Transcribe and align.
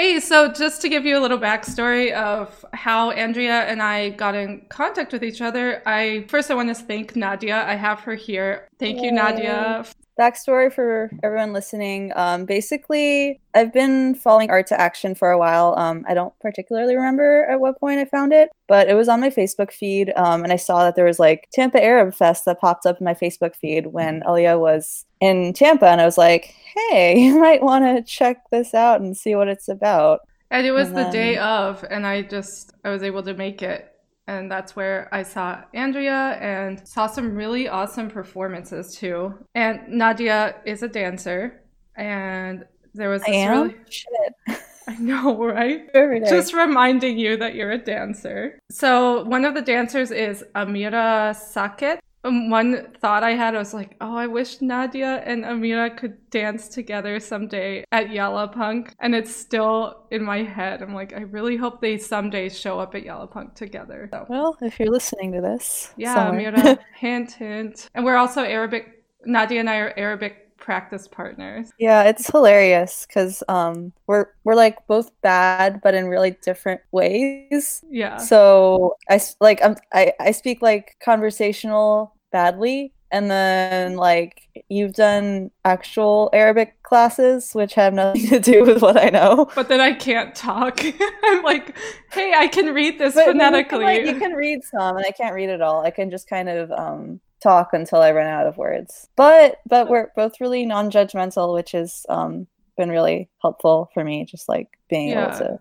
Hey, 0.00 0.18
so 0.18 0.50
just 0.50 0.80
to 0.80 0.88
give 0.88 1.04
you 1.04 1.18
a 1.18 1.20
little 1.20 1.36
backstory 1.38 2.10
of 2.14 2.64
how 2.72 3.10
Andrea 3.10 3.64
and 3.64 3.82
I 3.82 4.08
got 4.08 4.34
in 4.34 4.62
contact 4.70 5.12
with 5.12 5.22
each 5.22 5.42
other, 5.42 5.82
I 5.84 6.24
first 6.26 6.50
I 6.50 6.54
want 6.54 6.70
to 6.70 6.74
thank 6.74 7.16
Nadia. 7.16 7.62
I 7.66 7.74
have 7.74 8.00
her 8.00 8.14
here. 8.14 8.66
Thank 8.78 9.00
Yay. 9.00 9.04
you, 9.04 9.12
Nadia, 9.12 9.84
backstory 10.20 10.72
for 10.72 11.10
everyone 11.22 11.54
listening. 11.54 12.12
Um, 12.14 12.44
basically, 12.44 13.40
I've 13.54 13.72
been 13.72 14.14
following 14.14 14.48
Art2Action 14.48 15.16
for 15.16 15.30
a 15.30 15.38
while. 15.38 15.74
Um, 15.78 16.04
I 16.06 16.12
don't 16.12 16.38
particularly 16.40 16.94
remember 16.94 17.46
at 17.46 17.58
what 17.58 17.80
point 17.80 17.98
I 17.98 18.04
found 18.04 18.32
it, 18.32 18.50
but 18.68 18.88
it 18.88 18.94
was 18.94 19.08
on 19.08 19.20
my 19.20 19.30
Facebook 19.30 19.72
feed, 19.72 20.12
um, 20.16 20.44
and 20.44 20.52
I 20.52 20.56
saw 20.56 20.84
that 20.84 20.94
there 20.94 21.06
was 21.06 21.18
like 21.18 21.48
Tampa 21.52 21.82
Arab 21.82 22.14
Fest 22.14 22.44
that 22.44 22.60
popped 22.60 22.84
up 22.84 23.00
in 23.00 23.04
my 23.04 23.14
Facebook 23.14 23.56
feed 23.56 23.86
when 23.86 24.22
Alia 24.28 24.58
was 24.58 25.06
in 25.20 25.54
Tampa, 25.54 25.88
and 25.88 26.00
I 26.00 26.04
was 26.04 26.18
like, 26.18 26.54
"Hey, 26.74 27.18
you 27.24 27.40
might 27.40 27.62
want 27.62 27.84
to 27.84 28.02
check 28.02 28.42
this 28.50 28.74
out 28.74 29.00
and 29.00 29.16
see 29.16 29.34
what 29.34 29.48
it's 29.48 29.68
about." 29.68 30.20
And 30.50 30.66
it 30.66 30.72
was 30.72 30.88
and 30.88 30.96
the 30.96 31.02
then... 31.04 31.12
day 31.12 31.38
of, 31.38 31.84
and 31.90 32.06
I 32.06 32.22
just 32.22 32.74
I 32.84 32.90
was 32.90 33.02
able 33.02 33.22
to 33.22 33.34
make 33.34 33.62
it 33.62 33.89
and 34.30 34.48
that's 34.50 34.76
where 34.76 35.08
I 35.12 35.24
saw 35.24 35.62
Andrea 35.74 36.38
and 36.40 36.86
saw 36.86 37.08
some 37.08 37.34
really 37.34 37.68
awesome 37.68 38.08
performances 38.08 38.94
too. 38.94 39.34
And 39.56 39.80
Nadia 39.88 40.54
is 40.64 40.84
a 40.84 40.88
dancer, 40.88 41.64
and 41.96 42.64
there 42.94 43.10
was 43.10 43.22
this 43.22 43.30
I 43.30 43.38
am? 43.38 43.62
really 43.62 43.76
shit. 43.88 44.32
I 44.88 44.96
know, 44.98 45.44
right? 45.44 45.82
Just 46.28 46.54
reminding 46.54 47.18
you 47.18 47.36
that 47.38 47.56
you're 47.56 47.72
a 47.72 47.78
dancer. 47.78 48.58
So 48.70 49.24
one 49.24 49.44
of 49.44 49.54
the 49.54 49.62
dancers 49.62 50.12
is 50.12 50.44
Amira 50.54 51.34
Sackett, 51.34 51.98
Um, 52.22 52.50
one 52.50 52.92
thought 53.00 53.22
I 53.22 53.32
had 53.32 53.54
was 53.54 53.72
like, 53.72 53.96
oh, 54.00 54.16
I 54.16 54.26
wish 54.26 54.60
Nadia 54.60 55.22
and 55.24 55.44
Amira 55.44 55.96
could 55.96 56.30
dance 56.30 56.68
together 56.68 57.18
someday 57.18 57.84
at 57.92 58.10
Yalla 58.10 58.48
Punk. 58.48 58.94
And 59.00 59.14
it's 59.14 59.34
still 59.34 60.06
in 60.10 60.22
my 60.22 60.42
head. 60.42 60.82
I'm 60.82 60.94
like, 60.94 61.14
I 61.14 61.22
really 61.22 61.56
hope 61.56 61.80
they 61.80 61.96
someday 61.96 62.48
show 62.48 62.78
up 62.78 62.94
at 62.94 63.04
Yalla 63.04 63.26
Punk 63.26 63.54
together. 63.54 64.08
So. 64.12 64.26
Well, 64.28 64.58
if 64.60 64.78
you're 64.78 64.90
listening 64.90 65.32
to 65.32 65.40
this. 65.40 65.94
Yeah, 65.96 66.14
somewhere. 66.14 66.52
Amira, 66.52 66.78
hint, 66.96 67.32
hint. 67.32 67.88
And 67.94 68.04
we're 68.04 68.16
also 68.16 68.42
Arabic, 68.42 69.04
Nadia 69.24 69.60
and 69.60 69.70
I 69.70 69.78
are 69.78 69.94
Arabic 69.96 70.49
practice 70.60 71.08
partners. 71.08 71.72
Yeah, 71.78 72.04
it's 72.04 72.30
hilarious 72.30 73.06
because 73.06 73.42
um 73.48 73.92
we're 74.06 74.26
we're 74.44 74.54
like 74.54 74.86
both 74.86 75.10
bad 75.22 75.80
but 75.82 75.94
in 75.94 76.06
really 76.06 76.36
different 76.42 76.80
ways. 76.92 77.84
Yeah. 77.90 78.18
So 78.18 78.96
I 79.08 79.20
like 79.40 79.60
I'm 79.64 79.76
I 79.92 80.12
I 80.20 80.30
speak 80.32 80.62
like 80.62 80.96
conversational 81.02 82.14
badly 82.30 82.92
and 83.10 83.30
then 83.30 83.96
like 83.96 84.48
you've 84.68 84.94
done 84.94 85.50
actual 85.64 86.30
Arabic 86.32 86.80
classes 86.82 87.52
which 87.52 87.74
have 87.74 87.92
nothing 87.92 88.26
to 88.28 88.38
do 88.38 88.64
with 88.64 88.82
what 88.82 88.96
I 88.96 89.08
know. 89.08 89.50
But 89.54 89.68
then 89.68 89.80
I 89.80 89.92
can't 89.92 90.34
talk. 90.34 90.84
I'm 91.24 91.42
like, 91.42 91.76
hey, 92.12 92.32
I 92.36 92.46
can 92.46 92.72
read 92.72 92.98
this 92.98 93.14
but 93.14 93.26
phonetically. 93.26 93.80
You 93.80 93.86
can, 93.86 94.06
like, 94.06 94.14
you 94.14 94.20
can 94.20 94.32
read 94.32 94.60
some 94.62 94.96
and 94.96 95.04
I 95.06 95.10
can't 95.10 95.34
read 95.34 95.48
it 95.48 95.60
all. 95.60 95.84
I 95.84 95.90
can 95.90 96.10
just 96.10 96.28
kind 96.28 96.48
of 96.48 96.70
um 96.70 97.20
talk 97.42 97.70
until 97.72 98.00
I 98.00 98.12
run 98.12 98.26
out 98.26 98.46
of 98.46 98.56
words. 98.56 99.08
But 99.16 99.56
but 99.66 99.88
we're 99.88 100.10
both 100.16 100.40
really 100.40 100.66
non-judgmental, 100.66 101.54
which 101.54 101.72
has 101.72 102.04
um, 102.08 102.46
been 102.76 102.90
really 102.90 103.28
helpful 103.42 103.90
for 103.94 104.04
me. 104.04 104.24
Just 104.24 104.48
like 104.48 104.68
being 104.88 105.08
yeah. 105.08 105.28
able 105.28 105.38
to 105.38 105.60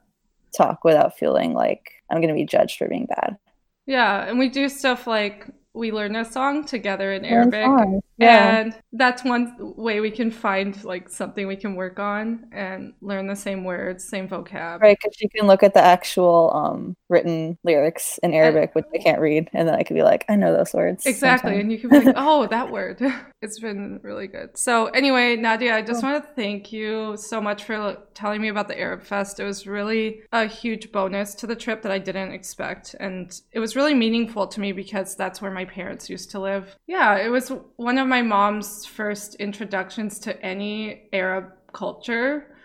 talk 0.55 0.83
without 0.83 1.17
feeling 1.17 1.53
like 1.53 1.91
I'm 2.09 2.17
going 2.17 2.29
to 2.29 2.33
be 2.33 2.45
judged 2.45 2.77
for 2.77 2.87
being 2.87 3.05
bad. 3.05 3.37
Yeah, 3.85 4.25
and 4.25 4.37
we 4.37 4.49
do 4.49 4.69
stuff 4.69 5.07
like 5.07 5.47
we 5.79 5.91
learn 5.91 6.15
a 6.17 6.25
song 6.25 6.65
together 6.65 7.13
in 7.13 7.23
Arabic. 7.23 7.65
Yeah. 8.17 8.59
And 8.59 8.75
that's 8.91 9.23
one 9.23 9.55
way 9.77 10.01
we 10.01 10.11
can 10.11 10.29
find 10.29 10.83
like 10.83 11.07
something 11.09 11.47
we 11.47 11.55
can 11.55 11.75
work 11.75 11.99
on 11.99 12.47
and 12.51 12.93
learn 13.01 13.27
the 13.27 13.35
same 13.35 13.63
words, 13.63 14.03
same 14.03 14.27
vocab. 14.27 14.81
Right, 14.81 14.97
because 15.01 15.19
you 15.21 15.29
can 15.29 15.47
look 15.47 15.63
at 15.63 15.73
the 15.73 15.81
actual 15.81 16.51
um, 16.53 16.97
written 17.07 17.57
lyrics 17.63 18.19
in 18.21 18.33
Arabic, 18.33 18.71
and, 18.75 18.83
which 18.83 18.85
I 18.93 19.01
can't 19.01 19.21
read, 19.21 19.49
and 19.53 19.67
then 19.67 19.75
I 19.75 19.83
could 19.83 19.95
be 19.95 20.03
like, 20.03 20.25
I 20.27 20.35
know 20.35 20.53
those 20.53 20.73
words. 20.73 21.05
Exactly, 21.05 21.51
sometime. 21.51 21.61
and 21.61 21.71
you 21.71 21.79
can 21.79 21.89
be 21.89 21.99
like, 22.01 22.15
oh, 22.17 22.45
that 22.47 22.69
word. 22.69 23.01
it's 23.41 23.59
been 23.59 23.99
really 24.03 24.27
good. 24.27 24.57
So 24.57 24.87
anyway, 24.87 25.35
Nadia, 25.35 25.75
I 25.75 25.81
just 25.81 26.03
oh. 26.03 26.07
want 26.11 26.23
to 26.23 26.29
thank 26.33 26.73
you 26.73 27.15
so 27.17 27.39
much 27.39 27.63
for 27.63 27.97
telling 28.13 28.41
me 28.41 28.49
about 28.49 28.67
the 28.67 28.79
Arab 28.79 29.03
Fest. 29.03 29.39
It 29.39 29.45
was 29.45 29.65
really 29.65 30.21
a 30.31 30.45
huge 30.45 30.91
bonus 30.91 31.35
to 31.35 31.47
the 31.47 31.55
trip 31.55 31.81
that 31.83 31.91
I 31.91 31.99
didn't 31.99 32.31
expect, 32.31 32.95
and 32.99 33.39
it 33.51 33.59
was 33.59 33.75
really 33.75 33.93
meaningful 33.93 34.47
to 34.47 34.59
me 34.59 34.71
because 34.71 35.15
that's 35.15 35.41
where 35.41 35.51
my 35.51 35.65
parents 35.65 36.09
used 36.09 36.31
to 36.31 36.39
live. 36.39 36.75
Yeah, 36.87 37.17
it 37.17 37.29
was 37.29 37.51
one 37.77 37.97
of 37.97 38.07
my 38.07 38.21
mom's 38.21 38.85
first 38.85 39.35
introductions 39.35 40.19
to 40.19 40.41
any 40.45 41.09
Arab 41.13 41.53
culture. 41.71 42.55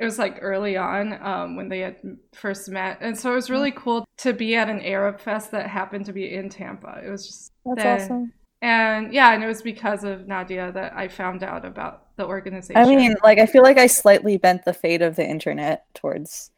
It 0.00 0.04
was 0.04 0.18
like 0.18 0.38
early 0.40 0.76
on 0.76 1.22
um, 1.22 1.54
when 1.54 1.68
they 1.68 1.78
had 1.78 1.96
first 2.32 2.68
met. 2.68 2.98
And 3.00 3.16
so 3.16 3.30
it 3.30 3.36
was 3.36 3.48
really 3.48 3.70
cool 3.70 4.04
to 4.18 4.32
be 4.32 4.56
at 4.56 4.68
an 4.68 4.80
Arab 4.80 5.20
fest 5.20 5.52
that 5.52 5.70
happened 5.70 6.06
to 6.06 6.12
be 6.12 6.34
in 6.34 6.48
Tampa. 6.48 7.00
It 7.06 7.10
was 7.10 7.26
just. 7.28 7.52
That's 7.64 8.04
awesome. 8.04 8.32
And 8.64 9.12
yeah, 9.12 9.34
and 9.34 9.44
it 9.44 9.46
was 9.46 9.60
because 9.60 10.04
of 10.04 10.26
Nadia 10.26 10.72
that 10.72 10.96
I 10.96 11.08
found 11.08 11.42
out 11.42 11.66
about 11.66 12.16
the 12.16 12.24
organization. 12.24 12.80
I 12.80 12.86
mean, 12.86 13.14
like, 13.22 13.38
I 13.38 13.44
feel 13.44 13.62
like 13.62 13.76
I 13.76 13.86
slightly 13.86 14.38
bent 14.38 14.64
the 14.64 14.72
fate 14.72 15.02
of 15.02 15.16
the 15.16 15.28
internet 15.28 15.84
towards 15.92 16.50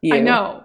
you. 0.00 0.14
I 0.14 0.20
know. 0.20 0.62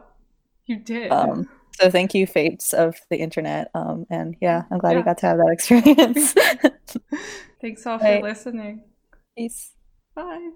You 0.67 0.77
did. 0.77 1.11
Um, 1.11 1.49
so 1.71 1.89
thank 1.89 2.13
you, 2.13 2.27
fates 2.27 2.71
of 2.71 2.97
the 3.09 3.17
internet. 3.17 3.71
Um, 3.73 4.05
and 4.11 4.35
yeah, 4.39 4.65
I'm 4.69 4.77
glad 4.77 4.91
yeah. 4.91 4.97
you 4.99 5.03
got 5.05 5.17
to 5.17 5.25
have 5.25 5.37
that 5.37 5.49
experience. 5.51 6.35
Thanks 7.61 7.87
all 7.87 7.97
for 7.97 8.21
listening. 8.21 8.83
Peace. 9.35 9.71
Bye. 10.13 10.51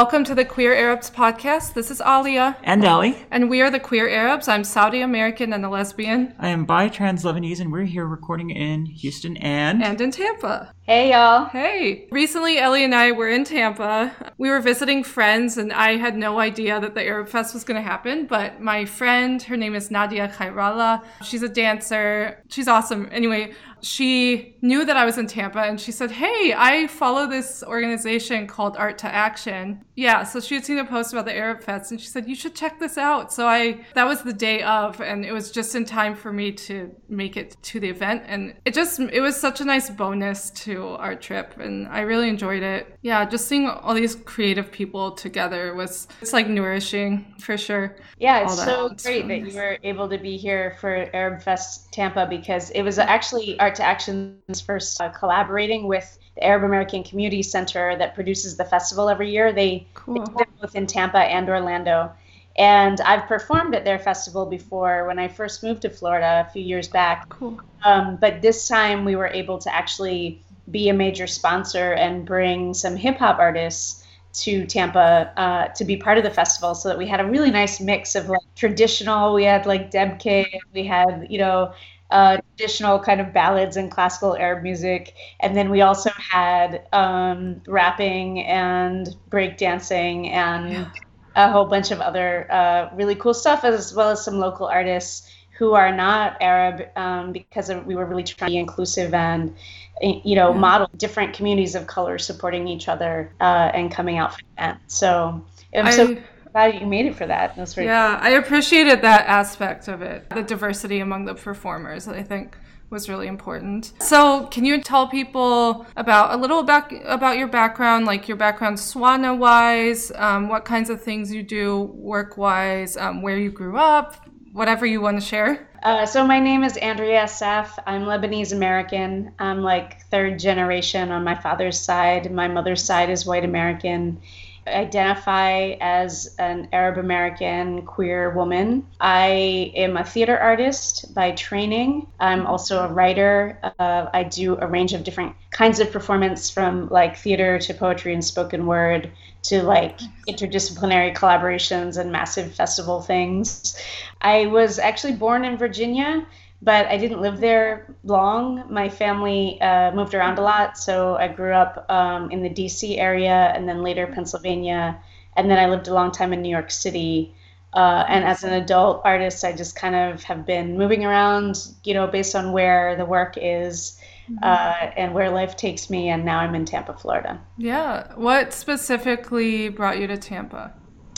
Welcome 0.00 0.24
to 0.24 0.34
the 0.34 0.46
Queer 0.46 0.74
Arabs 0.74 1.10
podcast. 1.10 1.74
This 1.74 1.90
is 1.90 2.00
Alia. 2.00 2.56
And 2.62 2.82
Ali. 2.86 3.18
And 3.30 3.50
we 3.50 3.60
are 3.60 3.70
the 3.70 3.78
Queer 3.78 4.08
Arabs. 4.08 4.48
I'm 4.48 4.64
Saudi 4.64 5.02
American 5.02 5.52
and 5.52 5.62
a 5.62 5.68
lesbian. 5.68 6.34
I 6.38 6.48
am 6.48 6.64
bi 6.64 6.88
trans 6.88 7.22
Lebanese, 7.22 7.60
and 7.60 7.70
we're 7.70 7.84
here 7.84 8.06
recording 8.06 8.48
in 8.48 8.86
Houston 8.86 9.36
and. 9.36 9.84
And 9.84 10.00
in 10.00 10.10
Tampa. 10.10 10.72
Hey, 10.90 11.12
y'all. 11.12 11.44
Hey. 11.44 12.08
Recently, 12.10 12.58
Ellie 12.58 12.82
and 12.82 12.92
I 12.92 13.12
were 13.12 13.28
in 13.28 13.44
Tampa. 13.44 14.12
We 14.38 14.50
were 14.50 14.58
visiting 14.58 15.04
friends, 15.04 15.56
and 15.56 15.72
I 15.72 15.96
had 15.96 16.16
no 16.16 16.40
idea 16.40 16.80
that 16.80 16.96
the 16.96 17.04
Arab 17.04 17.28
Fest 17.28 17.54
was 17.54 17.62
going 17.62 17.76
to 17.76 17.88
happen. 17.88 18.26
But 18.26 18.60
my 18.60 18.84
friend, 18.86 19.40
her 19.40 19.56
name 19.56 19.76
is 19.76 19.92
Nadia 19.92 20.26
Khairallah. 20.26 21.04
She's 21.22 21.44
a 21.44 21.48
dancer. 21.48 22.42
She's 22.48 22.66
awesome. 22.66 23.08
Anyway, 23.12 23.54
she 23.82 24.56
knew 24.62 24.84
that 24.84 24.96
I 24.96 25.04
was 25.04 25.18
in 25.18 25.26
Tampa 25.26 25.60
and 25.60 25.80
she 25.80 25.92
said, 25.92 26.10
Hey, 26.10 26.54
I 26.56 26.86
follow 26.86 27.26
this 27.26 27.62
organization 27.62 28.46
called 28.46 28.76
Art2Action. 28.76 29.80
Yeah, 29.96 30.24
so 30.24 30.40
she 30.40 30.54
had 30.54 30.64
seen 30.64 30.78
a 30.78 30.84
post 30.84 31.12
about 31.12 31.24
the 31.24 31.34
Arab 31.34 31.62
Fest 31.62 31.90
and 31.90 32.00
she 32.00 32.06
said, 32.06 32.28
You 32.28 32.34
should 32.34 32.54
check 32.54 32.78
this 32.78 32.98
out. 32.98 33.32
So 33.32 33.46
I, 33.46 33.84
that 33.94 34.06
was 34.06 34.22
the 34.22 34.32
day 34.32 34.62
of, 34.62 35.00
and 35.00 35.24
it 35.24 35.32
was 35.32 35.50
just 35.50 35.74
in 35.74 35.84
time 35.84 36.14
for 36.14 36.32
me 36.32 36.52
to 36.52 36.94
make 37.08 37.36
it 37.36 37.56
to 37.62 37.80
the 37.80 37.88
event. 37.88 38.24
And 38.26 38.54
it 38.64 38.74
just, 38.74 39.00
it 39.00 39.20
was 39.20 39.36
such 39.36 39.60
a 39.60 39.64
nice 39.64 39.90
bonus 39.90 40.50
to 40.50 40.79
our 40.88 41.14
trip 41.14 41.58
and 41.58 41.86
I 41.88 42.00
really 42.00 42.28
enjoyed 42.28 42.62
it. 42.62 42.96
Yeah, 43.02 43.24
just 43.24 43.46
seeing 43.46 43.68
all 43.68 43.94
these 43.94 44.14
creative 44.14 44.70
people 44.70 45.12
together 45.12 45.74
was, 45.74 46.08
it's 46.20 46.32
like 46.32 46.48
nourishing 46.48 47.34
for 47.38 47.56
sure. 47.56 47.96
Yeah, 48.18 48.44
it's 48.44 48.62
so 48.62 48.86
it's 48.86 49.04
great 49.04 49.28
that 49.28 49.38
you 49.40 49.54
were 49.54 49.78
able 49.82 50.08
to 50.08 50.18
be 50.18 50.36
here 50.36 50.76
for 50.80 51.08
Arab 51.14 51.42
Fest 51.42 51.92
Tampa 51.92 52.26
because 52.26 52.70
it 52.70 52.82
was 52.82 52.98
actually 52.98 53.56
Art2Action's 53.58 54.60
first 54.60 55.00
uh, 55.00 55.08
collaborating 55.10 55.86
with 55.86 56.18
the 56.34 56.44
Arab 56.44 56.64
American 56.64 57.02
Community 57.02 57.42
Center 57.42 57.96
that 57.96 58.14
produces 58.14 58.56
the 58.56 58.64
festival 58.64 59.08
every 59.08 59.30
year. 59.30 59.52
They, 59.52 59.86
cool. 59.94 60.24
they 60.24 60.44
both 60.60 60.74
in 60.74 60.86
Tampa 60.86 61.18
and 61.18 61.48
Orlando. 61.48 62.12
And 62.56 63.00
I've 63.00 63.26
performed 63.26 63.74
at 63.74 63.84
their 63.84 63.98
festival 63.98 64.44
before 64.44 65.06
when 65.06 65.18
I 65.18 65.28
first 65.28 65.62
moved 65.62 65.82
to 65.82 65.90
Florida 65.90 66.44
a 66.46 66.52
few 66.52 66.62
years 66.62 66.88
back. 66.88 67.28
Cool. 67.28 67.60
Um, 67.84 68.16
but 68.16 68.42
this 68.42 68.68
time 68.68 69.04
we 69.04 69.16
were 69.16 69.28
able 69.28 69.58
to 69.58 69.74
actually 69.74 70.42
be 70.70 70.88
a 70.88 70.94
major 70.94 71.26
sponsor 71.26 71.92
and 71.92 72.24
bring 72.24 72.74
some 72.74 72.96
hip 72.96 73.18
hop 73.18 73.38
artists 73.38 74.04
to 74.32 74.64
Tampa 74.66 75.32
uh, 75.36 75.68
to 75.74 75.84
be 75.84 75.96
part 75.96 76.16
of 76.18 76.24
the 76.24 76.30
festival 76.30 76.74
so 76.74 76.88
that 76.88 76.98
we 76.98 77.06
had 77.06 77.20
a 77.20 77.24
really 77.24 77.50
nice 77.50 77.80
mix 77.80 78.14
of 78.14 78.28
like 78.28 78.40
traditional, 78.54 79.34
we 79.34 79.44
had 79.44 79.66
like 79.66 79.90
Dabke, 79.90 80.46
we 80.72 80.84
had, 80.84 81.26
you 81.28 81.38
know, 81.38 81.72
uh, 82.10 82.38
traditional 82.56 82.98
kind 82.98 83.20
of 83.20 83.32
ballads 83.32 83.76
and 83.76 83.90
classical 83.90 84.36
Arab 84.36 84.62
music. 84.62 85.14
And 85.40 85.56
then 85.56 85.70
we 85.70 85.80
also 85.82 86.10
had 86.10 86.86
um, 86.92 87.60
rapping 87.66 88.44
and 88.44 89.16
breakdancing 89.30 90.30
and 90.30 90.72
yeah. 90.72 90.90
a 91.36 91.50
whole 91.50 91.66
bunch 91.66 91.90
of 91.90 92.00
other 92.00 92.50
uh, 92.50 92.90
really 92.94 93.14
cool 93.14 93.34
stuff, 93.34 93.64
as 93.64 93.94
well 93.94 94.10
as 94.10 94.24
some 94.24 94.38
local 94.38 94.66
artists 94.66 95.28
who 95.58 95.74
are 95.74 95.94
not 95.94 96.36
Arab, 96.40 96.88
um, 96.96 97.32
because 97.32 97.68
of, 97.68 97.84
we 97.84 97.94
were 97.94 98.06
really 98.06 98.24
trying 98.24 98.48
to 98.48 98.54
be 98.54 98.58
inclusive 98.58 99.12
and 99.12 99.54
you 100.00 100.34
know 100.34 100.52
model 100.52 100.90
different 100.96 101.34
communities 101.34 101.74
of 101.74 101.86
color 101.86 102.18
supporting 102.18 102.68
each 102.68 102.88
other 102.88 103.32
uh, 103.40 103.70
and 103.74 103.92
coming 103.92 104.18
out 104.18 104.34
for 104.34 104.40
that. 104.58 104.80
So 104.86 105.44
I'm 105.74 105.86
I- 105.86 105.90
so 105.90 106.16
glad 106.52 106.80
you 106.80 106.86
made 106.86 107.06
it 107.06 107.14
for 107.14 107.26
that. 107.26 107.56
That's 107.56 107.74
very 107.74 107.86
Yeah, 107.86 108.18
I 108.20 108.30
appreciated 108.30 109.02
that 109.02 109.26
aspect 109.26 109.88
of 109.88 110.02
it, 110.02 110.28
the 110.30 110.42
diversity 110.42 111.00
among 111.00 111.24
the 111.24 111.34
performers. 111.34 112.08
I 112.08 112.22
think 112.22 112.56
was 112.90 113.08
really 113.08 113.28
important. 113.28 113.92
So, 114.00 114.46
can 114.46 114.64
you 114.64 114.80
tell 114.82 115.06
people 115.06 115.86
about 115.96 116.34
a 116.34 116.36
little 116.36 116.64
back 116.64 116.92
about 117.04 117.38
your 117.38 117.46
background, 117.46 118.04
like 118.04 118.26
your 118.26 118.36
background 118.36 118.78
SWANA 118.80 119.36
wise, 119.36 120.10
um, 120.16 120.48
what 120.48 120.64
kinds 120.64 120.90
of 120.90 121.00
things 121.00 121.32
you 121.32 121.44
do 121.44 121.82
work 121.94 122.36
wise, 122.36 122.96
um, 122.96 123.22
where 123.22 123.38
you 123.38 123.50
grew 123.50 123.76
up, 123.76 124.26
whatever 124.52 124.84
you 124.84 125.00
want 125.00 125.20
to 125.20 125.26
share? 125.26 125.69
Uh, 125.82 126.04
so 126.04 126.26
my 126.26 126.38
name 126.38 126.62
is 126.62 126.76
Andrea 126.76 127.24
Assaf. 127.24 127.78
I'm 127.86 128.02
Lebanese 128.02 128.52
American. 128.52 129.32
I'm 129.38 129.62
like 129.62 130.02
third 130.10 130.38
generation 130.38 131.10
on 131.10 131.24
my 131.24 131.34
father's 131.34 131.80
side. 131.80 132.30
My 132.30 132.48
mother's 132.48 132.84
side 132.84 133.08
is 133.08 133.24
white 133.24 133.44
American. 133.44 134.20
I 134.66 134.72
identify 134.72 135.76
as 135.80 136.34
an 136.38 136.68
Arab 136.74 136.98
American 136.98 137.86
queer 137.86 138.28
woman. 138.28 138.86
I 139.00 139.72
am 139.74 139.96
a 139.96 140.04
theater 140.04 140.36
artist 140.36 141.14
by 141.14 141.30
training. 141.30 142.08
I'm 142.20 142.46
also 142.46 142.84
a 142.84 142.88
writer. 142.92 143.58
Uh, 143.78 144.06
I 144.12 144.24
do 144.24 144.58
a 144.58 144.66
range 144.66 144.92
of 144.92 145.02
different 145.02 145.34
kinds 145.50 145.80
of 145.80 145.90
performance 145.90 146.50
from 146.50 146.90
like 146.90 147.16
theater 147.16 147.58
to 147.58 147.72
poetry 147.72 148.12
and 148.12 148.22
spoken 148.22 148.66
word 148.66 149.10
to 149.42 149.62
like 149.62 149.98
interdisciplinary 150.28 151.14
collaborations 151.16 151.98
and 151.98 152.12
massive 152.12 152.54
festival 152.54 153.00
things. 153.00 153.80
I 154.20 154.46
was 154.46 154.78
actually 154.78 155.14
born 155.14 155.44
in 155.44 155.56
Virginia, 155.56 156.26
but 156.62 156.86
I 156.86 156.98
didn't 156.98 157.20
live 157.20 157.40
there 157.40 157.94
long. 158.04 158.64
My 158.70 158.88
family 158.88 159.60
uh, 159.60 159.92
moved 159.92 160.14
around 160.14 160.38
a 160.38 160.42
lot, 160.42 160.76
so 160.76 161.16
I 161.16 161.28
grew 161.28 161.52
up 161.52 161.86
um, 161.90 162.30
in 162.30 162.42
the 162.42 162.50
DC 162.50 162.98
area 162.98 163.52
and 163.54 163.68
then 163.68 163.82
later 163.82 164.06
Pennsylvania, 164.06 165.00
and 165.36 165.50
then 165.50 165.58
I 165.58 165.66
lived 165.66 165.88
a 165.88 165.94
long 165.94 166.12
time 166.12 166.32
in 166.32 166.42
New 166.42 166.50
York 166.50 166.70
City. 166.70 167.34
Uh, 167.72 168.04
and 168.08 168.24
as 168.24 168.42
an 168.42 168.52
adult 168.52 169.00
artist, 169.04 169.44
I 169.44 169.52
just 169.52 169.76
kind 169.76 169.94
of 169.94 170.24
have 170.24 170.44
been 170.44 170.76
moving 170.76 171.04
around, 171.04 171.68
you 171.84 171.94
know, 171.94 172.06
based 172.08 172.34
on 172.34 172.52
where 172.52 172.96
the 172.96 173.04
work 173.04 173.38
is 173.40 173.99
uh, 174.42 174.90
and 174.96 175.14
where 175.14 175.30
life 175.30 175.56
takes 175.56 175.90
me. 175.90 176.08
And 176.08 176.24
now 176.24 176.38
I'm 176.38 176.54
in 176.54 176.64
Tampa, 176.64 176.94
Florida. 176.94 177.40
Yeah. 177.56 178.14
What 178.14 178.52
specifically 178.52 179.68
brought 179.68 179.98
you 179.98 180.06
to 180.06 180.16
Tampa? 180.16 180.74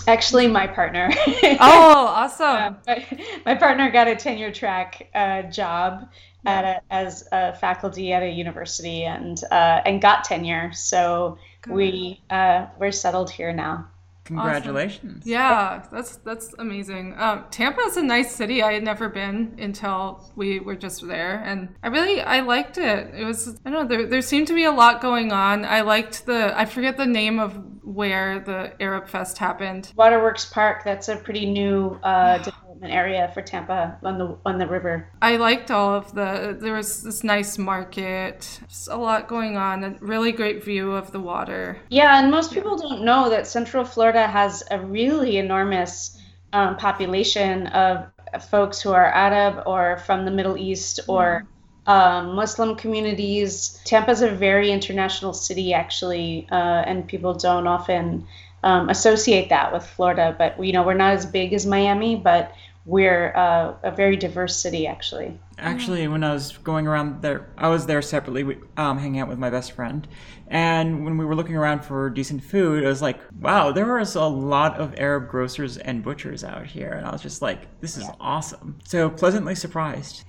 Actually, 0.07 0.49
my 0.49 0.67
partner. 0.67 1.11
Oh, 1.45 2.07
awesome. 2.07 2.77
my, 2.87 3.07
my 3.45 3.55
partner 3.55 3.91
got 3.91 4.09
a 4.09 4.17
tenure 4.17 4.53
track 4.53 5.09
uh, 5.15 5.43
job 5.43 6.09
at 6.45 6.65
a, 6.65 6.93
as 6.93 7.29
a 7.31 7.55
faculty 7.55 8.13
at 8.13 8.23
a 8.23 8.29
university 8.29 9.05
and 9.05 9.43
uh, 9.51 9.81
and 9.85 10.03
got 10.03 10.25
tenure. 10.25 10.73
So 10.73 11.39
we 11.69 12.21
uh, 12.31 12.67
we're 12.79 12.93
settled 12.93 13.31
here 13.31 13.53
now. 13.53 13.89
Congratulations. 14.25 15.27
Yeah, 15.27 15.85
that's 15.91 16.17
that's 16.19 16.55
amazing. 16.59 17.15
Um, 17.19 17.45
Tampa 17.51 17.81
is 17.83 17.97
a 17.97 18.03
nice 18.03 18.35
city. 18.35 18.63
I 18.63 18.75
had 18.75 18.85
never 18.85 19.09
been 19.09 19.57
until 19.59 20.31
we 20.37 20.61
were 20.61 20.77
just 20.77 21.07
there, 21.07 21.43
and 21.45 21.75
I 21.83 21.89
really 21.89 22.21
I 22.21 22.41
liked 22.41 22.79
it. 22.79 23.15
It 23.15 23.25
was 23.25 23.61
I 23.65 23.71
don't 23.71 23.83
know 23.83 23.97
there 23.97 24.07
there 24.07 24.23
seemed 24.23 24.47
to 24.49 24.55
be 24.55 24.65
a 24.65 24.71
lot 24.73 25.01
going 25.01 25.33
on. 25.33 25.65
I 25.65 25.81
liked 25.81 26.27
the 26.27 26.57
I 26.57 26.67
forget 26.67 26.97
the 26.97 27.07
name 27.07 27.41
of 27.41 27.61
where 27.83 28.41
the 28.41 28.73
Arab 28.81 29.09
Fest 29.09 29.39
happened. 29.39 29.93
Waterworks 29.97 30.45
Park. 30.45 30.85
That's 30.85 31.09
a 31.09 31.17
pretty 31.17 31.47
new 31.47 31.99
uh, 32.03 32.49
development 32.83 32.93
area 32.93 33.31
for 33.33 33.43
Tampa 33.43 33.99
on 34.03 34.19
the 34.19 34.37
on 34.45 34.59
the 34.59 34.67
river. 34.67 35.09
I 35.21 35.37
liked 35.37 35.71
all 35.71 35.95
of 35.95 36.15
the. 36.15 36.57
There 36.61 36.75
was 36.75 37.03
this 37.03 37.25
nice 37.25 37.59
market. 37.59 38.61
Just 38.69 38.89
a 38.89 38.97
lot 38.97 39.29
going 39.29 39.57
on. 39.57 39.85
A 39.85 39.97
really 40.01 40.33
great 40.33 40.65
view 40.65 40.93
of 40.93 41.13
the 41.13 41.21
water. 41.21 41.79
Yeah, 41.91 42.21
and 42.21 42.31
most 42.31 42.53
people 42.53 42.77
don't 42.77 43.05
know 43.05 43.31
that 43.31 43.47
Central 43.47 43.85
Florida 43.85 44.27
has 44.27 44.63
a 44.71 44.79
really 44.79 45.37
enormous 45.39 46.19
um, 46.53 46.77
population 46.77 47.69
of 47.69 48.07
folks 48.51 48.81
who 48.81 48.93
are 48.93 49.07
Arab 49.07 49.63
or 49.67 49.99
from 50.07 50.25
the 50.25 50.31
Middle 50.31 50.57
East 50.57 51.01
or 51.07 51.45
um, 51.87 52.35
Muslim 52.35 52.77
communities. 52.77 53.81
Tampa's 53.85 54.23
a 54.23 54.31
very 54.31 54.71
international 54.71 55.35
city, 55.35 55.75
actually, 55.75 56.47
uh, 56.51 56.85
and 56.87 57.07
people 57.07 57.35
don't 57.35 57.67
often 57.67 58.27
um, 58.65 58.89
associate 58.89 59.49
that 59.49 59.73
with 59.73 59.85
Florida. 59.85 60.35
But 60.39 60.63
you 60.65 60.73
know, 60.73 60.83
we're 60.83 60.95
not 60.95 61.15
as 61.15 61.27
big 61.27 61.53
as 61.53 61.67
Miami, 61.67 62.17
but 62.17 62.53
we're 62.85 63.33
uh, 63.37 63.75
a 63.83 63.91
very 63.93 64.17
diverse 64.17 64.57
city, 64.57 64.87
actually. 64.87 65.39
Actually, 65.59 66.09
when 66.09 66.25
I 66.25 66.33
was 66.33 66.57
going 66.59 66.87
around 66.89 67.23
there, 67.23 67.49
I 67.57 67.69
was 67.69 67.87
there 67.87 68.03
separately, 68.03 68.43
we- 68.43 68.59
um, 68.77 68.99
hanging 68.99 69.21
out 69.21 69.29
with 69.29 69.39
my 69.39 69.51
best 69.51 69.73
friend. 69.73 70.07
And 70.49 71.05
when 71.05 71.17
we 71.17 71.25
were 71.25 71.35
looking 71.37 71.57
around 71.57 71.85
for 71.85 72.11
decent 72.11 72.43
food, 72.43 72.83
it 72.83 72.87
was 72.87 73.01
like, 73.01 73.19
wow, 73.41 73.71
there 73.73 73.95
was 73.95 74.17
a 74.17 74.25
lot 74.25 74.79
of 74.79 74.95
Arab 74.99 75.29
grocers 75.29 75.79
and 75.79 76.03
butchers 76.03 76.43
out 76.45 76.67
here. 76.67 76.91
And 76.91 77.07
I 77.07 77.13
was 77.13 77.23
just 77.23 77.41
like, 77.41 77.81
this 77.81 77.97
is 77.97 78.07
awesome. 78.21 78.79
So 78.85 79.09
pleasantly 79.09 79.55
surprised. 79.55 80.25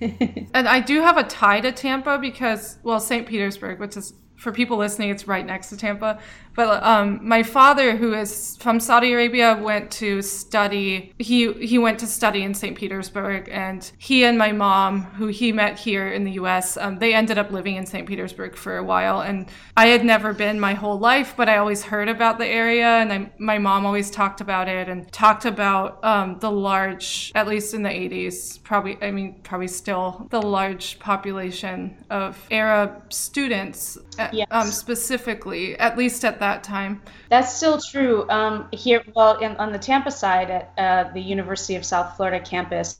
And 0.54 0.68
I 0.68 0.80
do 0.80 1.00
have 1.02 1.16
a 1.16 1.24
tie 1.24 1.60
to 1.60 1.72
Tampa 1.72 2.18
because, 2.18 2.78
well, 2.84 3.00
St. 3.00 3.26
Petersburg, 3.26 3.80
which 3.80 3.96
is 3.96 4.14
for 4.36 4.52
people 4.52 4.76
listening, 4.76 5.10
it's 5.10 5.26
right 5.26 5.44
next 5.44 5.68
to 5.70 5.76
Tampa. 5.76 6.18
But 6.54 6.84
um, 6.84 7.26
my 7.26 7.42
father, 7.42 7.96
who 7.96 8.14
is 8.14 8.56
from 8.60 8.78
Saudi 8.78 9.12
Arabia, 9.12 9.58
went 9.60 9.90
to 9.92 10.22
study. 10.22 11.12
He 11.18 11.52
he 11.54 11.78
went 11.78 11.98
to 12.00 12.06
study 12.06 12.42
in 12.42 12.54
St. 12.54 12.76
Petersburg, 12.76 13.48
and 13.50 13.90
he 13.98 14.24
and 14.24 14.38
my 14.38 14.52
mom, 14.52 15.02
who 15.02 15.26
he 15.26 15.50
met 15.50 15.78
here 15.78 16.08
in 16.08 16.22
the 16.24 16.32
U.S., 16.32 16.76
um, 16.76 16.98
they 16.98 17.12
ended 17.12 17.38
up 17.38 17.50
living 17.50 17.74
in 17.74 17.86
St. 17.86 18.06
Petersburg 18.06 18.54
for 18.54 18.76
a 18.76 18.84
while. 18.84 19.20
And 19.20 19.48
I 19.76 19.88
had 19.88 20.04
never 20.04 20.32
been 20.32 20.60
my 20.60 20.74
whole 20.74 20.98
life, 20.98 21.34
but 21.36 21.48
I 21.48 21.56
always 21.56 21.82
heard 21.82 22.08
about 22.08 22.38
the 22.38 22.46
area, 22.46 22.86
and 22.86 23.12
I, 23.12 23.32
my 23.38 23.58
mom 23.58 23.84
always 23.84 24.10
talked 24.10 24.40
about 24.40 24.68
it 24.68 24.88
and 24.88 25.10
talked 25.10 25.46
about 25.46 26.04
um, 26.04 26.38
the 26.38 26.50
large, 26.50 27.32
at 27.34 27.48
least 27.48 27.74
in 27.74 27.82
the 27.82 27.88
80s, 27.88 28.62
probably. 28.62 28.96
I 29.02 29.10
mean, 29.10 29.40
probably 29.42 29.68
still 29.68 30.28
the 30.30 30.40
large 30.40 31.00
population 31.00 31.96
of 32.10 32.40
Arab 32.52 33.12
students, 33.12 33.98
Yes. 34.32 34.46
um, 34.50 34.68
specifically, 34.68 35.78
at 35.78 35.96
least 35.98 36.24
at 36.24 36.40
that 36.40 36.62
time. 36.62 37.02
That's 37.28 37.54
still 37.54 37.80
true. 37.80 38.28
Um, 38.30 38.68
here, 38.72 39.02
well, 39.14 39.38
in, 39.38 39.56
on 39.56 39.72
the 39.72 39.78
Tampa 39.78 40.10
side 40.10 40.50
at 40.50 40.72
uh, 40.78 41.12
the 41.12 41.20
University 41.20 41.74
of 41.76 41.84
South 41.84 42.16
Florida 42.16 42.40
campus, 42.40 42.98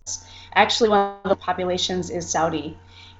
actually 0.54 0.90
one 0.90 1.16
of 1.24 1.30
the 1.30 1.36
populations 1.36 2.10
is 2.10 2.28
Saudi. 2.30 2.76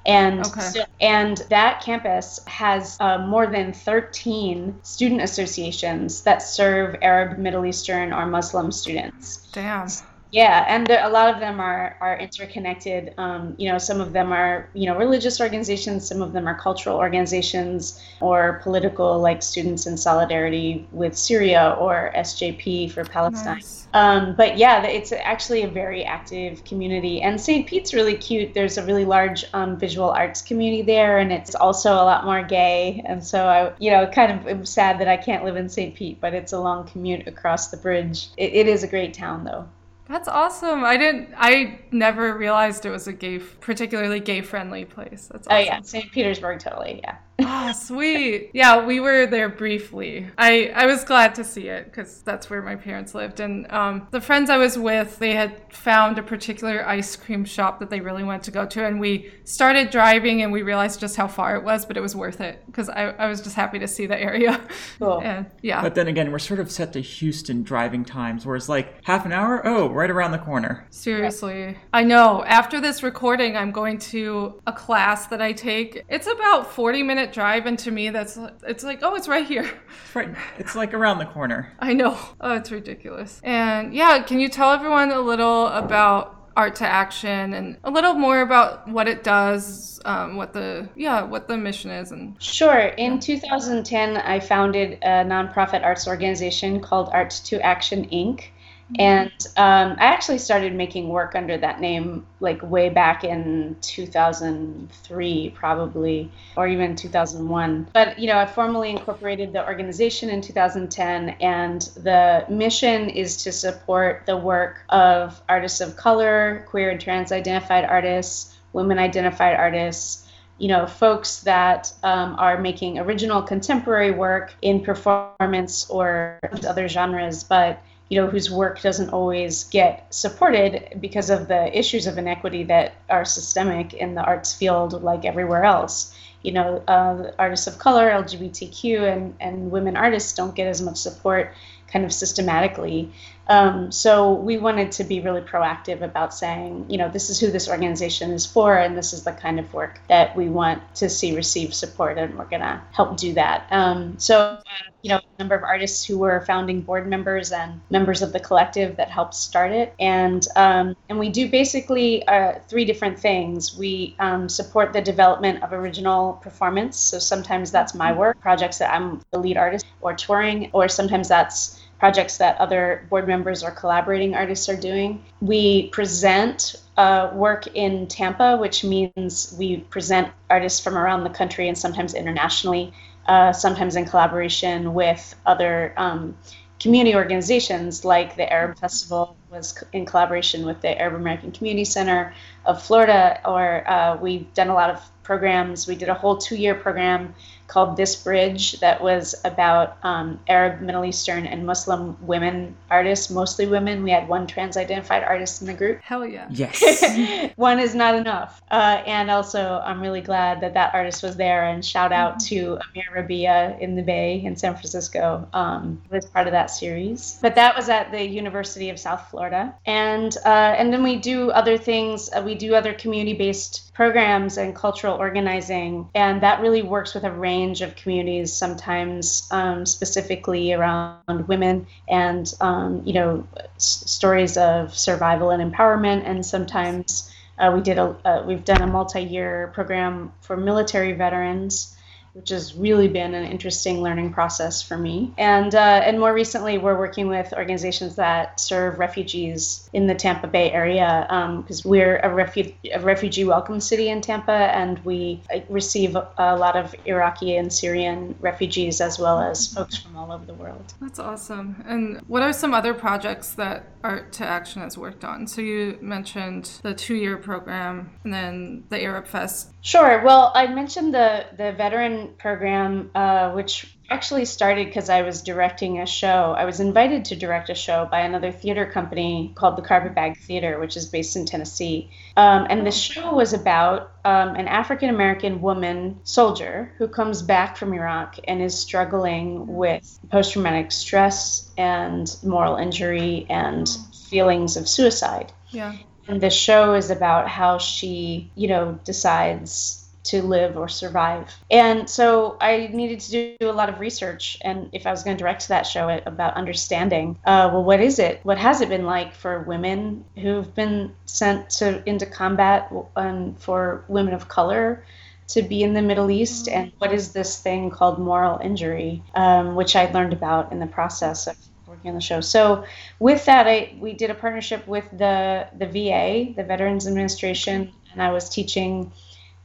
And 0.06 0.46
Okay. 0.46 0.60
so- 0.60 0.84
and 1.00 1.38
that 1.48 1.80
campus 1.82 2.38
has 2.46 2.98
uh, 3.00 3.18
more 3.18 3.46
than 3.46 3.72
13 3.72 4.78
student 4.82 5.22
associations 5.22 6.22
that 6.24 6.42
serve 6.42 6.96
Arab, 7.00 7.38
Middle 7.38 7.64
Eastern, 7.64 8.12
or 8.12 8.26
Muslim 8.26 8.70
students. 8.70 9.48
Damn. 9.52 9.88
Yeah, 10.34 10.64
and 10.66 10.84
there, 10.88 11.06
a 11.06 11.10
lot 11.10 11.32
of 11.32 11.38
them 11.38 11.60
are 11.60 11.96
are 12.00 12.18
interconnected. 12.18 13.14
Um, 13.18 13.54
you 13.56 13.70
know, 13.70 13.78
some 13.78 14.00
of 14.00 14.12
them 14.12 14.32
are 14.32 14.68
you 14.74 14.86
know 14.86 14.98
religious 14.98 15.40
organizations, 15.40 16.08
some 16.08 16.22
of 16.22 16.32
them 16.32 16.48
are 16.48 16.58
cultural 16.58 16.96
organizations 16.96 18.02
or 18.20 18.60
political, 18.64 19.20
like 19.20 19.44
Students 19.44 19.86
in 19.86 19.96
Solidarity 19.96 20.88
with 20.90 21.16
Syria 21.16 21.76
or 21.78 22.10
SJP 22.16 22.90
for 22.90 23.04
Palestine. 23.04 23.58
Nice. 23.58 23.86
Um, 23.94 24.34
but 24.34 24.58
yeah, 24.58 24.82
it's 24.82 25.12
actually 25.12 25.62
a 25.62 25.68
very 25.68 26.04
active 26.04 26.64
community, 26.64 27.22
and 27.22 27.40
St. 27.40 27.68
Pete's 27.68 27.94
really 27.94 28.16
cute. 28.16 28.54
There's 28.54 28.76
a 28.76 28.84
really 28.84 29.04
large 29.04 29.44
um, 29.52 29.78
visual 29.78 30.10
arts 30.10 30.42
community 30.42 30.82
there, 30.82 31.18
and 31.18 31.32
it's 31.32 31.54
also 31.54 31.92
a 31.92 32.02
lot 32.10 32.24
more 32.24 32.42
gay. 32.42 33.00
And 33.06 33.22
so 33.22 33.46
I, 33.46 33.72
you 33.78 33.92
know, 33.92 34.04
kind 34.08 34.32
of 34.32 34.48
am 34.48 34.66
sad 34.66 34.98
that 34.98 35.06
I 35.06 35.16
can't 35.16 35.44
live 35.44 35.54
in 35.54 35.68
St. 35.68 35.94
Pete, 35.94 36.20
but 36.20 36.34
it's 36.34 36.52
a 36.52 36.58
long 36.58 36.88
commute 36.88 37.28
across 37.28 37.68
the 37.68 37.76
bridge. 37.76 38.30
It, 38.36 38.52
it 38.52 38.66
is 38.66 38.82
a 38.82 38.88
great 38.88 39.14
town, 39.14 39.44
though. 39.44 39.68
That's 40.08 40.28
awesome. 40.28 40.84
I 40.84 40.96
didn't. 40.96 41.30
I 41.36 41.80
never 41.90 42.36
realized 42.36 42.84
it 42.84 42.90
was 42.90 43.08
a 43.08 43.12
gay, 43.12 43.38
particularly 43.38 44.20
gay-friendly 44.20 44.84
place. 44.86 45.28
That's 45.32 45.48
Oh 45.50 45.56
yeah, 45.56 45.80
St. 45.80 46.12
Petersburg, 46.12 46.60
totally. 46.60 47.00
Yeah. 47.02 47.16
Ah, 47.40 47.72
sweet. 47.72 48.50
Yeah, 48.54 48.84
we 48.86 49.00
were 49.00 49.26
there 49.26 49.48
briefly. 49.48 50.30
I 50.38 50.70
I 50.74 50.86
was 50.86 51.02
glad 51.04 51.34
to 51.36 51.44
see 51.44 51.68
it 51.68 51.86
because 51.86 52.22
that's 52.22 52.48
where 52.48 52.62
my 52.62 52.76
parents 52.76 53.14
lived, 53.14 53.40
and 53.40 53.70
um, 53.72 54.06
the 54.12 54.20
friends 54.20 54.50
I 54.50 54.56
was 54.56 54.78
with, 54.78 55.18
they 55.18 55.34
had 55.34 55.72
found 55.72 56.18
a 56.18 56.22
particular 56.22 56.86
ice 56.86 57.16
cream 57.16 57.44
shop 57.44 57.80
that 57.80 57.90
they 57.90 58.00
really 58.00 58.22
wanted 58.22 58.44
to 58.44 58.50
go 58.52 58.66
to, 58.66 58.84
and 58.84 59.00
we 59.00 59.32
started 59.44 59.90
driving, 59.90 60.42
and 60.42 60.52
we 60.52 60.62
realized 60.62 61.00
just 61.00 61.16
how 61.16 61.26
far 61.26 61.56
it 61.56 61.64
was, 61.64 61.84
but 61.86 61.96
it 61.96 62.00
was 62.00 62.14
worth 62.14 62.40
it 62.40 62.62
because 62.66 62.88
I, 62.88 63.10
I 63.10 63.26
was 63.26 63.40
just 63.40 63.56
happy 63.56 63.80
to 63.80 63.88
see 63.88 64.06
the 64.06 64.20
area. 64.20 64.60
Cool. 65.00 65.20
and 65.24 65.46
yeah, 65.62 65.82
But 65.82 65.96
then 65.96 66.06
again, 66.06 66.30
we're 66.30 66.38
sort 66.38 66.60
of 66.60 66.70
set 66.70 66.92
to 66.92 67.00
Houston 67.00 67.64
driving 67.64 68.04
times, 68.04 68.46
where 68.46 68.54
it's 68.54 68.68
like 68.68 69.04
half 69.04 69.26
an 69.26 69.32
hour, 69.32 69.66
oh, 69.66 69.88
right 69.94 70.10
around 70.10 70.32
the 70.32 70.38
corner. 70.38 70.86
Seriously. 70.90 71.76
I 71.92 72.02
know. 72.02 72.44
After 72.44 72.80
this 72.80 73.02
recording, 73.02 73.56
I'm 73.56 73.70
going 73.70 73.98
to 73.98 74.60
a 74.66 74.72
class 74.72 75.28
that 75.28 75.40
I 75.40 75.52
take. 75.52 76.04
It's 76.08 76.26
about 76.26 76.72
40 76.72 77.02
minute 77.02 77.32
drive, 77.32 77.66
and 77.66 77.78
to 77.80 77.90
me, 77.90 78.10
that's 78.10 78.38
it's 78.66 78.84
like, 78.84 79.00
oh, 79.02 79.14
it's 79.14 79.28
right 79.28 79.46
here. 79.46 79.70
It's 80.04 80.16
right. 80.16 80.34
It's 80.58 80.74
like 80.74 80.94
around 80.94 81.18
the 81.18 81.26
corner. 81.26 81.72
I 81.78 81.94
know. 81.94 82.18
Oh, 82.40 82.54
it's 82.54 82.70
ridiculous. 82.70 83.40
And 83.42 83.94
yeah, 83.94 84.22
can 84.22 84.40
you 84.40 84.48
tell 84.48 84.72
everyone 84.72 85.10
a 85.10 85.20
little 85.20 85.68
about 85.68 86.54
Art2Action 86.54 87.54
and 87.54 87.76
a 87.82 87.90
little 87.90 88.14
more 88.14 88.40
about 88.40 88.88
what 88.88 89.08
it 89.08 89.24
does 89.24 90.00
um, 90.04 90.36
what 90.36 90.52
the 90.52 90.88
yeah 90.94 91.22
what 91.22 91.48
the 91.48 91.56
mission 91.56 91.90
is 91.90 92.12
and 92.12 92.40
sure 92.40 92.78
in 92.78 93.18
2010 93.18 94.18
i 94.18 94.38
founded 94.38 94.98
a 95.02 95.24
nonprofit 95.24 95.82
arts 95.82 96.06
organization 96.06 96.80
called 96.80 97.10
Art2Action 97.10 98.12
inc 98.12 98.50
and 98.98 99.32
um, 99.56 99.92
I 99.92 100.04
actually 100.04 100.38
started 100.38 100.74
making 100.74 101.08
work 101.08 101.34
under 101.34 101.56
that 101.56 101.80
name 101.80 102.26
like 102.40 102.62
way 102.62 102.90
back 102.90 103.24
in 103.24 103.76
2003, 103.80 105.50
probably, 105.54 106.30
or 106.56 106.68
even 106.68 106.94
2001. 106.94 107.88
But, 107.92 108.18
you 108.18 108.26
know, 108.26 108.38
I 108.38 108.46
formally 108.46 108.90
incorporated 108.90 109.52
the 109.52 109.66
organization 109.66 110.28
in 110.28 110.42
2010, 110.42 111.30
and 111.40 111.80
the 111.96 112.44
mission 112.48 113.08
is 113.08 113.38
to 113.44 113.52
support 113.52 114.24
the 114.26 114.36
work 114.36 114.84
of 114.90 115.40
artists 115.48 115.80
of 115.80 115.96
color, 115.96 116.64
queer 116.68 116.90
and 116.90 117.00
trans 117.00 117.32
identified 117.32 117.84
artists, 117.84 118.54
women 118.72 118.98
identified 118.98 119.56
artists 119.56 120.20
you 120.56 120.68
know, 120.68 120.86
folks 120.86 121.40
that 121.40 121.92
um, 122.04 122.36
are 122.38 122.60
making 122.60 122.96
original 123.00 123.42
contemporary 123.42 124.12
work 124.12 124.54
in 124.62 124.80
performance 124.80 125.90
or 125.90 126.38
other 126.64 126.86
genres, 126.86 127.42
but 127.42 127.82
you 128.08 128.20
know, 128.20 128.28
whose 128.28 128.50
work 128.50 128.80
doesn't 128.82 129.10
always 129.10 129.64
get 129.64 130.12
supported 130.14 130.98
because 131.00 131.30
of 131.30 131.48
the 131.48 131.76
issues 131.76 132.06
of 132.06 132.18
inequity 132.18 132.64
that 132.64 132.94
are 133.08 133.24
systemic 133.24 133.94
in 133.94 134.14
the 134.14 134.22
arts 134.22 134.52
field, 134.52 135.02
like 135.02 135.24
everywhere 135.24 135.64
else. 135.64 136.14
You 136.42 136.52
know, 136.52 136.82
uh, 136.86 137.32
artists 137.38 137.66
of 137.66 137.78
color, 137.78 138.10
LGBTQ, 138.10 139.10
and, 139.10 139.34
and 139.40 139.70
women 139.70 139.96
artists 139.96 140.34
don't 140.34 140.54
get 140.54 140.66
as 140.66 140.82
much 140.82 140.98
support 140.98 141.54
kind 141.88 142.04
of 142.04 142.12
systematically. 142.12 143.12
Um, 143.48 143.92
so 143.92 144.32
we 144.32 144.56
wanted 144.56 144.92
to 144.92 145.04
be 145.04 145.20
really 145.20 145.40
proactive 145.40 146.02
about 146.02 146.34
saying, 146.34 146.86
you 146.88 146.98
know, 146.98 147.08
this 147.08 147.30
is 147.30 147.38
who 147.38 147.50
this 147.50 147.68
organization 147.68 148.30
is 148.30 148.46
for, 148.46 148.76
and 148.76 148.96
this 148.96 149.12
is 149.12 149.24
the 149.24 149.32
kind 149.32 149.60
of 149.60 149.72
work 149.74 150.00
that 150.08 150.36
we 150.36 150.48
want 150.48 150.82
to 150.96 151.08
see 151.08 151.34
receive 151.36 151.74
support, 151.74 152.18
and 152.18 152.38
we're 152.38 152.46
going 152.46 152.62
to 152.62 152.80
help 152.92 153.16
do 153.16 153.34
that. 153.34 153.66
Um, 153.70 154.18
so, 154.18 154.38
uh, 154.38 154.60
you 155.02 155.10
know, 155.10 155.18
a 155.18 155.38
number 155.38 155.54
of 155.54 155.62
artists 155.62 156.04
who 156.04 156.18
were 156.18 156.40
founding 156.46 156.80
board 156.80 157.06
members 157.06 157.52
and 157.52 157.80
members 157.90 158.22
of 158.22 158.32
the 158.32 158.40
collective 158.40 158.96
that 158.96 159.10
helped 159.10 159.34
start 159.34 159.72
it, 159.72 159.94
and 160.00 160.46
um, 160.56 160.96
and 161.08 161.18
we 161.18 161.28
do 161.28 161.50
basically 161.50 162.26
uh, 162.26 162.58
three 162.68 162.84
different 162.84 163.18
things. 163.18 163.76
We 163.76 164.16
um, 164.18 164.48
support 164.48 164.92
the 164.92 165.02
development 165.02 165.62
of 165.62 165.72
original 165.72 166.34
performance. 166.34 166.96
So 166.96 167.18
sometimes 167.18 167.70
that's 167.70 167.94
my 167.94 168.12
work, 168.12 168.40
projects 168.40 168.78
that 168.78 168.92
I'm 168.92 169.20
the 169.30 169.38
lead 169.38 169.56
artist, 169.56 169.84
or 170.00 170.14
touring, 170.14 170.70
or 170.72 170.88
sometimes 170.88 171.28
that's 171.28 171.83
projects 171.98 172.38
that 172.38 172.58
other 172.58 173.06
board 173.08 173.26
members 173.26 173.62
or 173.62 173.70
collaborating 173.70 174.34
artists 174.34 174.68
are 174.68 174.76
doing. 174.76 175.22
We 175.40 175.88
present 175.88 176.76
uh, 176.96 177.30
work 177.32 177.66
in 177.68 178.06
Tampa, 178.06 178.56
which 178.56 178.84
means 178.84 179.54
we 179.58 179.78
present 179.78 180.28
artists 180.50 180.80
from 180.80 180.96
around 180.96 181.24
the 181.24 181.30
country 181.30 181.68
and 181.68 181.76
sometimes 181.76 182.14
internationally, 182.14 182.92
uh, 183.26 183.52
sometimes 183.52 183.96
in 183.96 184.04
collaboration 184.04 184.94
with 184.94 185.34
other 185.46 185.94
um, 185.96 186.36
community 186.80 187.16
organizations 187.16 188.04
like 188.04 188.36
the 188.36 188.52
Arab 188.52 188.78
Festival 188.78 189.36
was 189.50 189.82
in 189.92 190.04
collaboration 190.04 190.66
with 190.66 190.80
the 190.82 191.00
Arab 191.00 191.14
American 191.14 191.50
Community 191.50 191.84
Center 191.84 192.34
of 192.66 192.82
Florida, 192.82 193.40
or 193.44 193.88
uh, 193.88 194.16
we've 194.20 194.52
done 194.54 194.68
a 194.68 194.74
lot 194.74 194.90
of 194.90 195.00
programs. 195.22 195.86
We 195.86 195.96
did 195.96 196.08
a 196.08 196.14
whole 196.14 196.36
two 196.36 196.56
year 196.56 196.74
program 196.74 197.34
called 197.66 197.96
This 197.96 198.14
Bridge 198.16 198.78
that 198.80 199.02
was 199.02 199.34
about 199.44 199.96
um, 200.02 200.40
Arab, 200.48 200.80
Middle 200.80 201.04
Eastern, 201.04 201.46
and 201.46 201.66
Muslim 201.66 202.16
women 202.26 202.76
artists, 202.90 203.30
mostly 203.30 203.66
women. 203.66 204.02
We 204.02 204.10
had 204.10 204.28
one 204.28 204.46
trans 204.46 204.76
identified 204.76 205.24
artist 205.24 205.60
in 205.60 205.66
the 205.66 205.74
group. 205.74 206.00
Hell 206.02 206.26
yeah. 206.26 206.46
Yes. 206.50 207.52
one 207.56 207.80
is 207.80 207.94
not 207.94 208.14
enough. 208.14 208.62
Uh, 208.70 209.02
and 209.06 209.30
also, 209.30 209.82
I'm 209.84 210.00
really 210.00 210.20
glad 210.20 210.60
that 210.60 210.74
that 210.74 210.94
artist 210.94 211.22
was 211.22 211.36
there. 211.36 211.64
And 211.64 211.84
shout 211.84 212.12
out 212.12 212.38
mm-hmm. 212.38 212.54
to 212.54 212.78
Amir 212.90 213.24
Rabiyah 213.24 213.80
in 213.80 213.96
the 213.96 214.02
Bay 214.02 214.42
in 214.44 214.56
San 214.56 214.74
Francisco 214.74 215.48
um, 215.52 216.00
was 216.10 216.26
part 216.26 216.46
of 216.46 216.52
that 216.52 216.70
series. 216.70 217.38
But 217.40 217.54
that 217.54 217.76
was 217.76 217.88
at 217.88 218.12
the 218.12 218.22
University 218.22 218.90
of 218.90 218.98
South 218.98 219.30
Florida. 219.30 219.74
And, 219.86 220.36
uh, 220.44 220.74
and 220.78 220.92
then 220.92 221.02
we 221.02 221.16
do 221.16 221.50
other 221.50 221.78
things. 221.78 222.30
Uh, 222.32 222.42
we 222.44 222.54
do 222.54 222.74
other 222.74 222.92
community 222.92 223.36
based 223.36 223.92
programs 223.94 224.58
and 224.58 224.74
cultural 224.74 225.16
organizing. 225.16 226.08
And 226.14 226.42
that 226.42 226.60
really 226.60 226.82
works 226.82 227.14
with 227.14 227.24
a 227.24 227.30
range 227.30 227.53
of 227.62 227.80
communities, 227.82 228.42
sometimes 228.42 229.42
um, 229.50 229.74
specifically 229.74 230.72
around 230.72 231.20
women 231.20 231.54
and, 231.80 232.20
um, 232.60 232.74
you 232.78 232.86
know, 232.92 233.46
s- 233.50 234.02
stories 234.06 234.56
of 234.56 234.94
survival 234.96 235.50
and 235.50 235.60
empowerment. 235.62 236.22
And 236.24 236.44
sometimes 236.44 237.30
uh, 237.58 237.70
we 237.74 237.80
did 237.80 237.98
a, 237.98 238.16
uh, 238.24 238.42
we've 238.46 238.64
done 238.64 238.82
a 238.82 238.86
multi-year 238.86 239.70
program 239.74 240.32
for 240.40 240.56
military 240.56 241.12
veterans 241.12 241.96
which 242.34 242.50
has 242.50 242.74
really 242.74 243.06
been 243.06 243.32
an 243.32 243.44
interesting 243.44 244.02
learning 244.02 244.32
process 244.32 244.82
for 244.82 244.98
me. 244.98 245.32
And 245.38 245.74
uh, 245.74 245.78
and 246.04 246.18
more 246.18 246.34
recently, 246.34 246.78
we're 246.78 246.98
working 246.98 247.28
with 247.28 247.52
organizations 247.52 248.16
that 248.16 248.58
serve 248.58 248.98
refugees 248.98 249.88
in 249.92 250.08
the 250.08 250.14
Tampa 250.14 250.48
Bay 250.48 250.70
area 250.72 251.24
because 251.62 251.84
um, 251.84 251.90
we're 251.90 252.16
a, 252.16 252.28
refu- 252.28 252.74
a 252.92 253.00
refugee 253.00 253.44
welcome 253.44 253.80
city 253.80 254.08
in 254.08 254.20
Tampa, 254.20 254.52
and 254.52 254.98
we 255.04 255.40
uh, 255.54 255.60
receive 255.68 256.16
a 256.16 256.56
lot 256.56 256.76
of 256.76 256.94
Iraqi 257.06 257.56
and 257.56 257.72
Syrian 257.72 258.34
refugees 258.40 259.00
as 259.00 259.18
well 259.18 259.40
as 259.40 259.72
folks 259.72 259.96
from 259.96 260.16
all 260.16 260.32
over 260.32 260.44
the 260.44 260.54
world. 260.54 260.92
That's 261.00 261.20
awesome. 261.20 261.84
And 261.86 262.20
what 262.26 262.42
are 262.42 262.52
some 262.52 262.74
other 262.74 262.94
projects 262.94 263.54
that 263.54 264.02
Art2Action 264.02 264.82
has 264.82 264.98
worked 264.98 265.24
on? 265.24 265.46
So 265.46 265.60
you 265.60 265.98
mentioned 266.00 266.80
the 266.82 266.94
two-year 266.94 267.36
program, 267.36 268.10
and 268.24 268.34
then 268.34 268.84
the 268.88 269.00
Arab 269.02 269.28
Fest. 269.28 269.70
Sure. 269.84 270.22
Well, 270.24 270.50
I 270.54 270.66
mentioned 270.66 271.12
the 271.12 271.44
the 271.54 271.72
veteran 271.72 272.36
program, 272.38 273.10
uh, 273.14 273.52
which 273.52 273.86
actually 274.08 274.46
started 274.46 274.86
because 274.86 275.10
I 275.10 275.20
was 275.20 275.42
directing 275.42 276.00
a 276.00 276.06
show. 276.06 276.54
I 276.56 276.64
was 276.64 276.80
invited 276.80 277.26
to 277.26 277.36
direct 277.36 277.68
a 277.68 277.74
show 277.74 278.08
by 278.10 278.20
another 278.20 278.50
theater 278.50 278.86
company 278.86 279.52
called 279.54 279.76
the 279.76 279.82
Carpetbag 279.82 280.38
Theater, 280.38 280.80
which 280.80 280.96
is 280.96 281.04
based 281.04 281.36
in 281.36 281.44
Tennessee. 281.44 282.08
Um, 282.34 282.66
and 282.70 282.86
the 282.86 282.90
show 282.90 283.34
was 283.34 283.52
about 283.52 284.10
um, 284.24 284.56
an 284.56 284.68
African 284.68 285.10
American 285.10 285.60
woman 285.60 286.18
soldier 286.24 286.90
who 286.96 287.06
comes 287.06 287.42
back 287.42 287.76
from 287.76 287.92
Iraq 287.92 288.38
and 288.48 288.62
is 288.62 288.74
struggling 288.74 289.66
with 289.66 290.18
post 290.30 290.54
traumatic 290.54 290.92
stress 290.92 291.70
and 291.76 292.34
moral 292.42 292.76
injury 292.76 293.44
and 293.50 293.86
feelings 294.30 294.78
of 294.78 294.88
suicide. 294.88 295.52
Yeah. 295.68 295.94
And 296.28 296.40
the 296.40 296.50
show 296.50 296.94
is 296.94 297.10
about 297.10 297.48
how 297.48 297.78
she, 297.78 298.50
you 298.54 298.68
know, 298.68 298.98
decides 299.04 300.00
to 300.24 300.42
live 300.42 300.78
or 300.78 300.88
survive. 300.88 301.54
And 301.70 302.08
so 302.08 302.56
I 302.60 302.88
needed 302.92 303.20
to 303.20 303.56
do 303.60 303.70
a 303.70 303.72
lot 303.72 303.90
of 303.90 304.00
research. 304.00 304.56
And 304.62 304.88
if 304.92 305.06
I 305.06 305.10
was 305.10 305.22
going 305.22 305.36
to 305.36 305.42
direct 305.42 305.68
that 305.68 305.82
show, 305.82 306.08
about 306.24 306.54
understanding, 306.54 307.38
uh, 307.44 307.68
well, 307.70 307.84
what 307.84 308.00
is 308.00 308.18
it? 308.18 308.40
What 308.42 308.56
has 308.56 308.80
it 308.80 308.88
been 308.88 309.04
like 309.04 309.34
for 309.34 309.60
women 309.64 310.24
who've 310.36 310.74
been 310.74 311.14
sent 311.26 311.68
to 311.70 312.02
into 312.08 312.24
combat, 312.24 312.90
and 313.16 313.60
for 313.60 314.04
women 314.08 314.32
of 314.32 314.48
color? 314.48 315.04
To 315.48 315.60
be 315.60 315.82
in 315.82 315.92
the 315.92 316.00
Middle 316.00 316.30
East, 316.30 316.68
and 316.68 316.90
what 316.96 317.12
is 317.12 317.34
this 317.34 317.60
thing 317.60 317.90
called 317.90 318.18
moral 318.18 318.58
injury, 318.60 319.22
um, 319.34 319.74
which 319.74 319.94
I 319.94 320.10
learned 320.10 320.32
about 320.32 320.72
in 320.72 320.80
the 320.80 320.86
process 320.86 321.46
of 321.46 321.58
on 322.08 322.14
the 322.14 322.20
show. 322.20 322.40
So 322.40 322.84
with 323.18 323.44
that, 323.46 323.66
I 323.66 323.94
we 324.00 324.12
did 324.12 324.30
a 324.30 324.34
partnership 324.34 324.86
with 324.86 325.08
the 325.12 325.66
the 325.78 325.86
VA, 325.86 326.52
the 326.56 326.64
Veterans 326.64 327.06
Administration, 327.06 327.92
and 328.12 328.22
I 328.22 328.32
was 328.32 328.48
teaching 328.48 329.12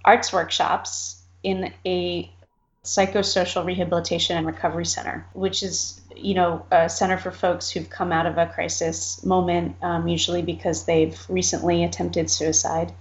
arts 0.05 0.31
workshops 0.31 1.22
in 1.43 1.74
a 1.86 2.31
psychosocial 2.84 3.65
rehabilitation 3.65 4.38
and 4.38 4.48
recovery 4.48 4.86
center, 4.86 5.25
which 5.34 5.63
is 5.63 6.01
you 6.15 6.34
know 6.34 6.65
a 6.72 6.89
center 6.89 7.17
for 7.17 7.31
folks 7.31 7.69
who've 7.69 7.89
come 7.89 8.12
out 8.12 8.25
of 8.25 8.38
a 8.38 8.48
crisis 8.48 9.24
moment, 9.25 9.75
um, 9.81 10.08
usually 10.08 10.41
because 10.41 10.86
they've 10.86 11.19
recently 11.29 11.84
attempted 11.84 12.29
suicide, 12.29 12.91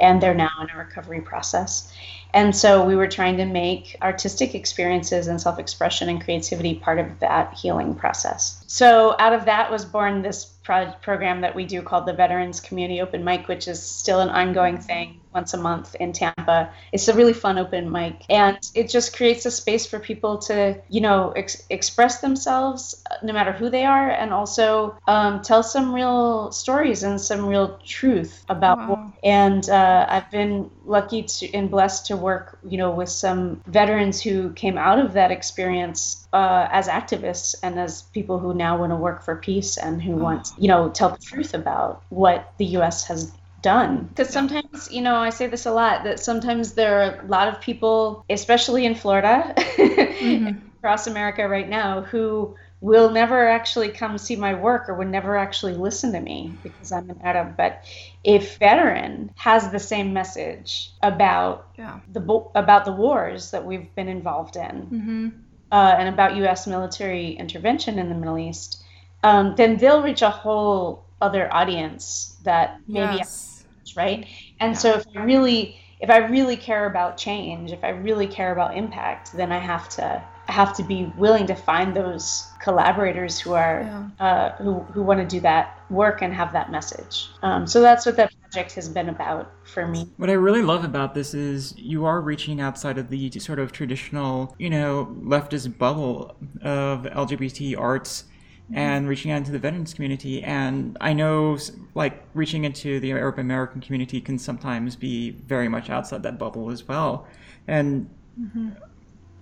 and 0.00 0.20
they're 0.20 0.34
now 0.34 0.50
in 0.62 0.70
a 0.70 0.78
recovery 0.78 1.20
process. 1.20 1.92
And 2.34 2.54
so 2.54 2.84
we 2.84 2.94
were 2.94 3.08
trying 3.08 3.36
to 3.38 3.44
make 3.44 3.96
artistic 4.02 4.54
experiences 4.54 5.26
and 5.28 5.40
self-expression 5.40 6.08
and 6.08 6.22
creativity 6.22 6.74
part 6.74 6.98
of 6.98 7.20
that 7.20 7.54
healing 7.54 7.94
process. 7.94 8.62
So 8.66 9.16
out 9.18 9.32
of 9.32 9.46
that 9.46 9.70
was 9.70 9.84
born 9.84 10.22
this 10.22 10.44
pro- 10.62 10.92
program 11.00 11.40
that 11.40 11.54
we 11.54 11.64
do 11.64 11.80
called 11.82 12.06
the 12.06 12.12
Veterans 12.12 12.60
Community 12.60 13.00
Open 13.00 13.24
Mic, 13.24 13.48
which 13.48 13.66
is 13.66 13.82
still 13.82 14.20
an 14.20 14.28
ongoing 14.28 14.76
thing 14.78 15.20
once 15.34 15.54
a 15.54 15.58
month 15.58 15.94
in 15.94 16.12
Tampa. 16.12 16.70
It's 16.92 17.08
a 17.08 17.14
really 17.14 17.32
fun 17.32 17.58
open 17.58 17.90
mic, 17.90 18.16
and 18.28 18.58
it 18.74 18.88
just 18.88 19.16
creates 19.16 19.46
a 19.46 19.50
space 19.50 19.86
for 19.86 19.98
people 19.98 20.38
to, 20.38 20.80
you 20.88 21.00
know, 21.00 21.32
ex- 21.32 21.62
express 21.70 22.20
themselves 22.20 23.02
uh, 23.10 23.16
no 23.22 23.32
matter 23.32 23.52
who 23.52 23.70
they 23.70 23.84
are, 23.84 24.10
and 24.10 24.32
also 24.32 24.98
um, 25.06 25.42
tell 25.42 25.62
some 25.62 25.94
real 25.94 26.50
stories 26.50 27.02
and 27.02 27.20
some 27.20 27.46
real 27.46 27.78
truth 27.84 28.44
about. 28.48 28.78
Wow. 28.78 29.12
And 29.22 29.68
uh, 29.68 30.06
I've 30.08 30.30
been 30.30 30.70
lucky 30.84 31.22
to 31.22 31.52
and 31.52 31.70
blessed 31.70 32.06
to 32.06 32.16
work, 32.18 32.58
you 32.68 32.76
know, 32.76 32.90
with 32.90 33.08
some 33.08 33.60
veterans 33.66 34.20
who 34.20 34.52
came 34.52 34.76
out 34.76 34.98
of 34.98 35.12
that 35.14 35.30
experience 35.30 36.28
uh, 36.32 36.68
as 36.70 36.88
activists 36.88 37.54
and 37.62 37.78
as 37.78 38.02
people 38.02 38.38
who 38.38 38.52
now 38.54 38.78
want 38.78 38.92
to 38.92 38.96
work 38.96 39.22
for 39.22 39.36
peace 39.36 39.76
and 39.76 40.02
who 40.02 40.16
want, 40.16 40.48
you 40.58 40.68
know, 40.68 40.90
tell 40.90 41.10
the 41.10 41.18
truth 41.18 41.54
about 41.54 42.02
what 42.10 42.52
the 42.58 42.66
U.S. 42.66 43.06
has 43.06 43.32
done. 43.62 44.04
Because 44.04 44.30
sometimes, 44.30 44.90
you 44.90 45.02
know, 45.02 45.16
I 45.16 45.30
say 45.30 45.46
this 45.46 45.66
a 45.66 45.72
lot 45.72 46.04
that 46.04 46.20
sometimes 46.20 46.74
there 46.74 47.00
are 47.00 47.20
a 47.20 47.26
lot 47.26 47.48
of 47.48 47.60
people, 47.60 48.24
especially 48.30 48.86
in 48.86 48.94
Florida, 48.94 49.54
mm-hmm. 49.56 50.58
across 50.78 51.06
America 51.06 51.48
right 51.48 51.68
now, 51.68 52.02
who 52.02 52.54
will 52.80 53.10
never 53.10 53.48
actually 53.48 53.88
come 53.88 54.18
see 54.18 54.36
my 54.36 54.54
work 54.54 54.88
or 54.88 54.94
would 54.94 55.08
never 55.08 55.36
actually 55.36 55.74
listen 55.74 56.12
to 56.12 56.20
me 56.20 56.52
because 56.62 56.92
I'm 56.92 57.10
an 57.10 57.20
Arab. 57.22 57.56
But 57.56 57.84
if 58.22 58.58
veteran 58.58 59.32
has 59.36 59.70
the 59.70 59.80
same 59.80 60.12
message 60.12 60.92
about 61.02 61.68
yeah. 61.76 62.00
the 62.12 62.22
about 62.54 62.84
the 62.84 62.92
wars 62.92 63.50
that 63.50 63.64
we've 63.64 63.92
been 63.96 64.08
involved 64.08 64.56
in 64.56 64.62
mm-hmm. 64.62 65.28
uh, 65.72 65.96
and 65.98 66.08
about 66.08 66.36
U.S. 66.36 66.66
military 66.66 67.32
intervention 67.32 67.98
in 67.98 68.08
the 68.08 68.14
Middle 68.14 68.38
East, 68.38 68.82
um, 69.24 69.54
then 69.56 69.76
they'll 69.78 70.02
reach 70.02 70.22
a 70.22 70.30
whole 70.30 71.04
other 71.20 71.52
audience 71.52 72.36
that 72.44 72.80
maybe 72.86 73.16
yes. 73.16 73.64
right. 73.96 74.26
And 74.60 74.74
yeah. 74.74 74.78
so 74.78 74.94
if 74.94 75.06
I 75.16 75.24
really 75.24 75.80
if 76.00 76.10
I 76.10 76.18
really 76.18 76.56
care 76.56 76.86
about 76.86 77.16
change, 77.16 77.72
if 77.72 77.82
I 77.82 77.88
really 77.88 78.28
care 78.28 78.52
about 78.52 78.76
impact, 78.76 79.32
then 79.32 79.50
I 79.50 79.58
have 79.58 79.88
to 79.90 80.22
have 80.48 80.74
to 80.74 80.82
be 80.82 81.12
willing 81.16 81.46
to 81.46 81.54
find 81.54 81.94
those 81.94 82.46
collaborators 82.60 83.38
who 83.38 83.52
are 83.52 83.82
yeah. 83.82 84.26
uh, 84.26 84.56
who, 84.62 84.80
who 84.80 85.02
want 85.02 85.20
to 85.20 85.26
do 85.26 85.40
that 85.40 85.78
work 85.90 86.22
and 86.22 86.32
have 86.32 86.52
that 86.52 86.72
message. 86.72 87.28
Um, 87.42 87.66
so 87.66 87.80
that's 87.82 88.06
what 88.06 88.16
that 88.16 88.32
project 88.40 88.72
has 88.72 88.88
been 88.88 89.10
about 89.10 89.52
for 89.64 89.86
me. 89.86 90.08
What 90.16 90.30
I 90.30 90.34
really 90.34 90.62
love 90.62 90.84
about 90.84 91.14
this 91.14 91.34
is 91.34 91.76
you 91.76 92.06
are 92.06 92.20
reaching 92.20 92.60
outside 92.62 92.96
of 92.96 93.10
the 93.10 93.30
sort 93.38 93.58
of 93.58 93.72
traditional, 93.72 94.54
you 94.58 94.70
know, 94.70 95.14
leftist 95.22 95.76
bubble 95.76 96.34
of 96.62 97.02
LGBT 97.02 97.78
arts 97.78 98.24
mm-hmm. 98.64 98.78
and 98.78 99.06
reaching 99.06 99.30
out 99.30 99.38
into 99.38 99.52
the 99.52 99.58
veterans 99.58 99.92
community. 99.92 100.42
And 100.42 100.96
I 101.02 101.12
know, 101.12 101.58
like, 101.94 102.22
reaching 102.32 102.64
into 102.64 103.00
the 103.00 103.12
Arab 103.12 103.38
American 103.38 103.82
community 103.82 104.20
can 104.22 104.38
sometimes 104.38 104.96
be 104.96 105.30
very 105.30 105.68
much 105.68 105.90
outside 105.90 106.22
that 106.22 106.38
bubble 106.38 106.70
as 106.70 106.88
well. 106.88 107.26
And 107.66 108.08
mm-hmm 108.40 108.70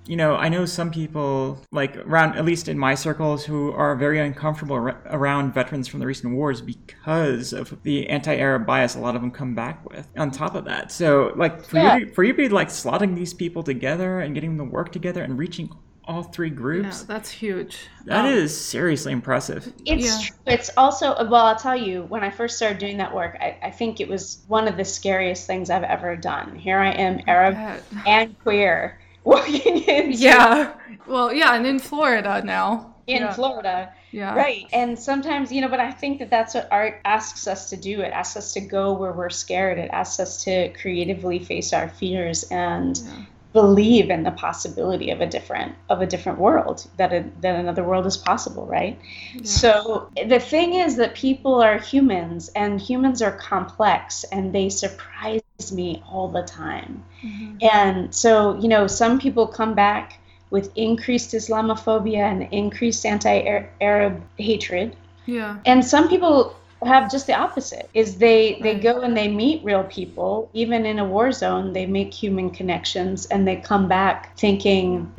you 0.07 0.17
know, 0.17 0.37
I 0.37 0.49
know 0.49 0.65
some 0.65 0.91
people, 0.91 1.61
like 1.73 1.97
around, 1.97 2.37
at 2.37 2.45
least 2.45 2.69
in 2.69 2.79
my 2.79 2.95
circles, 2.95 3.45
who 3.45 3.73
are 3.73 3.97
very 3.97 4.19
uncomfortable 4.19 4.77
ar- 4.77 5.01
around 5.07 5.53
veterans 5.53 5.89
from 5.89 6.01
the 6.01 6.07
recent 6.07 6.35
wars 6.35 6.61
because 6.61 7.53
of 7.53 7.83
the 7.83 8.09
anti-Arab 8.09 8.67
bias 8.67 8.95
a 8.95 9.01
lot 9.01 9.17
of 9.17 9.23
them 9.23 9.31
come 9.31 9.55
back 9.55 9.89
with. 9.89 10.07
On 10.17 10.31
top 10.31 10.55
of 10.55 10.65
that, 10.65 10.93
so 10.93 11.33
like 11.37 11.65
for 11.65 11.77
yeah. 11.77 11.97
you, 11.97 12.07
to, 12.07 12.13
for 12.13 12.25
you 12.25 12.33
to 12.33 12.37
be 12.37 12.49
like 12.49 12.69
slotting 12.69 13.15
these 13.15 13.35
people 13.35 13.63
together 13.63 14.21
and 14.21 14.35
getting 14.35 14.57
them 14.57 14.69
to 14.69 14.73
work 14.73 14.93
together 14.93 15.23
and 15.23 15.39
reaching 15.39 15.71
all 16.05 16.23
three 16.23 16.51
groups. 16.51 17.01
Yeah, 17.01 17.15
that's 17.15 17.31
huge. 17.31 17.89
That 18.05 18.27
um, 18.27 18.33
is 18.33 18.59
seriously 18.59 19.13
impressive. 19.13 19.73
It's 19.85 20.07
yeah. 20.07 20.29
true. 20.29 20.37
It's 20.47 20.71
also 20.77 21.15
well, 21.29 21.47
I'll 21.47 21.57
tell 21.57 21.77
you, 21.77 22.03
when 22.05 22.23
I 22.23 22.31
first 22.31 22.57
started 22.57 22.79
doing 22.79 22.99
that 22.99 23.15
work, 23.15 23.37
I, 23.41 23.59
I 23.63 23.71
think 23.71 24.01
it 24.01 24.09
was 24.09 24.45
one 24.47 24.69
of 24.69 24.77
the 24.77 24.85
scariest 24.85 25.47
things 25.47 25.69
I've 25.69 25.83
ever 25.83 26.15
done. 26.17 26.55
Here 26.57 26.79
I 26.79 26.91
am, 26.91 27.21
Arab 27.27 27.57
and 28.07 28.39
queer 28.41 29.01
walking 29.27 29.83
in. 29.89 30.13
Yeah. 30.13 30.75
Well, 31.07 31.33
yeah, 31.33 31.55
and 31.55 31.67
in 31.67 31.79
Florida 31.79 32.43
now. 32.45 32.95
In 33.07 33.23
yeah. 33.23 33.33
Florida. 33.35 33.93
Yeah. 34.11 34.35
Right. 34.35 34.67
And 34.73 34.99
sometimes, 34.99 35.53
you 35.53 35.61
know, 35.61 35.69
but 35.69 35.79
I 35.79 35.93
think 35.93 36.19
that 36.21 36.31
that's 36.31 36.55
what 36.55 36.69
art 36.71 37.01
asks 37.05 37.47
us 37.47 37.71
to 37.71 37.77
do. 37.77 38.01
It 38.01 38.13
asks 38.13 38.37
us 38.37 38.55
to 38.55 38.61
go 38.61 38.95
where 38.95 39.13
we're 39.13 39.31
scared. 39.31 39.79
It 39.79 39.91
asks 39.93 40.19
us 40.19 40.45
to 40.45 40.71
creatively 40.71 41.39
face 41.39 41.73
our 41.73 41.89
fears 41.89 42.45
and 42.51 42.99
yeah 42.99 43.25
believe 43.57 44.11
in 44.11 44.23
the 44.23 44.31
possibility 44.33 45.11
of 45.11 45.23
a 45.23 45.27
different 45.27 45.75
of 45.89 46.03
a 46.03 46.07
different 46.07 46.39
world 46.39 46.87
that 46.99 47.11
a, 47.11 47.25
that 47.41 47.59
another 47.59 47.83
world 47.83 48.05
is 48.05 48.15
possible 48.15 48.67
right 48.67 48.99
yeah. 49.33 49.41
so 49.45 50.11
the 50.27 50.39
thing 50.39 50.75
is 50.75 50.97
that 50.97 51.15
people 51.15 51.55
are 51.63 51.79
humans 51.79 52.51
and 52.55 52.79
humans 52.79 53.23
are 53.23 53.33
complex 53.33 54.25
and 54.25 54.55
they 54.55 54.69
surprise 54.69 55.41
me 55.73 56.03
all 56.11 56.29
the 56.29 56.43
time. 56.43 57.03
Mm-hmm. 57.23 57.57
and 57.63 58.15
so 58.15 58.59
you 58.61 58.69
know 58.69 58.87
some 58.87 59.19
people 59.19 59.47
come 59.47 59.75
back 59.75 60.19
with 60.51 60.71
increased 60.77 61.33
islamophobia 61.33 62.19
and 62.19 62.49
increased 62.53 63.05
anti-arab 63.05 64.23
hatred. 64.39 64.97
Yeah. 65.27 65.59
And 65.67 65.85
some 65.85 66.09
people 66.09 66.55
have 66.83 67.11
just 67.11 67.27
the 67.27 67.35
opposite 67.35 67.89
is 67.95 68.19
they 68.19 68.61
they 68.61 68.75
go 68.75 69.01
and 69.01 69.17
they 69.17 69.29
meet 69.29 69.65
real 69.65 69.85
people. 69.85 70.51
Even 70.53 70.85
in 70.85 70.99
a 70.99 71.05
war 71.05 71.33
zone 71.33 71.73
they 71.73 71.87
make 71.87 72.13
human 72.13 72.51
connections 72.51 73.27
and 73.27 73.47
they 73.47 73.57
come 73.57 73.89
back 73.89 74.37
thinking 74.37 75.13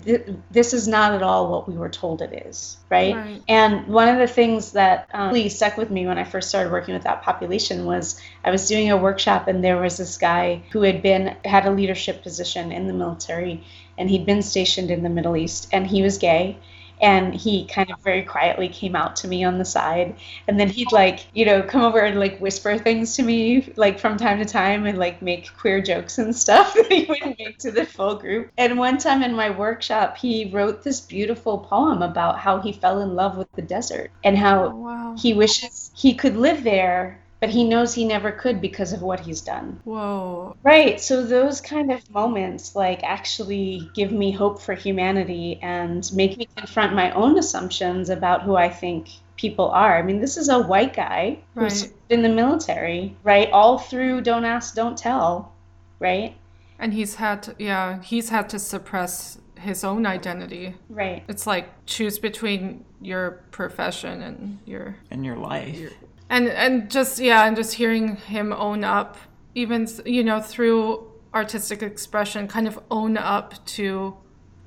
this 0.52 0.74
is 0.74 0.88
not 0.88 1.14
at 1.14 1.24
all 1.24 1.52
what 1.52 1.68
we 1.68 1.76
were 1.76 1.90
told 1.90 2.22
it 2.22 2.46
is 2.46 2.78
right, 2.90 3.16
right. 3.16 3.42
and 3.48 3.88
one 3.88 4.08
of 4.08 4.18
the 4.18 4.28
things 4.28 4.72
that 4.72 5.08
um, 5.14 5.34
really 5.34 5.50
stuck 5.50 5.78
with 5.78 5.90
me 5.90 6.06
when 6.06 6.18
i 6.18 6.24
first 6.24 6.50
started 6.50 6.72
working 6.72 6.94
with 6.94 7.04
that 7.04 7.22
population 7.22 7.86
was 7.86 8.20
i 8.44 8.52
was 8.52 8.68
doing 8.68 8.92
a 8.92 8.98
workshop 8.98 9.48
and 9.48 9.64
there 9.64 9.78
was 9.78 9.98
this 9.98 10.18
guy 10.18 10.62
who 10.72 10.82
had 10.82 11.02
been 11.02 11.36
had 11.46 11.66
a 11.66 11.72
leadership 11.72 12.24
position 12.24 12.72
in 12.72 12.88
the 12.88 12.94
military 12.94 13.64
and 13.98 14.10
he'd 14.10 14.26
been 14.26 14.42
stationed 14.42 14.92
in 14.92 15.04
the 15.04 15.10
middle 15.10 15.36
east 15.36 15.68
and 15.72 15.88
he 15.88 16.02
was 16.02 16.18
gay 16.18 16.58
and 17.02 17.34
he 17.34 17.66
kind 17.66 17.92
of 17.92 18.00
very 18.00 18.24
quietly 18.24 18.68
came 18.70 18.96
out 18.96 19.16
to 19.16 19.28
me 19.28 19.44
on 19.44 19.58
the 19.58 19.66
side 19.66 20.16
and 20.48 20.60
then 20.60 20.70
he'd 20.70 20.92
like 20.92 21.28
you 21.34 21.46
know 21.46 21.62
come 21.62 21.82
over 21.82 22.00
and 22.00 22.20
like 22.20 22.40
whisper 22.40 22.78
things 22.78 23.16
to 23.16 23.24
me 23.24 23.72
like 23.76 24.00
from 24.00 24.18
time 24.18 24.38
to 24.40 24.46
time 24.46 24.86
and 24.86 24.98
like 24.98 25.22
make 25.22 25.56
queer 25.58 25.82
jokes 25.82 26.18
and 26.18 26.36
stuff 26.36 26.74
that 26.76 26.92
he 26.92 27.06
wouldn't 27.06 27.38
make 27.40 27.58
to 27.58 27.72
the 27.72 27.86
full 27.86 28.16
group 28.16 28.52
and 28.58 28.78
one 28.78 28.98
time 28.98 29.22
in 29.24 29.34
my 29.34 29.50
workshop 29.50 30.18
he 30.18 30.50
wrote 30.52 30.84
this 30.84 31.02
beautiful 31.02 31.60
poem 31.60 32.02
about 32.02 32.40
how 32.40 32.60
he 32.60 32.72
fell 32.72 33.02
in 33.02 33.16
love 33.16 33.38
with 33.38 33.52
the 33.54 33.62
desert 33.62 34.12
and 34.24 34.38
how 34.38 34.66
oh, 34.66 34.76
wow. 34.76 35.16
he 35.18 35.34
wishes 35.34 35.92
he 35.96 36.14
could 36.14 36.36
live 36.36 36.64
there 36.64 37.20
but 37.40 37.50
he 37.50 37.64
knows 37.64 37.94
he 37.94 38.06
never 38.06 38.32
could 38.32 38.62
because 38.62 38.94
of 38.94 39.02
what 39.02 39.20
he's 39.20 39.42
done. 39.42 39.80
Whoa. 39.84 40.56
Right. 40.64 41.00
So 41.00 41.24
those 41.24 41.62
kind 41.62 41.92
of 41.92 42.10
moments 42.10 42.76
like 42.76 43.04
actually 43.04 43.90
give 43.94 44.12
me 44.12 44.32
hope 44.32 44.62
for 44.62 44.74
humanity 44.74 45.60
and 45.62 46.10
make 46.14 46.38
me 46.38 46.48
confront 46.56 46.94
my 46.94 47.12
own 47.12 47.38
assumptions 47.38 48.10
about 48.10 48.44
who 48.44 48.56
I 48.56 48.70
think 48.70 49.10
people 49.36 49.70
are. 49.70 49.98
I 49.98 50.02
mean, 50.02 50.20
this 50.20 50.38
is 50.38 50.50
a 50.50 50.60
white 50.60 50.96
guy 50.96 51.40
right. 51.54 51.72
who's 51.72 51.94
in 52.10 52.24
the 52.24 52.30
military, 52.30 53.16
right? 53.24 53.50
All 53.52 53.78
through 53.78 54.22
Don't 54.22 54.46
Ask, 54.46 54.76
Don't 54.76 54.98
Tell, 54.98 55.54
right? 56.00 56.36
And 56.80 56.94
he's 56.94 57.16
had 57.16 57.44
to, 57.44 57.56
yeah, 57.60 58.02
he's 58.02 58.30
had 58.30 58.50
to 58.50 58.60
suppress 58.60 59.40
his 59.60 59.84
own 59.84 60.06
identity. 60.06 60.76
Right. 60.90 61.24
It's 61.28 61.48
like 61.48 61.86
choose 61.86 62.20
between 62.20 62.86
your 63.02 63.44
profession 63.52 64.22
and 64.22 64.60
your 64.66 64.96
and 65.12 65.26
your 65.26 65.36
life. 65.36 65.76
Your, 65.76 65.92
and 66.30 66.48
and 66.48 66.90
just 66.90 67.20
yeah 67.20 67.46
and 67.46 67.56
just 67.56 67.74
hearing 67.74 68.16
him 68.16 68.52
own 68.54 68.84
up 68.84 69.18
even 69.56 69.88
you 70.06 70.24
know 70.24 70.42
through 70.42 71.08
artistic 71.34 71.82
expression 71.82 72.48
kind 72.48 72.68
of 72.68 72.80
own 72.90 73.18
up 73.18 73.66
to 73.66 74.18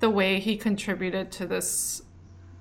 the 0.00 0.10
way 0.10 0.40
he 0.40 0.56
contributed 0.56 1.30
to 1.30 1.46
this 1.46 2.02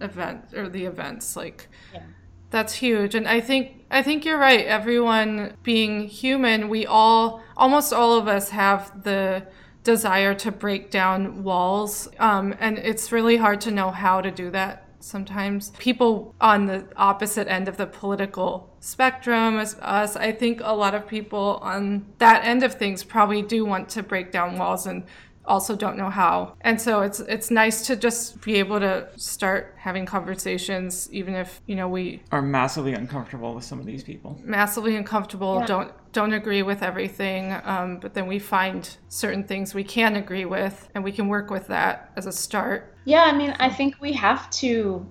event 0.02 0.44
or 0.54 0.70
the 0.70 0.86
events 0.86 1.36
like 1.36 1.68
yeah. 1.94 2.02
that's 2.50 2.74
huge. 2.74 3.16
And 3.16 3.28
i 3.28 3.40
think 3.40 3.86
i 3.92 4.02
think 4.02 4.26
you're 4.26 4.38
right. 4.38 4.66
Everyone 4.66 5.54
being 5.64 6.08
human 6.08 6.70
we 6.70 6.86
all 6.86 7.42
almost 7.58 7.94
all 7.94 8.18
of 8.18 8.28
us 8.28 8.50
have 8.50 9.04
the 9.04 9.46
desire 9.84 10.34
to 10.36 10.52
break 10.52 10.92
down 10.92 11.44
walls. 11.44 12.10
Um, 12.20 12.54
and 12.60 12.78
it's 12.78 13.12
really 13.12 13.38
hard 13.38 13.62
to 13.62 13.72
know 13.72 13.92
how 13.92 14.22
to 14.22 14.30
do 14.30 14.52
that 14.52 14.89
sometimes 15.00 15.72
people 15.80 16.36
on 16.42 16.66
the 16.66 16.86
opposite 16.98 17.48
end 17.48 17.68
of 17.68 17.78
the 17.78 17.88
political 17.88 18.70
spectrum 18.80 19.58
as 19.58 19.76
us 19.82 20.16
i 20.16 20.32
think 20.32 20.60
a 20.64 20.76
lot 20.76 20.94
of 20.94 21.08
people 21.08 21.60
on 21.62 22.06
that 22.18 22.44
end 22.44 22.64
of 22.64 22.74
things 22.74 23.04
probably 23.04 23.42
do 23.42 23.66
want 23.66 23.88
to 23.88 24.04
break 24.04 24.32
down 24.32 24.58
walls 24.58 24.86
and 24.86 25.04
also 25.50 25.76
don't 25.76 25.98
know 25.98 26.10
how. 26.10 26.54
And 26.62 26.80
so 26.80 27.02
it's 27.02 27.20
it's 27.20 27.52
nice 27.52 27.86
to 27.88 27.96
just 27.96 28.42
be 28.42 28.56
able 28.56 28.80
to 28.80 29.10
start 29.18 29.76
having 29.78 30.06
conversations 30.06 31.10
even 31.12 31.34
if, 31.34 31.62
you 31.66 31.76
know, 31.76 31.88
we 31.88 32.22
are 32.32 32.42
massively 32.42 32.94
uncomfortable 32.94 33.56
with 33.56 33.66
some 33.66 33.80
of 33.80 33.86
these 33.86 34.04
people. 34.04 34.40
Massively 34.44 34.96
uncomfortable, 34.96 35.60
yeah. 35.60 35.66
don't 35.66 35.92
don't 36.12 36.34
agree 36.34 36.64
with 36.64 36.82
everything, 36.82 37.56
um, 37.64 38.00
but 38.00 38.14
then 38.14 38.28
we 38.28 38.40
find 38.40 38.98
certain 39.10 39.44
things 39.44 39.74
we 39.74 39.84
can 39.84 40.16
agree 40.16 40.46
with 40.46 40.90
and 40.96 41.04
we 41.04 41.12
can 41.12 41.28
work 41.28 41.50
with 41.50 41.68
that 41.68 42.12
as 42.16 42.26
a 42.26 42.32
start. 42.32 42.96
Yeah, 43.06 43.24
I 43.24 43.36
mean, 43.36 43.56
I 43.60 43.70
think 43.70 44.00
we 44.00 44.14
have 44.14 44.50
to 44.52 45.06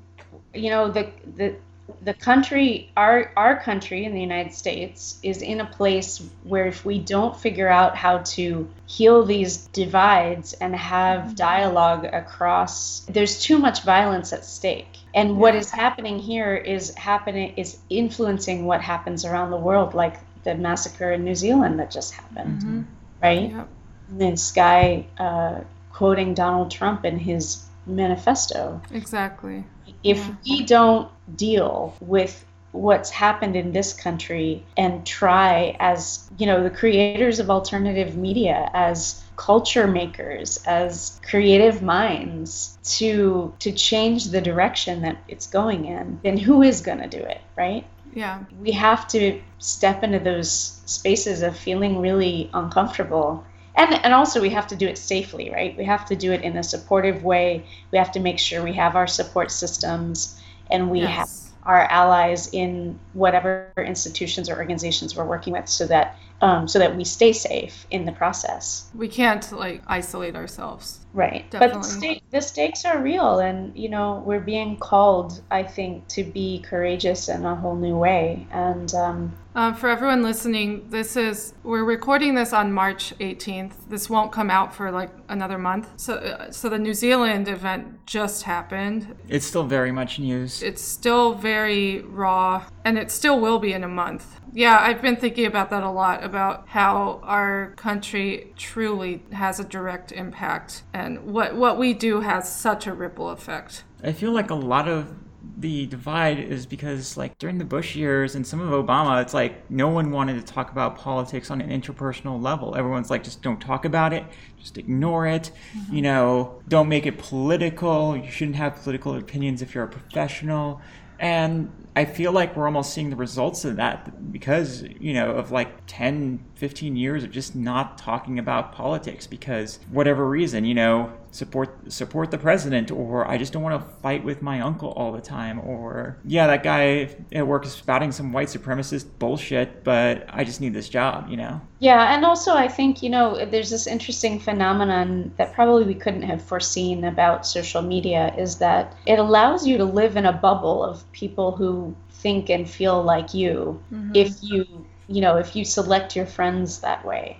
you 0.55 0.71
know, 0.71 0.91
the 0.91 1.11
the 1.37 1.57
the 2.03 2.15
country 2.15 2.91
our 2.97 3.33
our 3.37 3.61
country 3.61 4.05
in 4.05 4.13
the 4.13 4.21
United 4.21 4.53
States 4.53 5.19
is 5.23 5.43
in 5.43 5.61
a 5.61 5.65
place 5.65 6.23
where 6.45 6.67
if 6.67 6.85
we 6.85 6.99
don't 6.99 7.37
figure 7.37 7.69
out 7.69 7.97
how 7.97 8.19
to 8.19 8.69
heal 8.87 9.25
these 9.25 9.67
divides 9.69 10.53
and 10.55 10.75
have 10.77 11.21
mm-hmm. 11.21 11.35
dialogue 11.35 12.05
across 12.05 13.01
there's 13.07 13.41
too 13.41 13.59
much 13.59 13.83
violence 13.83 14.33
at 14.33 14.45
stake 14.45 14.99
and 15.15 15.39
what 15.39 15.55
is 15.55 15.71
happening 15.71 16.19
here 16.19 16.55
is 16.55 16.95
happening 16.95 17.55
is 17.57 17.79
influencing 17.89 18.67
what 18.67 18.81
happens 18.81 19.25
around 19.25 19.51
the 19.51 19.57
world 19.57 19.95
like 19.95 20.17
the 20.45 20.55
massacre 20.55 21.13
in 21.13 21.25
New 21.25 21.35
Zealand 21.35 21.79
that 21.79 21.91
just 21.91 22.13
happened 22.13 22.61
mm-hmm. 22.61 22.83
right 23.23 23.67
this 24.11 24.53
guy 24.53 25.07
uh, 25.19 25.61
quoting 25.93 26.35
Donald 26.35 26.71
Trump 26.71 27.05
in 27.05 27.19
his 27.19 27.65
manifesto. 27.87 28.81
Exactly. 28.93 29.65
If 30.03 30.29
we 30.45 30.65
don't 30.65 31.11
deal 31.37 31.95
with 32.01 32.45
what's 32.73 33.11
happened 33.11 33.57
in 33.57 33.73
this 33.73 33.93
country 33.93 34.65
and 34.77 35.07
try 35.07 35.77
as 35.81 36.31
you 36.39 36.47
know 36.47 36.63
the 36.63 36.71
creators 36.71 37.39
of 37.39 37.49
alternative 37.51 38.17
media 38.17 38.71
as 38.75 39.23
culture 39.37 39.87
makers 39.87 40.63
as 40.67 41.19
creative 41.29 41.81
minds 41.83 42.79
to 42.85 43.55
to 43.59 43.73
change 43.73 44.27
the 44.27 44.41
direction 44.41 45.01
that 45.03 45.17
it's 45.29 45.47
going 45.47 45.87
in 45.87 46.21
then 46.23 46.37
who 46.37 46.63
is 46.63 46.83
going 46.83 46.99
to 46.99 47.09
do 47.09 47.19
it 47.25 47.41
right 47.57 47.87
Yeah. 48.15 48.41
we 48.61 48.73
have 48.73 49.09
to 49.09 49.41
step 49.59 50.03
into 50.03 50.19
those 50.19 50.51
spaces 50.85 51.43
of 51.43 51.57
feeling 51.57 52.01
really 52.01 52.51
uncomfortable 52.53 53.45
and 53.79 53.95
and 54.05 54.13
also 54.13 54.41
we 54.41 54.51
have 54.51 54.67
to 54.67 54.77
do 54.77 54.87
it 54.87 54.99
safely 54.99 55.51
right? 55.51 55.77
We 55.77 55.85
have 55.85 56.05
to 56.07 56.17
do 56.17 56.33
it 56.33 56.43
in 56.43 56.57
a 56.57 56.63
supportive 56.63 57.25
way. 57.25 57.65
We 57.91 57.99
have 57.99 58.13
to 58.13 58.21
make 58.21 58.39
sure 58.39 58.63
we 58.63 58.75
have 58.75 58.97
our 58.97 59.07
support 59.07 59.51
systems 59.51 60.41
and 60.71 60.91
we 60.91 61.01
have 61.01 61.29
our 61.63 61.83
allies 61.83 62.49
in 62.53 62.99
whatever 63.13 63.73
institutions 63.77 64.49
or 64.49 64.57
organizations 64.57 65.15
we're 65.15 65.27
working 65.27 65.53
with 65.53 65.69
so 65.69 65.87
that 65.87 66.19
um, 66.41 66.69
so 66.69 66.79
that 66.79 66.97
we 66.97 67.03
stay 67.03 67.33
safe 67.33 67.85
in 67.91 68.05
the 68.05 68.13
process. 68.13 68.89
We 68.95 69.09
can't 69.09 69.51
like 69.51 69.83
isolate 69.89 70.37
ourselves. 70.37 71.01
right. 71.13 71.45
But 71.51 71.59
the, 71.61 71.67
Definitely. 71.67 71.91
sta- 71.91 72.23
the 72.31 72.41
stakes 72.41 72.85
are 72.85 73.03
real 73.03 73.41
and 73.41 73.77
you 73.77 73.89
know 73.89 74.23
we're 74.25 74.41
being 74.55 74.77
called 74.77 75.43
i 75.51 75.63
think 75.63 76.07
to 76.09 76.23
be 76.23 76.61
courageous 76.61 77.29
in 77.29 77.45
a 77.45 77.57
whole 77.57 77.77
new 77.77 77.97
way. 77.97 78.47
And 78.53 78.95
um, 78.95 79.37
Um, 79.59 79.75
for 79.75 79.89
everyone 79.89 80.23
listening, 80.23 80.89
this 80.89 81.17
is 81.17 81.53
we're 81.65 81.83
recording 81.83 82.37
this 82.37 82.53
on 82.53 82.73
March 82.73 83.13
18th. 83.19 83.73
This 83.89 84.09
won't 84.09 84.31
come 84.31 84.51
out 84.51 84.73
for 84.73 84.93
like 84.93 85.11
another 85.29 85.59
month. 85.59 85.89
So, 85.97 86.15
uh, 86.15 86.53
so 86.53 86.69
the 86.69 86.79
New 86.79 86.95
Zealand 86.95 87.49
event 87.49 88.07
just 88.07 88.45
happened. 88.45 89.17
It's 89.29 89.45
still 89.45 89.65
very 89.65 89.91
much 89.91 90.21
news. 90.21 90.63
It's 90.63 90.81
still 90.81 91.35
very 91.35 92.03
raw, 92.03 92.67
and 92.85 92.97
it 92.97 93.11
still 93.11 93.41
will 93.41 93.59
be 93.59 93.73
in 93.73 93.83
a 93.83 93.89
month. 93.89 94.39
Yeah, 94.53 94.79
I've 94.81 95.03
been 95.03 95.17
thinking 95.17 95.47
about 95.47 95.71
that 95.71 95.83
a 95.83 95.91
lot 95.91 96.23
about 96.23 96.69
how 96.69 97.19
our 97.25 97.75
country 97.75 98.53
truly 98.57 99.25
has 99.33 99.59
a 99.59 99.65
direct 99.65 100.13
impact, 100.13 100.85
and 100.95 101.33
what 101.33 101.57
what 101.57 101.79
we 101.79 101.95
do 101.95 102.21
has 102.21 102.49
such 102.49 102.87
a 102.87 102.95
ripple 102.95 103.31
effect. 103.31 103.83
I 104.05 104.13
feel 104.13 104.31
like 104.31 104.51
a 104.51 104.55
lot 104.55 104.87
of 104.87 105.17
the 105.57 105.87
divide 105.87 106.39
is 106.39 106.67
because 106.67 107.17
like 107.17 107.39
during 107.39 107.59
the 107.59 107.65
Bush 107.65 107.97
years 107.97 108.35
and 108.35 108.47
some 108.47 108.61
of 108.61 108.69
Obama, 108.69 109.23
it's 109.23 109.35
like 109.35 109.71
no 109.71 109.89
one 109.89 110.11
wanted 110.11 110.35
to 110.35 110.53
talk 110.53 110.71
about 110.71 110.97
politics 110.97 111.51
on 111.51 111.61
an 111.61 111.71
interpersonal 111.71 112.41
level. 112.41 112.77
Everyone's 112.77 113.11
like, 113.11 113.25
just 113.25 113.43
don't 113.43 113.61
talk 113.61 113.85
about 113.85 114.13
it, 114.13 114.25
just 114.59 114.79
ignore 114.79 115.27
it. 115.27 115.51
Mm-hmm. 115.77 115.95
You 115.95 116.03
know, 116.03 116.63
don't 116.69 116.89
make 116.89 117.07
it 117.07 117.19
political. 117.19 118.17
You 118.17 118.31
shouldn't 118.31 118.57
have 118.57 118.83
political 118.83 119.15
opinions 119.17 119.63
if 119.63 119.75
you're 119.75 119.85
a 119.85 119.89
professional. 119.89 120.81
And 121.21 121.73
I 121.97 122.05
feel 122.05 122.31
like 122.31 122.57
we're 122.57 122.67
almost 122.67 122.95
seeing 122.95 123.11
the 123.11 123.17
results 123.17 123.65
of 123.65 123.77
that 123.77 124.31
because, 124.33 124.85
you 125.01 125.15
know, 125.15 125.33
of 125.33 125.51
like 125.51 125.69
10, 125.89 126.45
15 126.55 126.95
years 126.95 127.25
of 127.25 127.33
just 127.33 127.57
not 127.57 127.99
talking 127.99 128.39
about 128.39 128.73
politics 128.73 129.27
because 129.27 129.81
whatever 129.91 130.29
reason, 130.29 130.65
you 130.65 130.75
know, 130.75 131.13
support 131.31 131.93
support 131.93 132.31
the 132.31 132.39
president 132.39 132.91
or 132.91 133.29
I 133.29 133.37
just 133.37 133.53
don't 133.53 133.63
want 133.63 133.81
to 133.81 133.95
fight 134.01 134.25
with 134.25 134.41
my 134.43 134.61
uncle 134.61 134.91
all 134.93 135.13
the 135.13 135.21
time 135.21 135.61
or 135.61 136.19
yeah, 136.25 136.47
that 136.47 136.63
guy 136.63 137.15
at 137.33 137.47
work 137.47 137.67
is 137.67 137.73
spouting 137.73 138.13
some 138.13 138.33
white 138.33 138.49
supremacist 138.49 139.07
bullshit, 139.19 139.85
but 139.85 140.27
I 140.29 140.45
just 140.45 140.61
need 140.61 140.75
this 140.75 140.89
job, 140.89 141.29
you 141.29 141.37
know. 141.37 141.61
Yeah, 141.81 142.15
and 142.15 142.25
also 142.25 142.55
I 142.55 142.69
think, 142.69 143.03
you 143.03 143.11
know, 143.11 143.45
there's 143.45 143.71
this 143.71 143.87
interesting 143.87 144.41
phenomenon 144.41 145.33
that 145.37 145.53
probably 145.53 145.85
we 145.85 145.95
couldn't 145.95 146.23
have 146.23 146.43
foreseen 146.43 147.05
about 147.05 147.47
social 147.47 147.83
media 147.83 148.35
is 148.37 148.59
that 148.59 148.97
it 149.07 149.19
allows 149.19 149.67
you 149.67 149.79
to 149.79 149.85
live 149.85 150.17
in 150.17 150.27
a 150.27 150.33
bubble 150.33 150.83
of 150.83 151.11
people 151.13 151.53
who 151.53 151.95
think 152.11 152.51
and 152.51 152.69
feel 152.69 153.03
like 153.03 153.33
you 153.35 153.81
mm-hmm. 153.93 154.13
if 154.15 154.43
you, 154.43 154.87
you 155.07 155.21
know, 155.21 155.37
if 155.37 155.55
you 155.55 155.65
select 155.65 156.17
your 156.17 156.27
friends 156.27 156.81
that 156.81 157.05
way. 157.05 157.39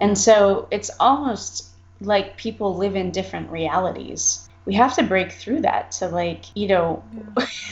And 0.00 0.18
so 0.18 0.68
it's 0.70 0.90
almost 1.00 1.70
like 2.00 2.36
people 2.36 2.76
live 2.76 2.96
in 2.96 3.10
different 3.10 3.50
realities. 3.50 4.48
We 4.64 4.74
have 4.74 4.94
to 4.96 5.02
break 5.02 5.32
through 5.32 5.60
that 5.62 5.92
to 5.92 6.08
like, 6.08 6.44
you 6.56 6.68
know, 6.68 7.02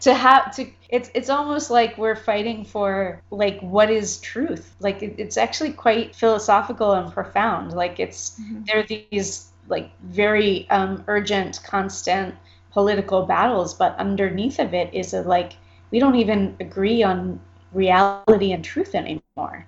to 0.00 0.14
have 0.14 0.54
to 0.56 0.66
it's 0.88 1.10
it's 1.14 1.28
almost 1.28 1.70
like 1.70 1.98
we're 1.98 2.16
fighting 2.16 2.64
for 2.64 3.22
like 3.30 3.60
what 3.60 3.90
is 3.90 4.18
truth. 4.20 4.74
Like 4.80 5.02
it, 5.02 5.14
it's 5.18 5.36
actually 5.36 5.72
quite 5.72 6.14
philosophical 6.14 6.92
and 6.92 7.12
profound. 7.12 7.72
Like 7.72 8.00
it's 8.00 8.40
there 8.66 8.80
are 8.80 8.86
these 8.86 9.52
like 9.68 9.90
very 10.02 10.68
um, 10.70 11.04
urgent 11.08 11.60
constant 11.64 12.34
political 12.72 13.26
battles 13.26 13.74
but 13.74 13.96
underneath 13.98 14.58
of 14.58 14.74
it 14.74 14.92
is 14.94 15.14
a 15.14 15.22
like 15.22 15.54
we 15.90 15.98
don't 15.98 16.14
even 16.16 16.56
agree 16.60 17.02
on 17.02 17.40
reality 17.72 18.52
and 18.52 18.64
truth 18.64 18.94
anymore 18.94 19.66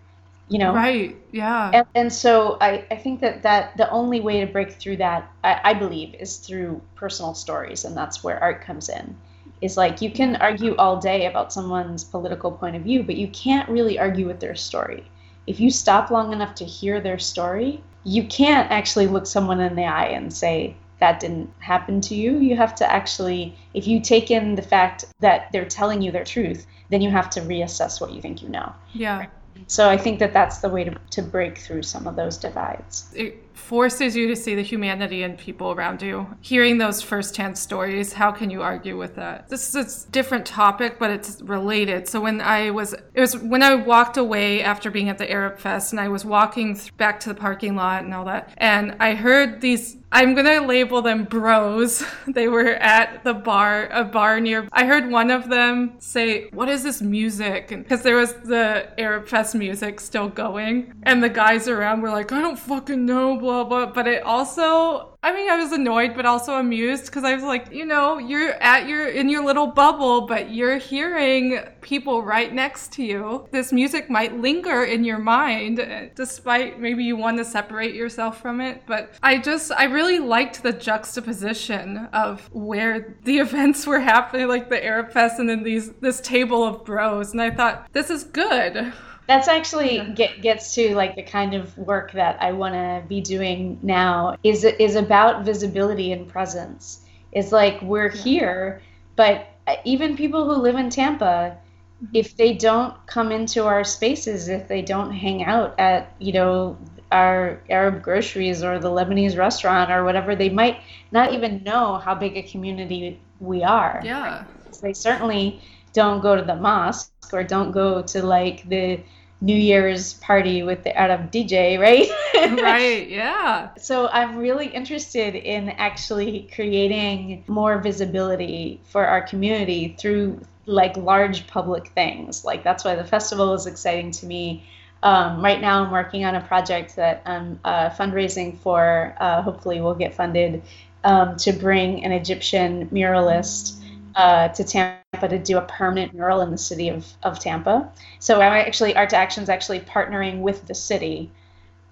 you 0.50 0.58
know 0.58 0.74
Right? 0.74 1.16
Yeah. 1.30 1.70
and, 1.72 1.86
and 1.94 2.12
so 2.12 2.58
I, 2.60 2.84
I 2.90 2.96
think 2.96 3.20
that, 3.20 3.42
that 3.44 3.76
the 3.76 3.88
only 3.90 4.20
way 4.20 4.40
to 4.40 4.46
break 4.46 4.72
through 4.72 4.98
that 4.98 5.32
I, 5.42 5.60
I 5.64 5.74
believe 5.74 6.14
is 6.14 6.38
through 6.38 6.82
personal 6.96 7.34
stories 7.34 7.84
and 7.84 7.96
that's 7.96 8.22
where 8.22 8.38
art 8.42 8.60
comes 8.62 8.88
in 8.88 9.16
is 9.62 9.76
like 9.76 10.02
you 10.02 10.10
can 10.10 10.36
argue 10.36 10.74
all 10.76 10.98
day 10.98 11.26
about 11.26 11.52
someone's 11.52 12.02
political 12.02 12.50
point 12.50 12.76
of 12.76 12.82
view 12.82 13.04
but 13.04 13.16
you 13.16 13.28
can't 13.28 13.68
really 13.68 13.98
argue 13.98 14.26
with 14.26 14.40
their 14.40 14.56
story 14.56 15.04
if 15.46 15.60
you 15.60 15.70
stop 15.70 16.10
long 16.10 16.32
enough 16.32 16.56
to 16.56 16.64
hear 16.64 17.00
their 17.00 17.18
story 17.18 17.82
you 18.02 18.24
can't 18.24 18.70
actually 18.72 19.06
look 19.06 19.26
someone 19.26 19.60
in 19.60 19.76
the 19.76 19.84
eye 19.84 20.08
and 20.08 20.32
say 20.32 20.74
that 20.98 21.20
didn't 21.20 21.48
happen 21.60 22.00
to 22.00 22.16
you 22.16 22.38
you 22.38 22.56
have 22.56 22.74
to 22.74 22.90
actually 22.90 23.56
if 23.72 23.86
you 23.86 24.00
take 24.00 24.32
in 24.32 24.56
the 24.56 24.62
fact 24.62 25.04
that 25.20 25.48
they're 25.52 25.64
telling 25.64 26.02
you 26.02 26.10
their 26.10 26.24
truth 26.24 26.66
then 26.88 27.00
you 27.00 27.10
have 27.10 27.30
to 27.30 27.40
reassess 27.42 28.00
what 28.00 28.12
you 28.12 28.20
think 28.20 28.42
you 28.42 28.48
know 28.48 28.72
yeah. 28.92 29.26
So 29.66 29.88
I 29.88 29.96
think 29.96 30.18
that 30.18 30.32
that's 30.32 30.58
the 30.58 30.68
way 30.68 30.84
to, 30.84 30.96
to 31.10 31.22
break 31.22 31.58
through 31.58 31.82
some 31.82 32.06
of 32.06 32.16
those 32.16 32.38
divides. 32.38 33.12
it 33.14 33.49
forces 33.54 34.16
you 34.16 34.26
to 34.28 34.36
see 34.36 34.54
the 34.54 34.62
humanity 34.62 35.22
in 35.22 35.36
people 35.36 35.72
around 35.72 36.02
you. 36.02 36.26
Hearing 36.40 36.78
those 36.78 37.02
firsthand 37.02 37.56
stories, 37.56 38.12
how 38.12 38.32
can 38.32 38.50
you 38.50 38.62
argue 38.62 38.98
with 38.98 39.14
that? 39.16 39.48
This 39.48 39.74
is 39.74 40.04
a 40.04 40.10
different 40.10 40.46
topic, 40.46 40.98
but 40.98 41.10
it's 41.10 41.40
related. 41.42 42.08
So 42.08 42.20
when 42.20 42.40
I 42.40 42.70
was, 42.70 42.94
it 43.14 43.20
was 43.20 43.36
when 43.38 43.62
I 43.62 43.74
walked 43.74 44.16
away 44.16 44.62
after 44.62 44.90
being 44.90 45.08
at 45.08 45.18
the 45.18 45.30
Arab 45.30 45.58
Fest, 45.58 45.92
and 45.92 46.00
I 46.00 46.08
was 46.08 46.24
walking 46.24 46.76
th- 46.76 46.96
back 46.96 47.20
to 47.20 47.28
the 47.28 47.34
parking 47.34 47.76
lot 47.76 48.04
and 48.04 48.14
all 48.14 48.24
that, 48.24 48.52
and 48.56 48.96
I 49.00 49.14
heard 49.14 49.60
these. 49.60 49.96
I'm 50.12 50.34
gonna 50.34 50.66
label 50.66 51.02
them 51.02 51.22
bros. 51.22 52.04
they 52.26 52.48
were 52.48 52.66
at 52.66 53.22
the 53.22 53.34
bar, 53.34 53.88
a 53.92 54.02
bar 54.04 54.40
near. 54.40 54.68
I 54.72 54.84
heard 54.84 55.08
one 55.08 55.30
of 55.30 55.48
them 55.48 55.92
say, 55.98 56.48
"What 56.50 56.68
is 56.68 56.82
this 56.82 57.00
music?" 57.00 57.68
Because 57.68 58.02
there 58.02 58.16
was 58.16 58.32
the 58.34 58.88
Arab 58.98 59.28
Fest 59.28 59.54
music 59.54 60.00
still 60.00 60.28
going, 60.28 60.94
and 61.04 61.22
the 61.22 61.28
guys 61.28 61.68
around 61.68 62.00
were 62.02 62.10
like, 62.10 62.32
"I 62.32 62.40
don't 62.40 62.58
fucking 62.58 63.06
know," 63.06 63.34
blah 63.40 63.64
blah. 63.64 63.86
But 63.86 64.06
it 64.06 64.22
also, 64.22 65.18
I 65.22 65.32
mean, 65.34 65.50
I 65.50 65.56
was 65.56 65.72
annoyed, 65.72 66.14
but 66.14 66.26
also 66.26 66.54
amused 66.54 67.06
because 67.06 67.24
I 67.24 67.34
was 67.34 67.42
like, 67.42 67.72
you 67.72 67.84
know, 67.84 68.18
you're 68.18 68.52
at 68.54 68.86
your 68.86 69.08
in 69.08 69.28
your 69.28 69.44
little 69.44 69.66
bubble, 69.66 70.26
but 70.26 70.52
you're 70.52 70.78
hearing 70.78 71.58
people 71.80 72.22
right 72.22 72.52
next 72.54 72.92
to 72.92 73.02
you. 73.02 73.48
This 73.50 73.72
music 73.72 74.08
might 74.08 74.36
linger 74.36 74.84
in 74.84 75.04
your 75.04 75.18
mind, 75.18 75.80
eh, 75.80 76.08
despite 76.14 76.78
maybe 76.78 77.02
you 77.02 77.16
want 77.16 77.38
to 77.38 77.44
separate 77.44 77.94
yourself 77.94 78.40
from 78.40 78.60
it. 78.60 78.82
But 78.86 79.12
I 79.22 79.38
just, 79.38 79.72
I 79.72 79.84
really 79.84 80.18
liked 80.18 80.62
the 80.62 80.72
juxtaposition 80.72 82.08
of 82.12 82.48
where 82.52 83.16
the 83.24 83.38
events 83.46 83.86
were 83.86 84.00
happening, 84.00 84.48
like 84.48 84.68
the 84.68 84.84
Arab 84.84 85.12
Fest, 85.12 85.38
and 85.38 85.48
then 85.48 85.62
these 85.62 85.90
this 86.00 86.20
table 86.20 86.64
of 86.64 86.84
bros, 86.84 87.32
and 87.32 87.42
I 87.42 87.50
thought 87.50 87.88
this 87.92 88.10
is 88.10 88.24
good. 88.24 88.92
That's 89.30 89.46
actually 89.46 90.00
get, 90.16 90.42
gets 90.42 90.74
to 90.74 90.92
like 90.96 91.14
the 91.14 91.22
kind 91.22 91.54
of 91.54 91.78
work 91.78 92.10
that 92.14 92.42
I 92.42 92.50
want 92.50 92.74
to 92.74 93.04
be 93.06 93.20
doing 93.20 93.78
now 93.80 94.36
is 94.42 94.64
is 94.64 94.96
about 94.96 95.44
visibility 95.44 96.10
and 96.10 96.26
presence. 96.26 97.02
It's 97.30 97.52
like 97.52 97.80
we're 97.80 98.08
here, 98.08 98.82
but 99.14 99.46
uh, 99.68 99.76
even 99.84 100.16
people 100.16 100.46
who 100.46 100.60
live 100.60 100.74
in 100.74 100.90
Tampa, 100.90 101.56
mm-hmm. 102.02 102.06
if 102.12 102.36
they 102.36 102.54
don't 102.54 102.92
come 103.06 103.30
into 103.30 103.66
our 103.66 103.84
spaces, 103.84 104.48
if 104.48 104.66
they 104.66 104.82
don't 104.82 105.12
hang 105.12 105.44
out 105.44 105.78
at 105.78 106.12
you 106.18 106.32
know 106.32 106.76
our 107.12 107.62
Arab 107.70 108.02
groceries 108.02 108.64
or 108.64 108.80
the 108.80 108.90
Lebanese 108.90 109.38
restaurant 109.38 109.92
or 109.92 110.02
whatever, 110.02 110.34
they 110.34 110.50
might 110.50 110.80
not 111.12 111.32
even 111.32 111.62
know 111.62 111.98
how 111.98 112.16
big 112.16 112.36
a 112.36 112.42
community 112.42 113.20
we 113.38 113.62
are. 113.62 114.02
Yeah. 114.02 114.42
They 114.82 114.92
certainly 114.92 115.60
don't 115.92 116.20
go 116.20 116.34
to 116.34 116.42
the 116.42 116.56
mosque 116.56 117.12
or 117.32 117.44
don't 117.44 117.70
go 117.70 118.02
to 118.02 118.26
like 118.26 118.68
the 118.68 118.98
New 119.40 119.56
Year's 119.56 120.14
party 120.14 120.62
with 120.62 120.84
the 120.84 120.96
Arab 120.96 121.30
DJ, 121.30 121.78
right? 121.78 122.08
right. 122.62 123.08
Yeah. 123.20 123.70
So 123.76 124.08
I'm 124.08 124.36
really 124.36 124.66
interested 124.66 125.34
in 125.34 125.70
actually 125.70 126.48
creating 126.54 127.44
more 127.48 127.78
visibility 127.78 128.80
for 128.84 129.06
our 129.06 129.22
community 129.22 129.96
through 129.98 130.40
like 130.66 130.96
large 130.96 131.46
public 131.46 131.88
things. 131.88 132.44
Like 132.44 132.62
that's 132.62 132.84
why 132.84 132.94
the 132.94 133.04
festival 133.04 133.54
is 133.54 133.66
exciting 133.66 134.10
to 134.12 134.26
me. 134.26 134.64
Um, 135.02 135.42
right 135.42 135.60
now, 135.60 135.82
I'm 135.82 135.90
working 135.90 136.24
on 136.24 136.34
a 136.34 136.42
project 136.42 136.96
that 136.96 137.22
I'm 137.24 137.58
uh, 137.64 137.88
fundraising 137.90 138.58
for. 138.58 139.16
Uh, 139.18 139.40
hopefully, 139.40 139.80
will 139.80 139.94
get 139.94 140.14
funded 140.14 140.62
um, 141.04 141.36
to 141.38 141.52
bring 141.52 142.04
an 142.04 142.12
Egyptian 142.12 142.88
muralist 142.90 143.79
uh, 144.14 144.48
to 144.48 144.64
Tampa 144.64 145.28
to 145.28 145.38
do 145.38 145.58
a 145.58 145.62
permanent 145.62 146.14
mural 146.14 146.40
in 146.40 146.50
the 146.50 146.58
city 146.58 146.88
of, 146.88 147.06
of 147.22 147.38
Tampa. 147.38 147.90
So 148.18 148.40
I'm 148.40 148.52
actually 148.52 148.94
Art2Action 148.94 149.42
is 149.42 149.48
actually 149.48 149.80
partnering 149.80 150.40
with 150.40 150.66
the 150.66 150.74
city 150.74 151.30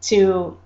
to 0.02 0.56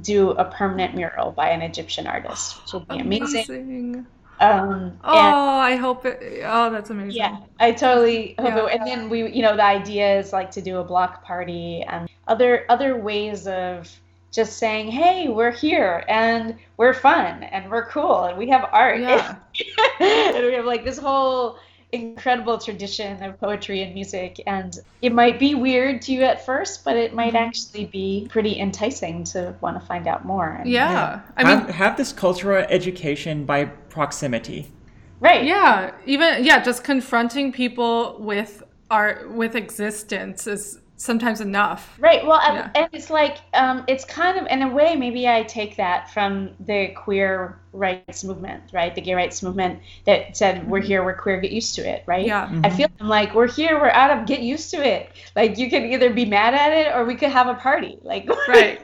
do 0.00 0.30
a 0.30 0.44
permanent 0.44 0.94
mural 0.94 1.32
by 1.32 1.50
an 1.50 1.62
Egyptian 1.62 2.06
artist, 2.06 2.60
which 2.62 2.72
will 2.72 2.80
be 2.80 2.98
amazing. 2.98 3.44
Amazing. 3.48 4.06
Um, 4.40 4.98
Oh, 5.04 5.12
and 5.12 5.36
I 5.36 5.76
hope 5.76 6.04
it. 6.06 6.42
Oh, 6.44 6.70
that's 6.70 6.90
amazing. 6.90 7.16
yeah, 7.16 7.36
I 7.60 7.72
totally 7.72 8.34
hope 8.38 8.54
Yeah. 8.54 8.66
it. 8.66 8.80
And 8.80 8.86
then 8.86 9.10
we, 9.10 9.30
you 9.30 9.42
know, 9.42 9.56
the 9.56 9.64
idea 9.64 10.18
is 10.18 10.32
like 10.32 10.50
to 10.52 10.62
do 10.62 10.78
a 10.78 10.84
block 10.84 11.22
party 11.24 11.82
and 11.82 12.08
other 12.26 12.64
other 12.68 12.96
ways 12.96 13.46
of 13.46 13.88
just 14.32 14.58
saying, 14.58 14.90
hey, 14.90 15.28
we're 15.28 15.50
here 15.52 16.04
and 16.08 16.56
we're 16.78 16.94
fun 16.94 17.42
and 17.44 17.70
we're 17.70 17.86
cool 17.86 18.24
and 18.24 18.38
we 18.38 18.48
have 18.48 18.68
art. 18.72 18.98
Yeah. 18.98 19.36
and 20.00 20.46
we 20.46 20.54
have 20.54 20.64
like 20.64 20.84
this 20.84 20.98
whole 20.98 21.58
incredible 21.92 22.56
tradition 22.56 23.22
of 23.22 23.38
poetry 23.38 23.82
and 23.82 23.92
music 23.92 24.40
and 24.46 24.78
it 25.02 25.12
might 25.12 25.38
be 25.38 25.54
weird 25.54 26.00
to 26.00 26.10
you 26.10 26.22
at 26.22 26.42
first 26.46 26.86
but 26.86 26.96
it 26.96 27.12
might 27.12 27.34
Mhm. 27.34 27.40
actually 27.46 27.84
be 27.84 28.26
pretty 28.30 28.58
enticing 28.58 29.22
to 29.24 29.54
want 29.60 29.78
to 29.78 29.86
find 29.86 30.08
out 30.08 30.24
more 30.24 30.56
And- 30.60 30.70
Yeah. 30.70 31.20
I 31.36 31.46
have, 31.46 31.66
mean, 31.66 31.74
have 31.74 31.98
this 31.98 32.10
cultural 32.10 32.64
education 32.70 33.44
by 33.44 33.66
proximity. 33.66 34.72
right 35.20 35.44
yeah. 35.44 35.90
Even 36.06 36.42
yeah, 36.42 36.62
just 36.62 36.82
confronting 36.82 37.52
people 37.52 38.16
with 38.18 38.62
art 38.90 39.30
with 39.30 39.54
existence 39.54 40.46
is 40.46 40.78
sometimes 41.02 41.40
enough. 41.40 41.96
Right. 41.98 42.24
Well, 42.26 42.40
and- 42.40 42.56
Yeah. 42.56 42.70
and 42.82 42.88
it's 42.92 43.10
like 43.10 43.38
um, 43.54 43.84
it's 43.88 44.04
kind 44.04 44.38
of 44.38 44.46
in 44.46 44.62
a 44.62 44.68
way 44.68 44.94
maybe 44.96 45.28
I 45.28 45.42
take 45.42 45.76
that 45.76 46.10
from 46.10 46.50
the 46.60 46.88
queer 46.88 47.58
rights 47.72 48.22
movement, 48.24 48.62
right? 48.72 48.94
The 48.94 49.00
gay 49.00 49.14
rights 49.14 49.42
movement 49.42 49.80
that 50.04 50.36
said 50.36 50.68
we're 50.68 50.80
here, 50.80 51.02
we're 51.04 51.16
queer, 51.16 51.40
get 51.40 51.52
used 51.52 51.74
to 51.76 51.82
it, 51.88 52.04
right? 52.06 52.26
Yeah. 52.26 52.48
I 52.64 52.70
feel 52.70 52.88
I'm 53.00 53.08
like 53.08 53.34
we're 53.34 53.48
here, 53.48 53.80
we're 53.80 53.88
out 53.90 54.16
of 54.16 54.26
get 54.26 54.40
used 54.40 54.70
to 54.72 54.86
it. 54.86 55.10
Like 55.34 55.58
you 55.58 55.68
could 55.70 55.82
either 55.82 56.12
be 56.12 56.24
mad 56.24 56.54
at 56.54 56.72
it 56.72 56.94
or 56.94 57.04
we 57.04 57.14
could 57.16 57.30
have 57.30 57.46
a 57.48 57.54
party. 57.54 57.98
Like 58.02 58.28
Right. 58.48 58.80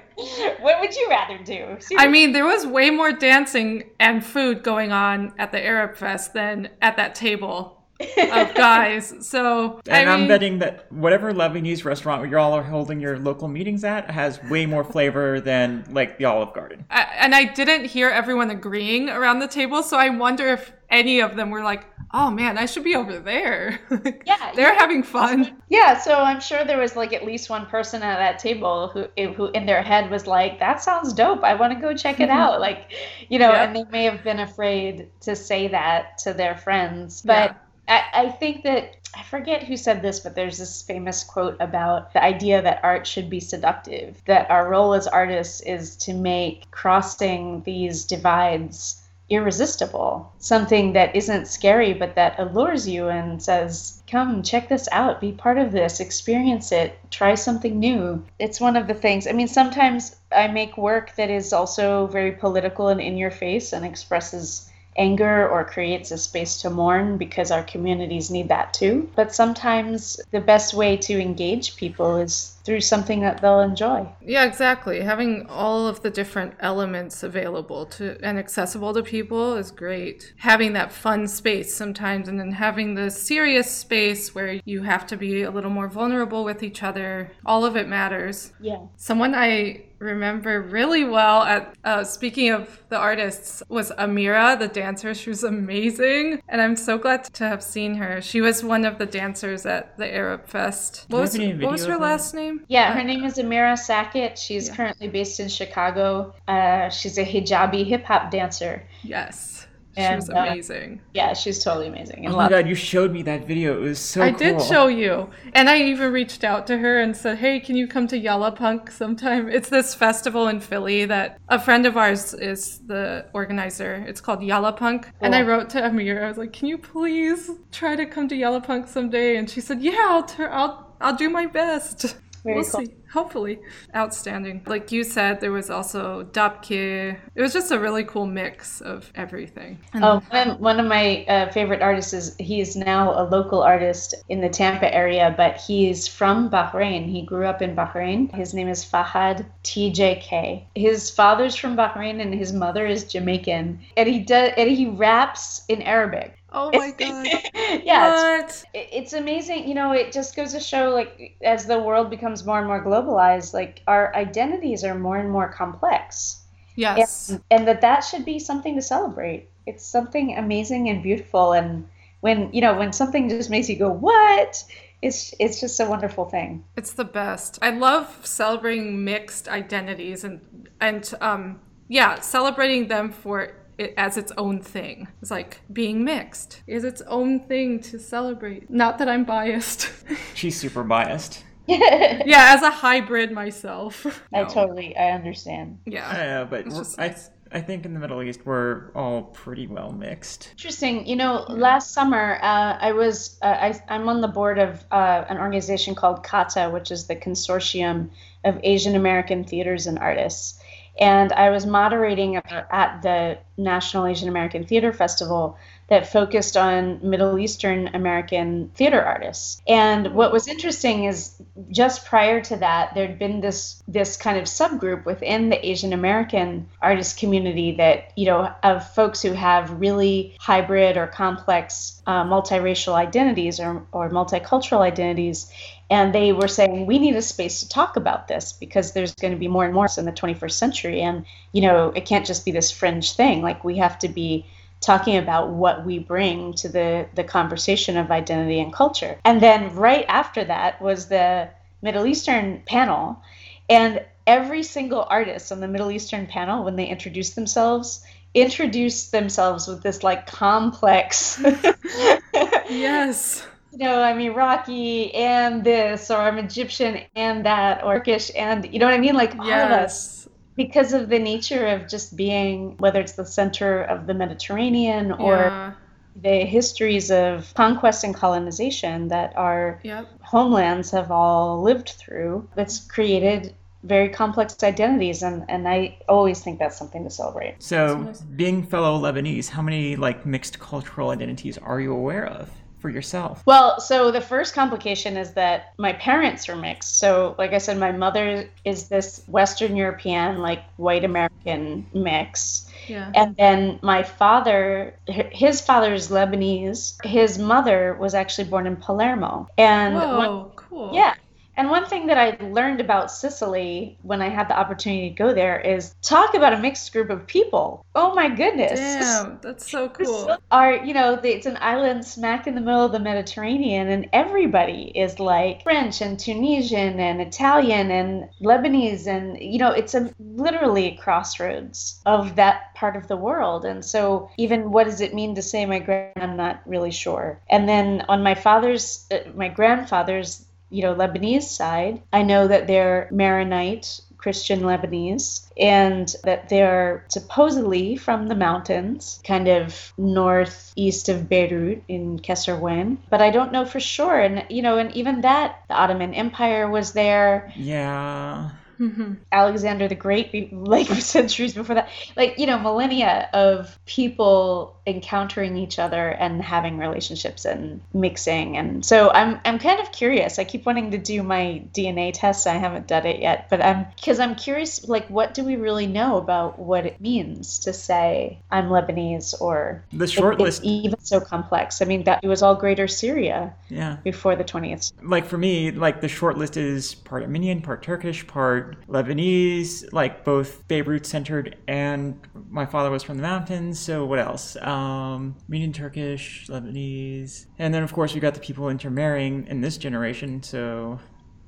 what 0.61 0.81
would 0.81 0.97
you 0.97 1.07
rather 1.09 1.39
do? 1.39 1.77
I 1.97 2.09
mean, 2.09 2.33
there 2.33 2.45
was 2.47 2.67
way 2.67 2.91
more 2.91 3.13
dancing 3.13 3.91
and 4.01 4.25
food 4.25 4.63
going 4.65 4.91
on 4.91 5.33
at 5.39 5.53
the 5.53 5.65
Arab 5.65 5.97
Fest 5.97 6.33
than 6.35 6.69
at 6.83 6.97
that 6.97 7.15
table 7.15 7.78
of 8.01 8.55
guys. 8.55 9.15
So 9.27 9.81
And 9.89 10.09
I 10.09 10.15
mean, 10.15 10.23
am 10.23 10.29
betting 10.29 10.59
that 10.61 10.91
whatever 10.93 11.33
Lebanese 11.33 11.85
restaurant 11.85 12.29
you 12.31 12.39
all 12.39 12.53
are 12.55 12.63
holding 12.63 13.01
your 13.01 13.19
local 13.19 13.49
meetings 13.49 13.85
at 13.85 14.11
has 14.11 14.43
way 14.45 14.67
more 14.67 14.85
flavor 14.85 15.41
than 15.41 15.85
like 15.91 16.19
the 16.19 16.25
Olive 16.27 16.53
Garden. 16.53 16.85
I, 16.91 17.03
and 17.19 17.35
I 17.35 17.45
didn't 17.45 17.87
hear 17.87 18.09
everyone 18.09 18.51
agreeing 18.51 19.09
around 19.11 19.41
the 19.41 19.49
table, 19.49 19.83
so 19.83 19.97
I 19.97 20.09
wonder 20.11 20.49
if 20.49 20.73
any 20.91 21.21
of 21.21 21.37
them 21.37 21.51
were 21.51 21.63
like, 21.63 21.85
"Oh 22.13 22.31
man, 22.31 22.57
I 22.57 22.65
should 22.67 22.85
be 22.85 22.95
over 22.95 23.19
there." 23.19 23.81
Yeah, 24.25 24.53
they're 24.55 24.73
yeah. 24.73 24.79
having 24.79 25.03
fun. 25.03 25.57
Yeah, 25.69 25.99
so 25.99 26.15
I'm 26.15 26.41
sure 26.41 26.65
there 26.65 26.79
was 26.79 26.97
like 26.97 27.13
at 27.13 27.25
least 27.25 27.51
one 27.51 27.67
person 27.67 28.03
at 28.03 28.17
that 28.19 28.39
table 28.39 28.89
who 28.89 29.07
who 29.33 29.47
in 29.49 29.67
their 29.67 29.83
head 29.83 30.11
was 30.11 30.27
like, 30.27 30.59
"That 30.61 30.83
sounds 30.83 31.13
dope. 31.13 31.43
I 31.43 31.55
want 31.55 31.73
to 31.75 31.81
go 31.81 31.95
check 31.95 32.21
it 32.21 32.31
out." 32.43 32.61
Like, 32.61 32.93
you 33.29 33.39
know, 33.39 33.51
Yeah. 33.51 33.65
and 33.65 33.75
they 33.77 33.85
may 33.91 34.05
have 34.05 34.23
been 34.23 34.41
afraid 34.41 35.09
to 35.23 35.35
say 35.37 35.69
that 35.69 36.19
to 36.19 36.33
their 36.33 36.57
friends. 36.57 37.23
But 37.23 37.57
I, 37.89 38.29
think 38.31 38.65
that 38.65 38.97
I 39.17 39.23
forget 39.23 39.65
who 39.65 39.77
said 39.77 40.03
this, 40.03 40.21
but 40.21 40.35
there's 40.35 40.59
this 40.59 40.83
famous 40.83 41.25
quote 41.25 41.57
about 41.61 42.13
the 42.13 42.23
idea 42.23 42.61
that 42.61 42.81
art 42.83 43.07
should 43.07 43.31
be 43.31 43.41
seductive. 43.41 44.23
That 44.27 44.51
our 44.51 44.69
role 44.69 44.95
as 44.95 45.07
artists 45.07 45.61
is 45.63 45.97
to 45.99 46.13
make 46.15 46.71
crossing 46.71 47.63
these 47.65 48.05
divides 48.05 49.03
irresistible, 49.31 50.33
something 50.39 50.95
that 50.95 51.15
isn't 51.15 51.47
scary 51.47 51.93
but 51.93 52.15
that 52.15 52.39
allures 52.39 52.89
you 52.89 53.09
and 53.09 53.43
says, 53.43 54.03
Come, 54.11 54.43
check 54.43 54.69
this 54.69 54.89
out, 54.91 55.21
be 55.21 55.33
part 55.33 55.59
of 55.59 55.71
this, 55.71 56.01
experience 56.01 56.73
it, 56.73 56.99
try 57.11 57.35
something 57.35 57.79
new. 57.79 58.25
It's 58.39 58.61
one 58.61 58.77
of 58.77 58.87
the 58.87 58.95
things. 58.95 59.27
I 59.27 59.33
mean, 59.33 59.49
sometimes 59.49 60.17
I 60.33 60.49
make 60.49 60.79
work 60.79 61.15
that 61.17 61.29
is 61.31 61.53
also 61.53 62.07
very 62.07 62.33
political 62.33 62.89
and 62.89 63.01
in 63.01 63.19
your 63.19 63.31
face 63.31 63.73
and 63.73 63.85
expresses 63.85 64.68
anger 64.99 65.49
or 65.49 65.65
creates 65.65 66.11
a 66.11 66.19
space 66.19 66.61
to 66.63 66.71
mourn 66.71 67.17
because 67.17 67.51
our 67.51 67.63
communities 67.63 68.31
need 68.31 68.49
that 68.49 68.75
too. 68.75 69.09
But 69.15 69.35
sometimes 69.35 70.21
the 70.33 70.41
best 70.41 70.75
way 70.75 70.97
to 70.99 71.21
engage 71.21 71.77
people 71.77 72.17
is 72.17 72.58
through 72.69 72.83
something 72.83 73.21
that 73.21 73.41
they'll 73.41 73.61
enjoy. 73.61 74.07
Yeah, 74.21 74.45
exactly. 74.45 75.01
Having 75.01 75.47
all 75.49 75.89
of 75.89 76.03
the 76.03 76.11
different 76.11 76.53
elements 76.61 77.23
available 77.23 77.87
to 77.87 78.19
and 78.23 78.39
accessible 78.39 78.93
to 78.93 79.03
people 79.03 79.57
is 79.57 79.71
great. 79.71 80.35
Having 80.37 80.75
that 80.75 80.93
fun 80.93 81.29
space 81.29 81.75
sometimes 81.75 82.29
and 82.29 82.39
then 82.39 82.53
having 82.53 82.95
the 82.95 83.11
serious 83.11 83.71
space 83.71 84.35
where 84.35 84.61
you 84.67 84.83
have 84.83 85.07
to 85.07 85.17
be 85.17 85.45
a 85.45 85.51
little 85.51 85.71
more 85.71 85.89
vulnerable 85.89 86.45
with 86.45 86.63
each 86.63 86.83
other. 86.83 87.33
All 87.47 87.65
of 87.65 87.75
it 87.75 87.89
matters. 87.89 88.53
Yeah. 88.61 88.81
Someone 88.97 89.35
I 89.35 89.87
remember 89.99 90.63
really 90.63 91.05
well 91.05 91.43
at 91.43 91.75
uh, 91.85 92.05
speaking 92.05 92.51
of 92.51 92.83
the 92.89 92.97
artists 92.97 93.63
was 93.69 93.91
Amira, 93.93 94.59
the 94.59 94.69
dancer. 94.69 95.15
She 95.15 95.31
was 95.31 95.43
amazing, 95.43 96.41
and 96.49 96.61
I'm 96.61 96.77
so 96.77 96.99
glad 96.99 97.25
to 97.35 97.49
have 97.49 97.63
seen 97.63 97.95
her. 97.95 98.21
She 98.21 98.41
was 98.41 98.63
one 98.63 98.85
of 98.85 98.99
the 98.99 99.07
dancers 99.07 99.67
at 99.67 99.97
the 99.99 100.13
Arab 100.13 100.47
Fest. 100.47 101.07
What 101.09 101.21
was, 101.21 101.39
what 101.39 101.73
was 101.73 101.87
her 101.87 101.97
last 101.97 102.35
name? 102.35 102.58
Yeah, 102.69 102.93
her 102.93 103.05
name 103.05 103.25
is 103.25 103.39
Amira 103.39 103.79
Sackett. 103.79 104.37
She's 104.39 104.69
currently 104.71 105.09
based 105.09 105.41
in 105.41 105.49
Chicago. 105.49 106.35
Uh, 106.47 106.89
she's 106.91 107.19
a 107.19 107.25
hijabi 107.25 107.87
hip 107.87 108.05
hop 108.05 108.31
dancer. 108.31 108.83
Yes, 109.03 109.67
she 109.97 110.03
And, 110.03 110.17
was 110.17 110.31
uh, 110.31 110.35
amazing. 110.35 111.01
Yeah, 111.15 111.33
she's 111.35 111.63
totally 111.65 111.89
amazing. 111.89 112.25
And 112.25 112.35
Oh 112.35 112.37
my 112.37 112.43
love. 112.45 112.51
god, 112.51 112.69
you 112.69 112.75
showed 112.75 113.11
me 113.13 113.23
that 113.23 113.47
video. 113.47 113.77
It 113.79 113.81
was 113.81 113.99
so 113.99 114.23
I 114.23 114.31
cool. 114.31 114.39
did 114.39 114.63
show 114.63 114.87
you, 114.89 115.29
and 115.55 115.69
I 115.69 115.79
even 115.79 116.13
reached 116.13 116.45
out 116.45 116.67
to 116.69 116.79
her 116.79 117.01
and 117.01 117.17
said, 117.17 117.39
"Hey, 117.39 117.59
can 117.61 117.75
you 117.77 117.87
come 117.89 118.07
to 118.09 118.17
Yalla 118.19 118.53
Punk 118.53 118.91
sometime?" 118.91 119.49
It's 119.57 119.69
this 119.71 119.95
festival 119.95 120.49
in 120.49 120.61
Philly 120.61 121.05
that 121.07 121.39
a 121.49 121.59
friend 121.59 121.85
of 121.87 121.97
ours 121.97 122.35
is 122.35 122.79
the 122.87 123.27
organizer. 123.35 124.05
It's 124.07 124.21
called 124.21 124.43
Yalla 124.43 124.73
Punk, 124.73 125.09
and 125.21 125.35
I 125.35 125.43
wrote 125.43 125.69
to 125.71 125.85
Amir. 125.85 126.25
I 126.25 126.29
was 126.29 126.39
like, 126.39 126.53
"Can 126.53 126.69
you 126.69 126.79
please 126.79 127.51
try 127.73 127.97
to 127.97 128.07
come 128.07 128.29
to 128.29 128.37
Yalla 128.37 128.61
Punk 128.61 128.87
someday?" 128.89 129.37
And 129.37 129.49
she 129.51 129.61
said, 129.61 129.81
"Yeah, 129.83 130.07
I'll 130.11 130.23
tur- 130.25 130.51
I'll 130.53 130.95
I'll 131.01 131.17
do 131.17 131.29
my 131.31 131.47
best." 131.47 132.17
Very 132.49 132.61
we'll 132.61 132.71
cool. 132.71 132.87
see. 132.87 132.95
Hopefully, 133.13 133.59
outstanding. 133.95 134.63
Like 134.67 134.91
you 134.91 135.05
said, 135.05 135.41
there 135.41 135.53
was 135.53 135.69
also 135.69 136.25
Dabke. 136.25 137.19
It 137.35 137.43
was 137.43 137.53
just 137.53 137.71
a 137.71 137.79
really 137.79 138.05
cool 138.05 138.25
mix 138.25 138.81
of 138.81 139.13
everything. 139.15 139.79
And 139.93 140.03
Oh, 140.03 140.23
one 140.31 140.49
of, 140.49 140.61
one 140.61 140.81
of 140.81 140.87
my 140.87 141.27
uh, 141.27 141.53
favorite 141.53 141.83
artists 141.83 142.15
is 142.15 142.35
he 142.39 142.63
is 142.63 142.75
now 142.75 143.13
a 143.21 143.25
local 143.29 143.63
artist 143.63 144.15
in 144.31 144.41
the 144.41 144.49
Tampa 144.49 144.93
area, 144.95 145.35
but 145.37 145.57
he's 145.57 146.09
from 146.09 146.49
Bahrain. 146.49 147.05
He 147.05 147.21
grew 147.21 147.45
up 147.45 147.61
in 147.61 147.77
Bahrain. 147.77 148.35
His 148.35 148.55
name 148.55 148.69
is 148.69 148.83
Fahad 148.83 149.45
TJK. 149.65 150.65
His 150.75 151.11
father's 151.11 151.55
from 151.55 151.77
Bahrain 151.77 152.23
and 152.23 152.33
his 152.33 152.55
mother 152.55 152.87
is 152.87 153.05
Jamaican, 153.05 153.79
and 153.99 154.09
he 154.09 154.21
does 154.21 154.53
and 154.57 154.71
he 154.71 154.87
raps 154.87 155.65
in 155.69 155.83
Arabic. 155.83 156.38
Oh 156.53 156.73
my 156.73 156.91
god. 156.91 157.27
yeah, 157.85 158.41
it's 158.41 158.65
it's 158.75 159.13
amazing 159.13 159.69
you 159.69 159.75
know 159.75 159.93
it 159.93 160.13
just 160.13 160.37
goes 160.37 160.53
to 160.53 160.61
show 160.61 160.91
like 160.91 161.37
as 161.43 161.67
the 161.67 161.79
world 161.79 162.11
becomes 162.11 162.45
more 162.45 162.59
and 162.59 162.67
more 162.67 162.83
globalized 162.85 163.53
like 163.55 163.83
our 163.87 164.15
identities 164.15 164.85
are 164.85 164.95
more 164.99 165.17
and 165.19 165.31
more 165.31 165.49
complex 165.53 166.43
Yes. 166.77 167.31
and, 167.31 167.43
and 167.51 167.69
that 167.69 167.81
that 167.81 168.01
should 168.01 168.25
be 168.25 168.39
something 168.39 168.77
to 168.77 168.83
celebrate 168.83 169.49
it's 169.67 169.85
something 169.85 170.37
amazing 170.37 170.89
and 170.89 171.03
beautiful 171.03 171.53
and 171.53 171.89
when 172.21 172.53
you 172.53 172.61
know 172.61 172.77
when 172.79 172.93
something 172.93 173.29
just 173.29 173.51
makes 173.51 173.69
you 173.69 173.77
go 173.77 173.91
what 173.91 174.65
it's 175.03 175.35
it's 175.39 175.61
just 175.61 175.79
a 175.81 175.87
wonderful 175.87 176.25
thing 176.25 176.65
It's 176.77 176.93
the 176.93 177.05
best. 177.05 177.59
I 177.63 177.71
love 177.71 178.27
celebrating 178.27 179.05
mixed 179.05 179.49
identities 179.49 180.25
and 180.25 180.41
and 180.81 181.13
um 181.21 181.61
yeah, 181.91 182.21
celebrating 182.21 182.89
them 182.89 183.11
for 183.11 183.53
it 183.79 183.95
as 183.97 184.17
its 184.17 184.33
own 184.37 184.61
thing. 184.61 185.09
It's 185.23 185.31
like 185.31 185.61
being 185.73 186.05
mixed 186.05 186.63
is 186.67 186.85
its 186.85 187.01
own 187.03 187.41
thing 187.41 187.81
to 187.83 187.99
celebrate. 187.99 188.69
Not 188.69 188.99
that 188.99 189.09
I'm 189.09 189.25
biased. 189.25 189.91
She's 190.35 190.59
super 190.59 190.83
biased. 190.83 191.45
i 191.69 192.23
yeah, 192.27 192.55
as 192.57 192.63
a 192.63 192.71
hybrid 192.71 193.31
myself. 193.31 194.23
I 194.35 194.45
totally 194.45 194.97
i 194.97 195.11
understand 195.11 195.79
Yeah. 195.87 196.09
Uh, 196.09 196.45
but 196.45 196.65
just 196.67 196.99
I. 196.99 197.17
I 197.51 197.63
think 197.63 197.87
in 197.87 197.95
the 197.95 197.99
Middle 197.99 198.23
East 198.23 198.41
we're 198.45 198.93
all 198.95 199.23
pretty 199.23 199.67
well 199.67 199.91
mixed. 199.91 200.51
Interesting. 200.51 201.07
You 201.07 201.17
know, 201.17 201.47
last 201.49 201.95
summer 201.95 202.39
uh, 202.43 202.77
I 202.79 202.93
was 202.93 203.39
uh, 203.41 203.47
I, 203.47 203.81
I'm 203.89 204.07
on 204.11 204.21
the 204.21 204.29
board 204.29 204.59
of 204.59 204.85
uh, 204.91 205.25
an 205.31 205.39
organization 205.39 205.95
called 205.95 206.23
CAATA, 206.23 206.71
which 206.71 206.91
is 206.91 207.07
the 207.07 207.17
Consortium 207.17 208.11
of 208.45 208.61
Asian 208.63 208.95
American 208.97 209.45
Theaters 209.45 209.87
and 209.87 209.99
Artists, 209.99 210.61
and 211.01 211.33
I 211.33 211.49
was 211.49 211.65
moderating 211.65 212.37
at 212.37 213.01
the 213.01 213.39
National 213.59 214.07
Asian 214.07 214.29
American 214.29 214.65
Theater 214.65 214.93
Festival 214.93 215.59
that 215.89 216.07
focused 216.07 216.57
on 216.57 217.01
Middle 217.03 217.39
Eastern 217.39 217.89
American 217.95 218.71
theater 218.75 219.03
artists. 219.03 219.61
And 219.67 220.15
what 220.15 220.33
was 220.33 220.47
interesting 220.47 221.05
is 221.05 221.33
just 221.71 222.05
prior 222.05 222.41
to 222.43 222.57
that, 222.57 222.95
there'd 222.95 223.19
been 223.19 223.41
this 223.41 223.83
this 223.89 224.17
kind 224.17 224.39
of 224.39 224.45
subgroup 224.45 225.05
within 225.05 225.49
the 225.49 225.67
Asian 225.67 225.93
American 225.93 226.69
artist 226.81 227.19
community 227.19 227.73
that 227.77 228.13
you 228.17 228.27
know 228.27 228.53
of 228.63 228.89
folks 228.95 229.23
who 229.23 229.33
have 229.33 229.81
really 229.81 230.37
hybrid 230.39 230.97
or 230.97 231.07
complex 231.07 231.99
uh, 232.09 232.25
multiracial 232.25 232.95
identities 232.95 233.61
or, 233.61 233.87
or 233.93 234.09
multicultural 234.09 234.81
identities. 234.81 235.53
And 235.91 236.15
they 236.15 236.33
were 236.33 236.49
saying, 236.49 236.87
we 236.87 236.99
need 236.99 237.17
a 237.17 237.23
space 237.23 237.61
to 237.61 237.69
talk 237.69 237.97
about 237.97 238.29
this 238.29 238.53
because 238.53 238.93
there's 238.93 239.15
going 239.15 239.33
to 239.35 239.39
be 239.39 239.49
more 239.49 239.67
and 239.67 239.75
more 239.75 239.89
in 239.97 240.07
the 240.07 240.13
21st 240.13 240.53
century. 240.53 241.03
And, 241.03 241.27
you 241.53 241.61
know, 241.61 241.93
it 241.95 242.07
can't 242.07 242.27
just 242.27 242.47
be 242.47 242.51
this 242.51 242.71
fringe 242.71 243.13
thing. 243.13 243.43
Like, 243.49 243.65
we 243.65 243.79
have 243.79 243.99
to 244.01 244.09
be 244.09 244.47
talking 244.81 245.17
about 245.17 245.51
what 245.51 245.85
we 245.85 245.99
bring 245.99 246.53
to 246.55 246.69
the, 246.69 247.09
the 247.15 247.25
conversation 247.25 247.97
of 247.97 248.11
identity 248.11 248.61
and 248.61 248.73
culture. 248.73 249.19
And 249.25 249.41
then 249.41 249.75
right 249.75 250.05
after 250.09 250.45
that 250.45 250.81
was 250.81 251.09
the 251.09 251.49
Middle 251.83 252.07
Eastern 252.07 252.63
panel. 252.67 253.23
And 253.69 254.05
every 254.27 254.63
single 254.63 255.07
artist 255.09 255.51
on 255.51 255.61
the 255.61 255.69
Middle 255.69 255.91
Eastern 255.91 256.27
panel, 256.27 256.65
when 256.65 256.77
they 256.77 256.87
introduced 256.87 257.35
themselves, 257.35 258.05
introduced 258.35 259.11
themselves 259.11 259.67
with 259.67 259.83
this 259.83 260.03
like 260.03 260.27
complex. 260.27 261.43
yes. 262.69 263.47
You 263.73 263.79
know, 263.79 264.03
I'm 264.03 264.21
Iraqi 264.21 265.15
and 265.15 265.65
this, 265.65 266.11
or 266.11 266.19
I'm 266.19 266.39
Egyptian 266.39 267.01
and 267.17 267.45
that, 267.47 267.83
or 267.85 267.95
Turkish 267.95 268.31
and, 268.37 268.73
you 268.73 268.79
know 268.79 268.87
what 268.87 268.95
I 268.95 268.99
mean? 268.99 269.15
Like 269.15 269.37
all 269.39 269.47
yes. 269.47 269.65
of 269.65 269.79
us 269.79 270.18
because 270.59 270.93
of 270.93 271.09
the 271.09 271.21
nature 271.21 271.67
of 271.69 271.89
just 271.89 272.17
being, 272.17 272.77
whether 272.79 273.01
it's 273.01 273.13
the 273.13 273.25
center 273.25 273.85
of 273.85 274.09
the 274.09 274.13
Mediterranean 274.13 275.13
or 275.13 275.37
yeah. 275.37 275.73
the 276.17 276.45
histories 276.45 277.13
of 277.13 277.55
conquest 277.55 278.03
and 278.03 278.13
colonization 278.13 279.07
that 279.07 279.33
our 279.37 279.81
yep. 279.85 280.09
homelands 280.21 280.91
have 280.91 281.13
all 281.13 281.63
lived 281.63 281.91
through, 281.91 282.49
that's 282.57 282.85
created 282.87 283.55
very 283.85 284.09
complex 284.09 284.61
identities 284.65 285.23
and, 285.23 285.45
and 285.49 285.69
I 285.69 285.97
always 286.09 286.43
think 286.43 286.59
that's 286.59 286.77
something 286.77 287.05
to 287.05 287.11
celebrate. 287.11 287.63
So 287.63 288.13
being 288.35 288.67
fellow 288.67 289.01
Lebanese, 289.01 289.49
how 289.49 289.63
many 289.63 289.95
like 289.95 290.27
mixed 290.27 290.59
cultural 290.59 291.11
identities 291.11 291.57
are 291.59 291.81
you 291.81 291.93
aware 291.93 292.27
of? 292.27 292.51
For 292.79 292.89
yourself? 292.89 293.43
Well, 293.47 293.81
so 293.81 294.11
the 294.11 294.21
first 294.21 294.55
complication 294.55 295.17
is 295.17 295.33
that 295.33 295.75
my 295.79 295.93
parents 295.95 296.49
are 296.49 296.57
mixed. 296.57 296.99
So, 296.99 297.35
like 297.39 297.53
I 297.53 297.59
said, 297.59 297.79
my 297.79 297.93
mother 297.93 298.49
is 298.65 298.89
this 298.89 299.23
Western 299.27 299.77
European, 299.77 300.39
like 300.39 300.63
white 300.77 301.05
American 301.05 301.87
mix. 301.93 302.71
Yeah. 302.87 303.11
And 303.15 303.37
then 303.37 303.79
my 303.83 304.03
father, 304.03 304.95
his 305.07 305.61
father 305.61 305.93
is 305.93 306.09
Lebanese. 306.09 307.05
His 307.05 307.39
mother 307.39 307.97
was 307.99 308.15
actually 308.15 308.49
born 308.49 308.67
in 308.67 308.77
Palermo. 308.77 309.49
And 309.59 309.95
Whoa, 309.95 310.19
when, 310.19 310.51
cool. 310.57 310.91
Yeah. 310.95 311.15
And 311.59 311.71
one 311.71 311.87
thing 311.87 312.07
that 312.07 312.17
I 312.17 312.43
learned 312.45 312.81
about 312.81 313.11
Sicily 313.11 313.99
when 314.03 314.23
I 314.23 314.29
had 314.29 314.49
the 314.49 314.57
opportunity 314.57 315.09
to 315.11 315.15
go 315.15 315.35
there 315.35 315.59
is 315.59 315.93
talk 316.03 316.35
about 316.35 316.53
a 316.53 316.59
mixed 316.59 316.93
group 316.93 317.11
of 317.11 317.27
people. 317.27 317.85
Oh 317.97 318.15
my 318.15 318.29
goodness. 318.29 318.79
Damn, 318.79 319.41
that's 319.43 319.69
so 319.69 319.89
cool. 319.89 320.37
Are, 320.53 320.77
you 320.77 320.95
know, 320.95 321.19
it's 321.21 321.47
an 321.47 321.59
island 321.61 322.05
smack 322.05 322.47
in 322.47 322.55
the 322.55 322.61
middle 322.61 322.85
of 322.85 322.93
the 322.93 323.01
Mediterranean 323.01 323.89
and 323.89 324.09
everybody 324.13 324.93
is 324.95 325.19
like 325.19 325.65
French 325.65 326.01
and 326.01 326.17
Tunisian 326.17 327.01
and 327.01 327.21
Italian 327.21 327.91
and 327.91 328.29
Lebanese 328.41 329.09
and 329.09 329.37
you 329.43 329.59
know, 329.59 329.73
it's 329.73 329.97
a 329.97 330.15
literally 330.21 330.87
a 330.87 330.97
crossroads 330.97 332.01
of 332.07 332.37
that 332.37 332.73
part 332.77 332.95
of 332.95 333.09
the 333.09 333.17
world. 333.17 333.65
And 333.65 333.85
so 333.85 334.31
even 334.37 334.71
what 334.71 334.85
does 334.85 335.01
it 335.01 335.13
mean 335.13 335.35
to 335.35 335.43
say 335.43 335.67
my 335.67 335.81
grand 335.81 336.13
I'm 336.17 336.37
not 336.37 336.63
really 336.67 336.93
sure. 336.93 337.41
And 337.51 337.69
then 337.69 338.05
on 338.09 338.23
my 338.23 338.37
father's 338.37 339.05
uh, 339.11 339.29
my 339.35 339.49
grandfather's 339.49 340.45
you 340.71 340.83
know, 340.83 340.95
Lebanese 340.95 341.43
side, 341.43 342.03
I 342.13 342.23
know 342.23 342.49
that 342.49 342.67
they're 342.67 343.09
Maronite 343.11 344.01
Christian 344.19 344.61
Lebanese, 344.61 345.49
and 345.57 346.15
that 346.25 346.49
they're 346.49 347.05
supposedly 347.09 347.97
from 347.97 348.27
the 348.27 348.35
mountains, 348.35 349.21
kind 349.25 349.49
of 349.49 349.93
northeast 349.97 351.09
of 351.09 351.29
Beirut 351.29 351.83
in 351.89 352.19
Kesserwen. 352.19 352.99
But 353.09 353.23
I 353.23 353.31
don't 353.31 353.53
know 353.53 353.65
for 353.65 353.81
sure. 353.81 354.21
And, 354.21 354.45
you 354.51 354.61
know, 354.61 354.77
and 354.77 354.95
even 354.95 355.23
that, 355.23 355.63
the 355.69 355.75
Ottoman 355.75 356.15
Empire 356.15 356.69
was 356.69 356.93
there. 356.93 357.53
Yeah. 357.57 358.51
Mm-hmm. 358.79 359.15
Alexander 359.33 359.89
the 359.89 359.95
Great, 359.95 360.53
like 360.53 360.87
centuries 361.01 361.55
before 361.55 361.75
that, 361.75 361.89
like 362.17 362.39
you 362.39 362.47
know, 362.47 362.59
millennia 362.59 363.29
of 363.33 363.79
people 363.87 364.77
encountering 364.87 365.57
each 365.57 365.79
other 365.79 366.09
and 366.09 366.43
having 366.43 366.79
relationships 366.79 367.45
and 367.45 367.81
mixing, 367.93 368.57
and 368.57 368.85
so 368.85 369.11
I'm 369.11 369.41
I'm 369.45 369.59
kind 369.59 369.81
of 369.81 369.93
curious. 369.93 370.39
I 370.39 370.45
keep 370.45 370.67
wanting 370.67 370.93
to 370.93 370.99
do 370.99 371.23
my 371.23 371.63
DNA 371.75 372.13
test. 372.15 372.47
I 372.47 372.55
haven't 372.55 372.87
done 372.87 373.07
it 373.07 373.21
yet, 373.21 373.49
but 373.51 373.65
I'm 373.65 373.87
because 373.97 374.21
I'm 374.21 374.35
curious. 374.35 374.89
Like, 374.89 375.09
what 375.09 375.35
do 375.35 375.45
we 375.45 375.57
really 375.57 375.87
know 375.87 376.17
about 376.19 376.59
what 376.59 376.87
it 376.87 377.01
means 377.01 377.59
to 377.61 377.73
say 377.73 378.39
I'm 378.51 378.69
Lebanese 378.69 379.41
or 379.41 379.85
the 379.93 380.07
short 380.07 380.41
it, 380.41 380.43
list 380.43 380.65
even 380.65 380.99
so 381.01 381.21
complex? 381.21 381.83
I 381.83 381.85
mean, 381.85 382.05
that 382.05 382.21
it 382.23 382.29
was 382.29 382.43
all 382.43 382.55
Greater 382.55 382.89
Syria. 382.89 383.55
Yeah. 383.69 383.97
Before 384.05 384.37
the 384.37 384.45
20th. 384.45 384.93
Like 385.03 385.27
for 385.27 385.39
me, 385.39 385.71
like 385.71 386.01
the 386.01 386.09
short 386.09 386.39
list 386.39 386.57
is 386.57 386.95
part 386.95 387.23
Armenian, 387.23 387.61
part 387.61 387.83
Turkish, 387.83 388.27
part 388.27 388.68
Lebanese, 388.89 389.93
like 389.93 390.25
both 390.25 390.67
Beirut 390.69 391.07
centered, 391.07 391.57
and 391.67 392.21
my 392.51 392.67
father 392.67 392.91
was 392.91 393.03
from 393.03 393.17
the 393.17 393.23
mountains. 393.23 393.79
So 393.79 394.05
what 394.05 394.19
else? 394.19 394.57
Um, 394.57 395.37
Turkish, 395.73 396.47
Lebanese, 396.49 397.47
and 397.59 397.73
then 397.75 397.83
of 397.83 397.93
course 397.93 398.15
we 398.15 398.21
got 398.21 398.35
the 398.35 398.41
people 398.41 398.69
intermarrying 398.69 399.47
in 399.47 399.61
this 399.61 399.77
generation. 399.77 400.43
So 400.43 400.99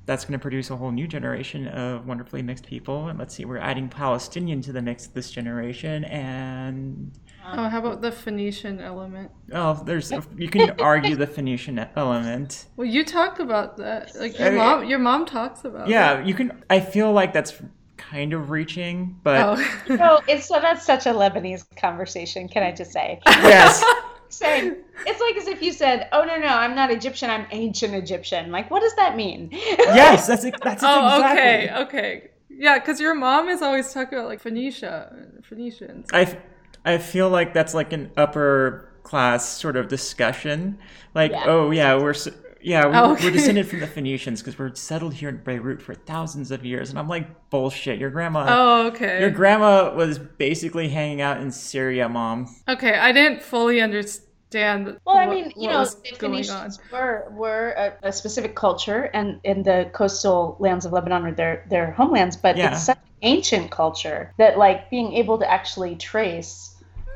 that's 0.05 0.25
going 0.25 0.37
to 0.37 0.41
produce 0.41 0.69
a 0.69 0.75
whole 0.75 0.91
new 0.91 1.07
generation 1.07 1.67
of 1.67 2.07
wonderfully 2.07 2.41
mixed 2.41 2.65
people. 2.65 3.07
And 3.07 3.19
let's 3.19 3.35
see, 3.35 3.45
we're 3.45 3.57
adding 3.57 3.87
Palestinian 3.87 4.61
to 4.63 4.71
the 4.71 4.81
mix 4.81 5.07
this 5.07 5.31
generation, 5.31 6.03
and 6.05 7.11
Oh, 7.45 7.67
how 7.67 7.79
about 7.79 8.01
the 8.01 8.11
Phoenician 8.11 8.79
element? 8.79 9.31
Oh, 9.51 9.81
there's 9.85 10.11
you 10.37 10.49
can 10.49 10.71
argue 10.79 11.15
the 11.15 11.27
Phoenician 11.27 11.85
element. 11.95 12.67
Well, 12.75 12.87
you 12.87 13.03
talk 13.03 13.39
about 13.39 13.77
that. 13.77 14.15
Like 14.15 14.37
your 14.39 14.51
mom, 14.51 14.85
your 14.85 14.99
mom 14.99 15.25
talks 15.25 15.65
about. 15.65 15.87
Yeah, 15.87 16.19
it. 16.19 16.27
you 16.27 16.33
can. 16.33 16.63
I 16.69 16.79
feel 16.79 17.11
like 17.11 17.33
that's 17.33 17.61
kind 17.97 18.33
of 18.33 18.49
reaching, 18.49 19.19
but 19.23 19.59
oh. 19.59 19.79
no, 19.95 20.21
it's 20.27 20.45
so 20.45 20.59
that's 20.59 20.85
such 20.85 21.05
a 21.05 21.09
Lebanese 21.09 21.65
conversation. 21.75 22.47
Can 22.47 22.63
I 22.63 22.71
just 22.71 22.91
say? 22.91 23.19
Yes. 23.25 23.83
Saying 24.29 24.77
it's 25.05 25.19
like 25.19 25.35
as 25.35 25.47
if 25.47 25.61
you 25.61 25.73
said, 25.73 26.07
"Oh 26.13 26.23
no, 26.23 26.37
no, 26.37 26.47
I'm 26.47 26.73
not 26.73 26.89
Egyptian. 26.89 27.29
I'm 27.29 27.45
ancient 27.51 27.93
Egyptian." 27.93 28.49
Like, 28.49 28.71
what 28.71 28.81
does 28.81 28.95
that 28.95 29.17
mean? 29.17 29.49
yes, 29.51 30.25
that's 30.25 30.43
that's 30.43 30.83
oh, 30.85 31.17
exactly. 31.17 31.69
okay, 31.69 31.83
okay. 31.83 32.29
Yeah, 32.49 32.79
because 32.79 33.01
your 33.01 33.13
mom 33.13 33.49
is 33.49 33.61
always 33.61 33.91
talking 33.91 34.17
about 34.17 34.29
like 34.29 34.39
Phoenicia, 34.39 35.41
Phoenicians. 35.43 36.07
I 36.13 36.37
I 36.85 36.97
feel 36.97 37.29
like 37.29 37.53
that's 37.53 37.73
like 37.73 37.93
an 37.93 38.11
upper 38.17 38.91
class 39.03 39.47
sort 39.47 39.75
of 39.75 39.87
discussion. 39.87 40.79
Like, 41.13 41.31
yeah. 41.31 41.43
oh 41.45 41.71
yeah, 41.71 41.95
we're 41.97 42.15
yeah 42.61 42.85
oh, 42.85 42.89
we're, 42.89 42.95
oh, 42.95 43.11
okay. 43.13 43.25
we're 43.25 43.31
descended 43.31 43.67
from 43.67 43.79
the 43.79 43.87
Phoenicians 43.87 44.41
because 44.41 44.57
we're 44.57 44.73
settled 44.75 45.13
here 45.13 45.29
in 45.29 45.37
Beirut 45.37 45.81
for 45.81 45.93
thousands 45.93 46.51
of 46.51 46.65
years, 46.65 46.89
and 46.89 46.99
I'm 46.99 47.07
like, 47.07 47.49
bullshit. 47.49 47.99
Your 47.99 48.09
grandma. 48.09 48.45
Oh, 48.47 48.87
okay. 48.87 49.19
Your 49.19 49.31
grandma 49.31 49.93
was 49.93 50.17
basically 50.17 50.89
hanging 50.89 51.21
out 51.21 51.41
in 51.41 51.51
Syria, 51.51 52.09
mom. 52.09 52.53
Okay, 52.67 52.93
I 52.93 53.11
didn't 53.11 53.41
fully 53.41 53.81
understand. 53.81 54.29
Well, 54.51 54.99
what, 55.15 55.17
I 55.17 55.29
mean, 55.29 55.53
you 55.55 55.69
know, 55.69 55.85
the 55.85 56.15
Phoenicians 56.17 56.79
were 56.91 57.27
were 57.31 57.69
a, 57.71 58.09
a, 58.09 58.11
specific 58.11 58.55
culture, 58.55 59.09
and 59.13 59.39
in 59.43 59.63
the 59.63 59.89
coastal 59.93 60.57
lands 60.59 60.85
of 60.85 60.91
Lebanon 60.91 61.23
were 61.23 61.31
their 61.31 61.65
their 61.69 61.91
homelands, 61.91 62.35
but 62.35 62.57
yeah. 62.57 62.71
it's 62.71 62.83
such 62.83 62.97
ancient 63.21 63.71
culture 63.71 64.33
that 64.37 64.57
like 64.57 64.89
being 64.89 65.13
able 65.13 65.37
to 65.37 65.49
actually 65.49 65.95
trace 65.95 66.70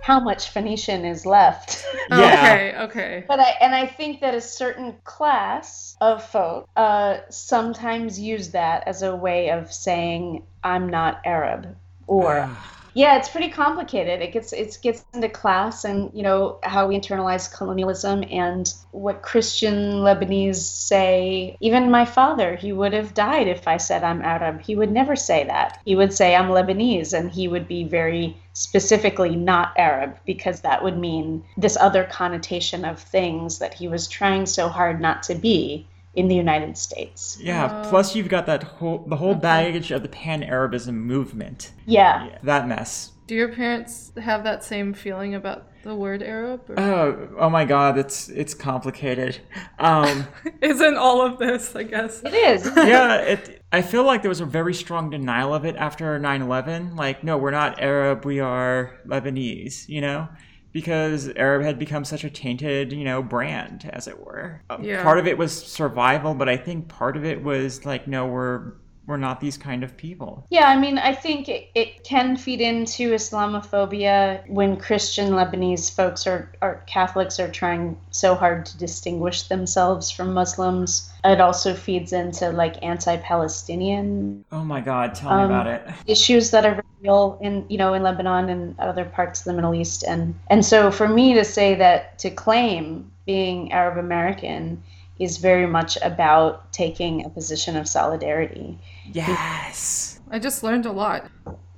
how 0.06 0.20
much 0.20 0.50
Phoenician 0.50 1.04
is 1.04 1.26
left. 1.26 1.84
yeah. 2.12 2.44
Okay, 2.44 2.78
okay. 2.84 3.26
But 3.28 3.39
I 3.39 3.56
and 3.60 3.74
I 3.74 3.88
think 3.88 4.22
that 4.22 4.36
a 4.36 4.39
certain 4.39 4.94
class 5.04 5.98
of 6.00 6.24
folk 6.24 6.70
uh, 6.76 7.18
sometimes 7.32 8.20
use 8.20 8.52
that 8.52 8.88
as 8.88 9.02
a 9.02 9.15
way 9.15 9.50
of 9.50 9.74
saying 9.74 10.44
I'm 10.63 10.91
not 10.91 11.22
Arab 11.26 11.76
or 12.06 12.56
yeah, 12.96 13.18
it's 13.18 13.28
pretty 13.28 13.50
complicated. 13.50 14.22
It 14.22 14.32
gets 14.32 14.54
it 14.54 14.78
gets 14.82 15.04
into 15.14 15.28
class 15.28 15.84
and 15.84 16.10
you 16.14 16.24
know 16.24 16.60
how 16.64 16.88
we 16.88 16.98
internalize 16.98 17.54
colonialism 17.54 18.24
and 18.32 18.74
what 18.91 19.22
Christian 19.22 19.96
Lebanese 19.96 20.56
say. 20.56 21.58
Even 21.60 21.91
my 21.91 22.06
father, 22.06 22.56
he 22.56 22.72
would 22.72 22.93
have 22.93 23.14
died 23.14 23.50
if 23.50 23.68
I 23.68 23.76
said 23.76 24.06
I'm 24.06 24.22
Arab. 24.22 24.62
He 24.62 24.78
would 24.78 24.91
never 24.93 25.18
say 25.18 25.43
that. 25.43 25.82
He 25.84 25.98
would 25.98 26.14
say 26.14 26.38
I'm 26.38 26.48
Lebanese, 26.48 27.12
and 27.12 27.30
he 27.30 27.50
would 27.50 27.68
be 27.68 27.84
very 27.84 28.38
specifically 28.54 29.36
not 29.36 29.74
Arab 29.76 30.18
because 30.26 30.62
that 30.62 30.82
would 30.82 30.98
mean 30.98 31.43
this 31.58 31.76
other 31.76 32.06
connotation 32.06 32.86
of 32.86 32.98
things 32.98 33.60
that 33.60 33.74
he 33.74 33.89
was 33.89 34.08
trying 34.08 34.46
so 34.46 34.70
hard 34.70 35.02
not 35.02 35.24
to 35.24 35.36
be 35.36 35.86
in 36.16 36.28
the 36.28 36.36
United 36.36 36.78
States. 36.78 37.38
Yeah, 37.41 37.86
plus 37.89 38.16
you've 38.16 38.30
got 38.30 38.45
that 38.45 38.63
whole 38.63 39.05
the 39.07 39.18
whole 39.18 39.32
okay. 39.32 39.41
baggage 39.41 39.91
of 39.91 40.01
the 40.01 40.09
pan-Arabism 40.09 40.99
movement. 40.99 41.72
Yeah. 41.86 42.38
That 42.43 42.68
mess. 42.68 43.11
Do 43.28 43.36
your 43.36 43.49
parents 43.49 44.11
have 44.18 44.43
that 44.43 44.63
same 44.63 44.93
feeling 44.93 45.34
about 45.34 45.68
the 45.84 45.95
word 45.95 46.22
Arab? 46.22 46.70
Or... 46.70 46.80
Oh, 46.80 47.30
oh 47.39 47.49
my 47.49 47.66
God, 47.66 47.97
it's 47.97 48.30
it's 48.30 48.53
complicated. 48.53 49.39
Um, 49.80 50.28
Isn't 50.61 50.95
all 50.95 51.22
of 51.22 51.38
this? 51.38 51.76
I 51.76 51.84
guess 51.84 52.22
it 52.24 52.34
is. 52.34 52.66
yeah, 52.78 53.18
it. 53.18 53.61
I 53.72 53.82
feel 53.82 54.03
like 54.03 54.22
there 54.22 54.30
was 54.30 54.41
a 54.41 54.45
very 54.45 54.74
strong 54.74 55.09
denial 55.09 55.53
of 55.53 55.66
it 55.66 55.76
after 55.76 56.20
9/11. 56.20 56.95
Like, 56.97 57.24
no, 57.24 57.38
we're 57.38 57.51
not 57.51 57.82
Arab, 57.82 58.26
we 58.26 58.39
are 58.39 58.95
Lebanese. 59.05 59.89
You 59.89 60.01
know, 60.01 60.30
because 60.76 61.30
Arab 61.38 61.63
had 61.63 61.80
become 61.80 62.03
such 62.03 62.26
a 62.26 62.30
tainted, 62.30 62.91
you 62.91 63.05
know, 63.05 63.23
brand, 63.23 63.89
as 63.93 64.09
it 64.09 64.19
were. 64.19 64.61
Uh, 64.69 64.78
yeah. 64.82 65.01
Part 65.01 65.19
of 65.19 65.26
it 65.26 65.38
was 65.38 65.57
survival, 65.57 66.34
but 66.34 66.49
I 66.49 66.57
think 66.57 66.89
part 66.89 67.15
of 67.15 67.23
it 67.23 67.41
was 67.41 67.86
like, 67.86 68.09
no, 68.09 68.28
we're 68.28 68.73
we're 69.08 69.18
not 69.18 69.39
these 69.39 69.58
kind 69.58 69.84
of 69.84 69.95
people. 69.97 70.45
Yeah, 70.49 70.66
I 70.68 70.78
mean, 70.78 70.97
I 70.97 71.14
think 71.14 71.47
it, 71.49 71.70
it 71.76 72.03
can 72.03 72.38
feed 72.38 72.62
into 72.62 73.12
Islamophobia 73.14 74.47
when 74.49 74.78
Christian 74.78 75.32
Lebanese 75.32 75.93
folks 75.95 76.26
or, 76.28 76.51
or 76.62 76.84
Catholics 76.88 77.39
are 77.39 77.47
trying 77.51 77.97
so 78.12 78.36
hard 78.36 78.66
to 78.68 78.78
distinguish 78.78 79.43
themselves 79.43 80.10
from 80.12 80.34
Muslims. 80.34 81.12
It 81.24 81.41
also 81.41 81.74
feeds 81.74 82.14
into 82.14 82.49
like 82.51 82.76
anti-Palestinian 82.84 84.45
Oh 84.51 84.64
my 84.64 84.82
God, 84.82 85.16
tell 85.16 85.32
Um, 85.32 85.39
me 85.39 85.45
about 85.56 85.68
it. 85.68 85.82
issues 86.08 86.51
that 86.51 86.66
are 86.66 86.82
real 87.01 87.38
in 87.41 87.66
you 87.70 87.78
know 87.78 87.93
in 87.93 88.03
Lebanon 88.03 88.49
and 88.49 88.80
other 88.80 89.06
parts 89.06 89.39
of 89.41 89.45
the 89.45 89.53
Middle 89.53 89.76
East 89.76 90.03
and 90.03 90.36
and 90.49 90.66
so 90.66 90.91
for 90.91 91.08
me 91.08 91.34
to 91.34 91.43
say 91.43 91.76
that 91.76 92.18
to 92.20 92.30
claim 92.30 93.12
being 93.26 93.72
Arab 93.72 93.97
American 93.97 94.82
is 95.20 95.38
very 95.38 95.66
much 95.66 95.97
about 96.01 96.74
taking 96.74 97.26
a 97.26 97.30
position 97.30 97.78
of 97.78 97.88
solidarity. 97.88 98.78
Yes. 99.11 100.20
I 100.30 100.39
just 100.39 100.63
learned 100.63 100.86
a 100.86 100.91
lot. 100.91 101.30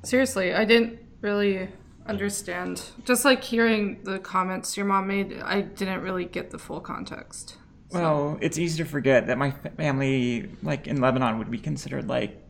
Seriously, 0.03 0.53
I 0.53 0.65
didn't 0.65 0.99
really 1.21 1.69
understand. 2.05 2.81
Just 3.05 3.25
like 3.25 3.43
hearing 3.43 4.01
the 4.03 4.19
comments 4.19 4.77
your 4.77 4.85
mom 4.85 5.07
made, 5.07 5.39
I 5.41 5.61
didn't 5.61 6.01
really 6.01 6.25
get 6.25 6.51
the 6.51 6.57
full 6.57 6.79
context. 6.79 7.57
Well, 7.91 8.37
it's 8.41 8.57
easy 8.57 8.83
to 8.83 8.89
forget 8.89 9.27
that 9.27 9.37
my 9.37 9.51
family, 9.51 10.49
like 10.63 10.87
in 10.87 10.99
Lebanon, 10.99 11.37
would 11.37 11.51
be 11.51 11.59
considered 11.59 12.07
like, 12.07 12.43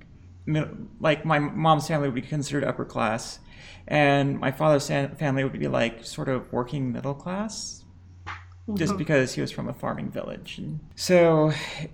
like 0.99 1.25
my 1.25 1.39
mom's 1.39 1.87
family 1.87 2.07
would 2.07 2.15
be 2.15 2.21
considered 2.21 2.63
upper 2.63 2.85
class, 2.85 3.39
and 3.87 4.39
my 4.39 4.51
father's 4.51 4.87
family 4.87 5.43
would 5.43 5.59
be 5.59 5.67
like 5.67 6.05
sort 6.05 6.29
of 6.29 6.51
working 6.53 6.91
middle 6.91 7.13
class, 7.13 7.76
just 8.75 8.91
mm-hmm. 8.91 8.97
because 8.97 9.33
he 9.33 9.41
was 9.41 9.51
from 9.51 9.69
a 9.69 9.73
farming 9.73 10.09
village. 10.09 10.57
And 10.57 10.79
so, 10.95 11.51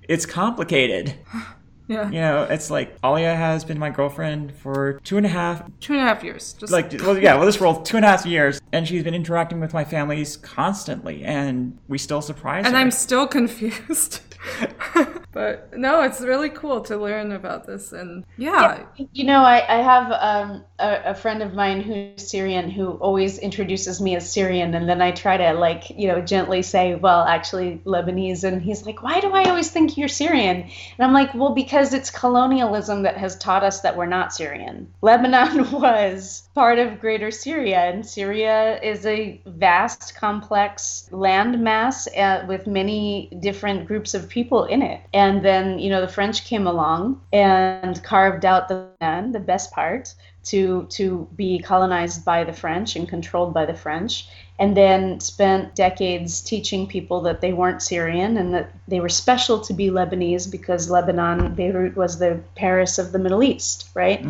it's 0.07 0.25
complicated. 0.25 1.15
Yeah. 1.87 2.09
You 2.09 2.21
know, 2.21 2.43
it's 2.43 2.71
like 2.71 2.97
Alia 3.03 3.35
has 3.35 3.65
been 3.65 3.77
my 3.77 3.89
girlfriend 3.89 4.55
for 4.55 5.01
two 5.03 5.17
and 5.17 5.25
a 5.25 5.29
half, 5.29 5.69
Two 5.81 5.93
and 5.93 6.01
a 6.01 6.05
half 6.05 6.23
years. 6.23 6.53
Just 6.53 6.71
like, 6.71 6.93
well, 7.01 7.17
yeah, 7.17 7.35
well, 7.35 7.45
this 7.45 7.59
roll 7.59 7.81
two 7.81 7.97
and 7.97 8.05
a 8.05 8.09
half 8.09 8.25
years, 8.25 8.61
and 8.71 8.87
she's 8.87 9.03
been 9.03 9.13
interacting 9.13 9.59
with 9.59 9.73
my 9.73 9.83
families 9.83 10.37
constantly, 10.37 11.23
and 11.25 11.77
we 11.89 11.97
still 11.97 12.21
surprise 12.21 12.65
and 12.65 12.73
her. 12.73 12.79
I'm 12.79 12.89
still 12.89 13.27
confused. 13.37 14.21
but 15.33 15.75
no, 15.75 16.03
it's 16.03 16.21
really 16.21 16.49
cool 16.49 16.81
to 16.81 16.95
learn 16.95 17.31
about 17.31 17.65
this. 17.65 17.91
And 17.91 18.23
yeah, 18.37 18.85
You 19.11 19.25
know, 19.25 19.41
I, 19.41 19.57
I 19.67 19.81
have 19.81 20.11
um, 20.11 20.63
a, 20.79 21.11
a 21.11 21.15
friend 21.15 21.41
of 21.41 21.53
mine 21.53 21.81
who's 21.81 22.29
Syrian 22.29 22.69
who 22.69 22.91
always 22.91 23.39
introduces 23.39 23.99
me 23.99 24.15
as 24.15 24.31
Syrian, 24.31 24.75
and 24.75 24.87
then 24.87 25.01
I 25.01 25.11
try 25.11 25.37
to, 25.37 25.53
like, 25.53 25.89
you 25.89 26.07
know, 26.07 26.21
gently 26.21 26.61
say, 26.61 26.95
well, 26.95 27.23
actually, 27.23 27.81
Lebanese. 27.85 28.43
And 28.43 28.61
he's 28.61 28.85
like, 28.85 29.01
why 29.01 29.19
do 29.19 29.31
I 29.33 29.45
always 29.45 29.71
think 29.71 29.97
you're 29.97 30.07
Syrian? 30.07 30.61
And 30.61 30.99
I'm 30.99 31.13
like, 31.13 31.33
well, 31.33 31.53
because 31.53 31.93
it's 31.93 32.11
colonialism 32.11 33.03
that 33.03 33.17
has 33.17 33.35
taught 33.37 33.63
us 33.63 33.81
that 33.81 33.97
we're 33.97 34.05
not 34.05 34.33
Syrian. 34.33 34.93
Lebanon 35.01 35.71
was 35.81 36.42
part 36.53 36.77
of 36.77 36.99
greater 36.99 37.31
Syria, 37.31 37.79
and 37.89 38.05
Syria 38.05 38.79
is 38.81 39.05
a 39.05 39.41
vast, 39.45 40.15
complex 40.15 41.09
landmass 41.11 42.07
uh, 42.17 42.45
with 42.47 42.67
many 42.67 43.31
different 43.39 43.87
groups 43.87 44.13
of 44.13 44.29
people 44.29 44.65
in 44.65 44.81
it. 44.81 45.01
And 45.13 45.43
then, 45.43 45.79
you 45.79 45.89
know, 45.89 46.01
the 46.01 46.07
French 46.07 46.45
came 46.45 46.67
along 46.67 47.21
and 47.31 48.01
carved 48.03 48.45
out 48.45 48.67
the 48.67 48.87
land, 49.01 49.33
the 49.33 49.39
best 49.39 49.71
part, 49.71 50.13
to 50.43 50.85
to 50.89 51.27
be 51.35 51.59
colonized 51.59 52.25
by 52.25 52.43
the 52.43 52.53
French 52.53 52.95
and 52.95 53.07
controlled 53.07 53.53
by 53.53 53.65
the 53.65 53.73
French, 53.73 54.27
and 54.59 54.75
then 54.75 55.19
spent 55.19 55.75
decades 55.75 56.41
teaching 56.41 56.87
people 56.87 57.21
that 57.21 57.41
they 57.41 57.53
weren't 57.53 57.81
Syrian 57.81 58.37
and 58.37 58.53
that 58.53 58.71
they 58.87 58.99
were 58.99 59.09
special 59.09 59.59
to 59.61 59.73
be 59.73 59.89
Lebanese 59.89 60.51
because 60.51 60.89
Lebanon, 60.89 61.55
Beirut 61.55 61.95
was 61.95 62.19
the 62.19 62.41
Paris 62.55 62.99
of 62.99 63.11
the 63.11 63.19
Middle 63.19 63.43
East, 63.43 63.89
right? 63.93 64.21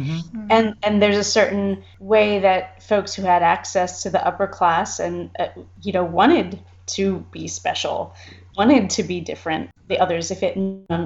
And 0.49 0.75
and 0.83 1.01
there's 1.01 1.17
a 1.17 1.23
certain 1.23 1.83
way 1.99 2.39
that 2.39 2.83
folks 2.83 3.13
who 3.13 3.23
had 3.23 3.43
access 3.43 4.03
to 4.03 4.09
the 4.09 4.25
upper 4.25 4.47
class 4.47 4.99
and 4.99 5.29
uh, 5.39 5.47
you 5.81 5.91
know 5.91 6.03
wanted 6.03 6.59
to 6.85 7.19
be 7.31 7.47
special, 7.47 8.13
wanted 8.55 8.89
to 8.91 9.03
be 9.03 9.21
different 9.21 9.69
the 9.87 9.99
others 9.99 10.31
if 10.31 10.43
it 10.43 10.57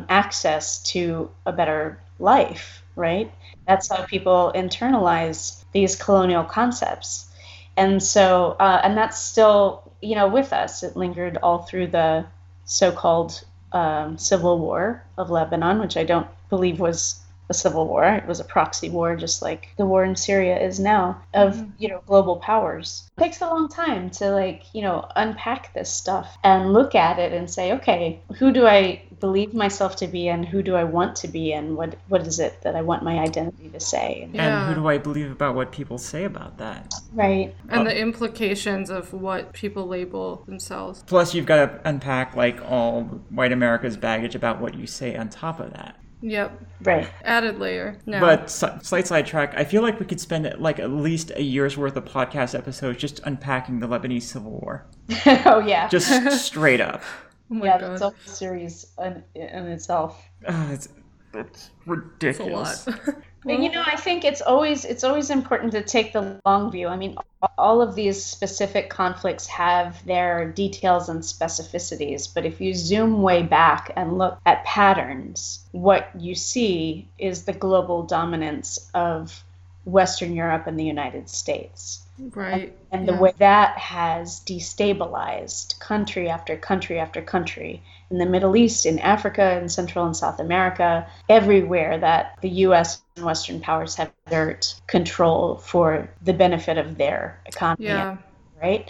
access 0.09 0.81
to 0.83 1.29
a 1.45 1.51
better 1.51 1.99
life, 2.19 2.83
right? 2.95 3.31
That's 3.67 3.89
how 3.89 4.05
people 4.05 4.51
internalize 4.55 5.63
these 5.73 5.95
colonial 5.95 6.43
concepts. 6.43 7.29
And 7.75 8.01
so, 8.01 8.55
uh, 8.59 8.81
and 8.83 8.97
that's 8.97 9.21
still, 9.21 9.91
you 10.01 10.15
know, 10.15 10.27
with 10.27 10.53
us. 10.53 10.83
It 10.83 10.95
lingered 10.95 11.37
all 11.43 11.59
through 11.63 11.87
the 11.87 12.25
so-called 12.65 13.43
um, 13.71 14.17
civil 14.17 14.57
war 14.59 15.03
of 15.17 15.29
Lebanon, 15.29 15.79
which 15.79 15.97
I 15.97 16.03
don't 16.03 16.27
believe 16.49 16.79
was 16.79 17.19
a 17.49 17.53
civil 17.53 17.87
war. 17.87 18.03
It 18.03 18.27
was 18.27 18.39
a 18.39 18.43
proxy 18.45 18.89
war, 18.89 19.15
just 19.15 19.41
like 19.41 19.69
the 19.77 19.85
war 19.85 20.03
in 20.03 20.15
Syria 20.15 20.59
is 20.59 20.79
now, 20.79 21.21
of 21.33 21.55
mm-hmm. 21.55 21.71
you 21.77 21.89
know 21.89 22.01
global 22.05 22.37
powers. 22.37 23.09
It 23.17 23.21
takes 23.21 23.41
a 23.41 23.47
long 23.47 23.69
time 23.69 24.09
to 24.11 24.31
like 24.31 24.63
you 24.73 24.81
know 24.81 25.07
unpack 25.15 25.73
this 25.73 25.91
stuff 25.91 26.37
and 26.43 26.73
look 26.73 26.95
at 26.95 27.19
it 27.19 27.33
and 27.33 27.49
say, 27.49 27.73
okay, 27.73 28.21
who 28.37 28.51
do 28.51 28.65
I 28.65 29.03
believe 29.19 29.53
myself 29.53 29.95
to 29.97 30.07
be, 30.07 30.27
and 30.27 30.45
who 30.45 30.61
do 30.61 30.75
I 30.75 30.83
want 30.83 31.15
to 31.17 31.27
be, 31.27 31.53
and 31.53 31.75
what 31.75 31.95
what 32.07 32.25
is 32.27 32.39
it 32.39 32.61
that 32.61 32.75
I 32.75 32.81
want 32.81 33.03
my 33.03 33.19
identity 33.19 33.69
to 33.69 33.79
say? 33.79 34.21
And- 34.23 34.35
Yeah. 34.35 34.67
And 34.67 34.75
who 34.75 34.81
do 34.81 34.87
I 34.87 34.97
believe 34.97 35.31
about 35.31 35.55
what 35.55 35.71
people 35.71 35.97
say 35.97 36.23
about 36.23 36.57
that? 36.57 36.93
right. 37.13 37.55
and 37.69 37.87
the 37.87 37.97
implications 37.97 38.89
of 38.89 39.13
what 39.13 39.53
people 39.53 39.87
label 39.87 40.43
themselves. 40.45 41.03
Plus, 41.07 41.33
you've 41.33 41.45
got 41.45 41.65
to 41.65 41.89
unpack 41.89 42.35
like 42.35 42.61
all 42.63 43.03
white 43.29 43.51
America's 43.51 43.97
baggage 43.97 44.35
about 44.35 44.61
what 44.61 44.75
you 44.75 44.87
say 44.87 45.15
on 45.15 45.29
top 45.29 45.59
of 45.59 45.73
that. 45.73 45.99
Yep. 46.21 46.65
Right. 46.81 47.07
Added 47.23 47.59
layer. 47.59 47.97
No. 48.07 48.19
But 48.19 48.43
s- 48.43 48.63
slight 48.81 49.05
sidetrack, 49.05 49.53
I 49.55 49.63
feel 49.63 49.81
like 49.83 49.99
we 49.99 50.05
could 50.05 50.19
spend 50.19 50.51
like 50.59 50.79
at 50.79 50.89
least 50.89 51.31
a 51.35 51.43
year's 51.43 51.77
worth 51.77 51.95
of 51.95 52.05
podcast 52.05 52.57
episodes 52.57 52.97
just 52.99 53.19
unpacking 53.25 53.79
the 53.79 53.87
Lebanese 53.87 54.23
Civil 54.23 54.51
War, 54.51 54.85
oh 55.45 55.59
yeah. 55.59 55.87
just 55.89 56.43
straight 56.45 56.81
up. 56.81 57.03
oh 57.51 57.63
yeah, 57.63 57.79
god. 57.79 57.99
that's 57.99 58.25
a 58.25 58.29
series 58.29 58.87
in, 59.03 59.23
in 59.35 59.67
itself. 59.67 60.27
Oh, 60.47 60.69
it's, 60.71 60.87
it's 61.33 61.49
It's 61.49 61.69
a 61.85 61.89
ridiculous. 61.91 62.87
lot. 62.87 62.99
And, 63.45 63.63
you 63.63 63.71
know, 63.71 63.83
I 63.85 63.95
think 63.95 64.25
it's 64.25 64.41
always 64.41 64.83
it's 64.85 65.03
always 65.03 65.29
important 65.29 65.71
to 65.73 65.81
take 65.83 66.11
the 66.13 66.39
long 66.45 66.71
view. 66.71 66.87
I 66.87 66.97
mean, 66.97 67.17
all 67.57 67.81
of 67.81 67.95
these 67.95 68.23
specific 68.23 68.89
conflicts 68.89 69.47
have 69.47 70.03
their 70.05 70.51
details 70.51 71.07
and 71.09 71.21
specificities, 71.21 72.33
but 72.33 72.45
if 72.45 72.59
you 72.59 72.73
zoom 72.73 73.21
way 73.21 73.43
back 73.43 73.91
and 73.95 74.17
look 74.17 74.39
at 74.45 74.65
patterns, 74.65 75.65
what 75.71 76.09
you 76.19 76.35
see 76.35 77.07
is 77.17 77.45
the 77.45 77.53
global 77.53 78.03
dominance 78.03 78.89
of 78.93 79.43
Western 79.85 80.35
Europe 80.35 80.67
and 80.67 80.77
the 80.79 80.83
United 80.83 81.29
States. 81.29 82.01
right. 82.33 82.75
And 82.91 83.07
the 83.07 83.13
Yeah. 83.13 83.19
way 83.19 83.33
that 83.37 83.77
has 83.77 84.39
destabilized 84.41 85.79
country 85.79 86.29
after 86.29 86.57
country 86.57 86.99
after 86.99 87.21
country 87.21 87.83
in 88.09 88.17
the 88.17 88.25
Middle 88.25 88.55
East, 88.55 88.85
in 88.85 88.99
Africa, 88.99 89.59
in 89.59 89.69
Central 89.69 90.05
and 90.05 90.15
South 90.15 90.39
America, 90.39 91.07
everywhere 91.27 91.97
that 91.97 92.37
the 92.41 92.49
US 92.65 93.01
and 93.15 93.25
Western 93.25 93.59
powers 93.59 93.95
have 93.95 94.11
exert 94.25 94.79
control 94.87 95.57
for 95.57 96.09
the 96.21 96.33
benefit 96.33 96.77
of 96.77 96.97
their 96.97 97.39
economy, 97.45 97.87
Yeah. 97.87 98.17
right? 98.61 98.89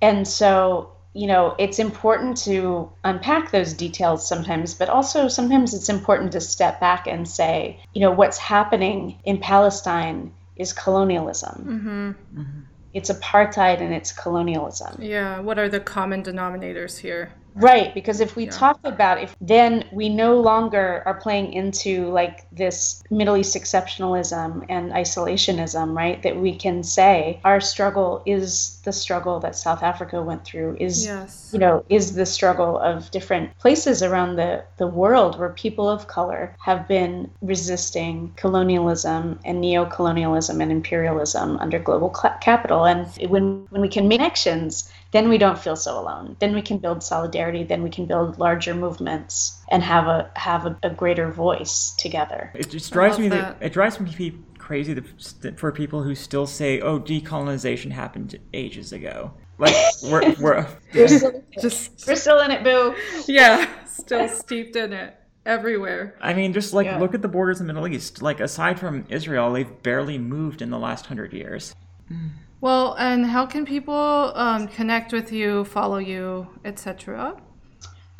And 0.00 0.26
so, 0.26 0.92
you 1.12 1.26
know, 1.26 1.54
it's 1.58 1.78
important 1.78 2.36
to 2.38 2.90
unpack 3.04 3.50
those 3.50 3.74
details 3.74 4.26
sometimes, 4.26 4.74
but 4.74 4.88
also 4.88 5.28
sometimes 5.28 5.74
it's 5.74 5.88
important 5.88 6.32
to 6.32 6.40
step 6.40 6.80
back 6.80 7.06
and 7.06 7.28
say, 7.28 7.80
you 7.92 8.00
know, 8.00 8.10
what's 8.12 8.38
happening 8.38 9.18
in 9.24 9.38
Palestine 9.38 10.32
is 10.56 10.72
colonialism. 10.72 12.16
Mm-hmm. 12.34 12.60
It's 12.94 13.10
apartheid 13.10 13.80
and 13.80 13.92
it's 13.94 14.12
colonialism. 14.12 15.00
Yeah. 15.02 15.40
What 15.40 15.58
are 15.58 15.68
the 15.68 15.80
common 15.80 16.22
denominators 16.22 16.98
here? 16.98 17.32
Right, 17.54 17.92
because 17.94 18.20
if 18.20 18.34
we 18.34 18.44
Yeah. 18.44 18.50
talk 18.50 18.80
about 18.84 19.22
if 19.22 19.36
then 19.40 19.84
we 19.92 20.08
no 20.08 20.40
longer 20.40 21.02
are 21.04 21.14
playing 21.14 21.52
into 21.52 22.06
like 22.08 22.46
this 22.50 23.02
Middle 23.10 23.36
East 23.36 23.54
exceptionalism 23.54 24.64
and 24.70 24.92
isolationism, 24.92 25.94
right? 25.94 26.22
That 26.22 26.36
we 26.36 26.54
can 26.54 26.82
say 26.82 27.40
our 27.44 27.60
struggle 27.60 28.22
is 28.24 28.80
the 28.84 28.92
struggle 28.92 29.40
that 29.40 29.54
South 29.54 29.82
Africa 29.82 30.22
went 30.22 30.44
through, 30.44 30.76
is 30.80 31.04
Yes. 31.04 31.50
you 31.52 31.58
know, 31.58 31.84
is 31.90 32.14
the 32.14 32.24
struggle 32.24 32.78
of 32.78 33.10
different 33.10 33.58
places 33.58 34.02
around 34.02 34.36
the, 34.36 34.64
the 34.78 34.86
world 34.86 35.38
where 35.38 35.50
people 35.50 35.90
of 35.90 36.08
color 36.08 36.56
have 36.64 36.88
been 36.88 37.30
resisting 37.42 38.32
colonialism 38.36 39.38
and 39.44 39.60
neo-colonialism 39.60 40.60
and 40.62 40.72
imperialism 40.72 41.58
under 41.58 41.78
global 41.78 42.14
cl- 42.14 42.34
capital. 42.40 42.86
And 42.86 43.06
when, 43.28 43.66
when 43.68 43.82
we 43.82 43.88
can 43.88 44.08
make 44.08 44.22
connections, 44.22 44.88
then 45.12 45.28
we 45.28 45.38
don't 45.38 45.58
feel 45.58 45.76
so 45.76 45.98
alone. 45.98 46.36
Then 46.40 46.54
we 46.54 46.62
can 46.62 46.78
build 46.78 47.02
solidarity. 47.02 47.64
Then 47.64 47.82
we 47.82 47.90
can 47.90 48.06
build 48.06 48.38
larger 48.38 48.74
movements 48.74 49.60
and 49.70 49.82
have 49.82 50.06
a 50.06 50.30
have 50.36 50.66
a, 50.66 50.76
a 50.82 50.90
greater 50.90 51.30
voice 51.30 51.94
together. 51.98 52.50
It 52.54 52.70
just 52.70 52.92
drives 52.92 53.18
me. 53.18 53.28
that. 53.28 53.58
It 53.60 53.72
drives 53.72 54.00
me 54.00 54.38
crazy 54.58 54.94
that- 54.94 55.58
for 55.58 55.70
people 55.72 56.02
who 56.02 56.14
still 56.14 56.46
say, 56.46 56.80
"Oh, 56.80 56.98
decolonization 56.98 57.90
happened 57.92 58.38
ages 58.52 58.92
ago." 58.92 59.32
Like 59.58 59.74
we're 60.04 60.34
we're 60.40 60.66
We're 60.94 61.08
still, 61.08 61.42
Just 61.60 62.06
we're 62.08 62.16
still 62.16 62.40
in 62.40 62.50
it, 62.50 62.64
boo. 62.64 62.94
yeah, 63.28 63.68
still 63.84 64.26
steeped 64.28 64.76
in 64.76 64.92
it 64.92 65.14
everywhere. 65.44 66.16
I 66.20 66.32
mean, 66.34 66.52
just 66.52 66.72
like 66.72 66.86
Yeah. 66.86 66.98
look 66.98 67.14
at 67.14 67.20
the 67.22 67.28
borders 67.28 67.60
in 67.60 67.66
the 67.66 67.72
Middle 67.74 67.88
East. 67.88 68.22
Like 68.22 68.40
aside 68.40 68.80
from 68.80 69.04
Israel, 69.10 69.52
they've 69.52 69.82
barely 69.82 70.16
moved 70.18 70.62
in 70.62 70.70
the 70.70 70.78
last 70.78 71.06
hundred 71.06 71.32
years. 71.32 71.74
Mm. 72.10 72.30
Well, 72.62 72.94
and 72.94 73.26
how 73.26 73.46
can 73.46 73.66
people 73.66 74.32
um, 74.36 74.68
connect 74.68 75.12
with 75.12 75.32
you, 75.32 75.64
follow 75.64 75.98
you, 75.98 76.46
etc.? 76.64 77.36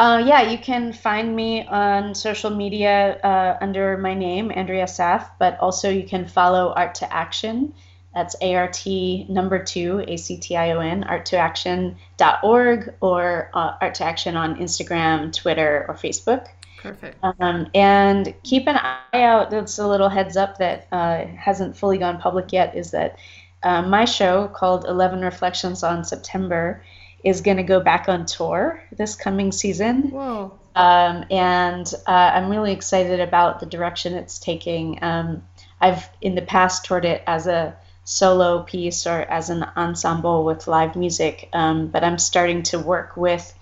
Uh, 0.01 0.21
yeah, 0.27 0.43
you 0.51 0.59
can 0.59 0.93
find 0.93 1.37
me 1.37 1.65
on 1.65 2.13
social 2.13 2.51
media 2.51 3.21
uh, 3.23 3.57
under 3.61 3.97
my 3.99 4.15
name, 4.15 4.51
Andrea 4.53 4.87
Assaf, 4.87 5.31
but 5.39 5.61
also 5.61 5.91
you 5.91 6.03
can 6.03 6.27
follow 6.27 6.75
Art2Action. 6.77 7.73
That's 8.17 8.35
ART 8.43 8.85
number 9.29 9.63
two, 9.63 10.05
A 10.09 10.17
C 10.17 10.39
T 10.39 10.57
I 10.57 10.73
O 10.73 10.81
N, 10.81 11.05
art2action.org, 11.05 12.95
or 13.01 13.51
uh, 13.55 13.79
Art2Action 13.79 14.35
on 14.35 14.57
Instagram, 14.57 15.33
Twitter, 15.33 15.87
or 15.87 15.95
Facebook. 15.95 16.49
Perfect. 16.79 17.17
Um, 17.23 17.71
and 17.75 18.35
keep 18.43 18.67
an 18.67 18.77
eye 18.77 19.23
out. 19.23 19.51
That's 19.51 19.79
a 19.79 19.87
little 19.87 20.09
heads 20.09 20.37
up 20.37 20.59
that 20.59 20.89
uh, 20.91 21.27
hasn't 21.27 21.77
fully 21.77 21.99
gone 21.99 22.21
public 22.21 22.53
yet. 22.53 22.77
Is 22.77 22.91
that 22.91 23.21
uh, 23.63 23.83
my 23.83 24.05
show 24.05 24.49
called 24.49 24.85
Eleven 24.85 25.21
Reflections 25.21 25.83
on 25.83 26.05
September 26.05 26.83
is 27.25 27.41
going 27.41 27.57
to 27.57 27.63
go 27.63 27.81
back 27.81 28.09
on 28.09 28.27
tour 28.27 28.83
this 28.97 29.15
coming 29.15 29.53
season. 29.53 30.11
Whoa. 30.11 30.59
Um, 30.75 31.25
and 31.31 31.93
uh, 32.07 32.11
I'm 32.35 32.51
really 32.51 32.73
excited 32.73 33.21
about 33.21 33.61
the 33.61 33.67
direction 33.67 34.15
it's 34.15 34.39
taking. 34.39 34.99
Um, 35.03 35.47
I've 35.81 36.09
in 36.21 36.35
the 36.35 36.43
past 36.43 36.85
toured 36.85 37.05
it 37.05 37.23
as 37.27 37.47
a 37.47 37.77
solo 38.05 38.63
piece 38.63 39.07
or 39.07 39.21
as 39.21 39.51
an 39.51 39.65
ensemble 39.77 40.45
with 40.45 40.67
live 40.67 40.97
music, 40.97 41.49
um, 41.53 41.89
but 41.89 42.03
I'm 42.03 42.19
starting 42.19 42.63
to 42.65 42.79
work 42.79 43.17
with 43.17 43.55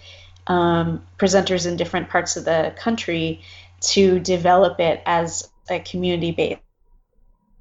um, 0.47 1.05
presenters 1.19 1.67
in 1.67 1.77
different 1.77 2.09
parts 2.09 2.37
of 2.37 2.45
the 2.45 2.75
country 2.79 3.43
to 3.81 4.19
develop 4.21 4.81
it 4.81 5.03
as 5.05 5.49
a 5.69 5.81
community-based 5.81 6.61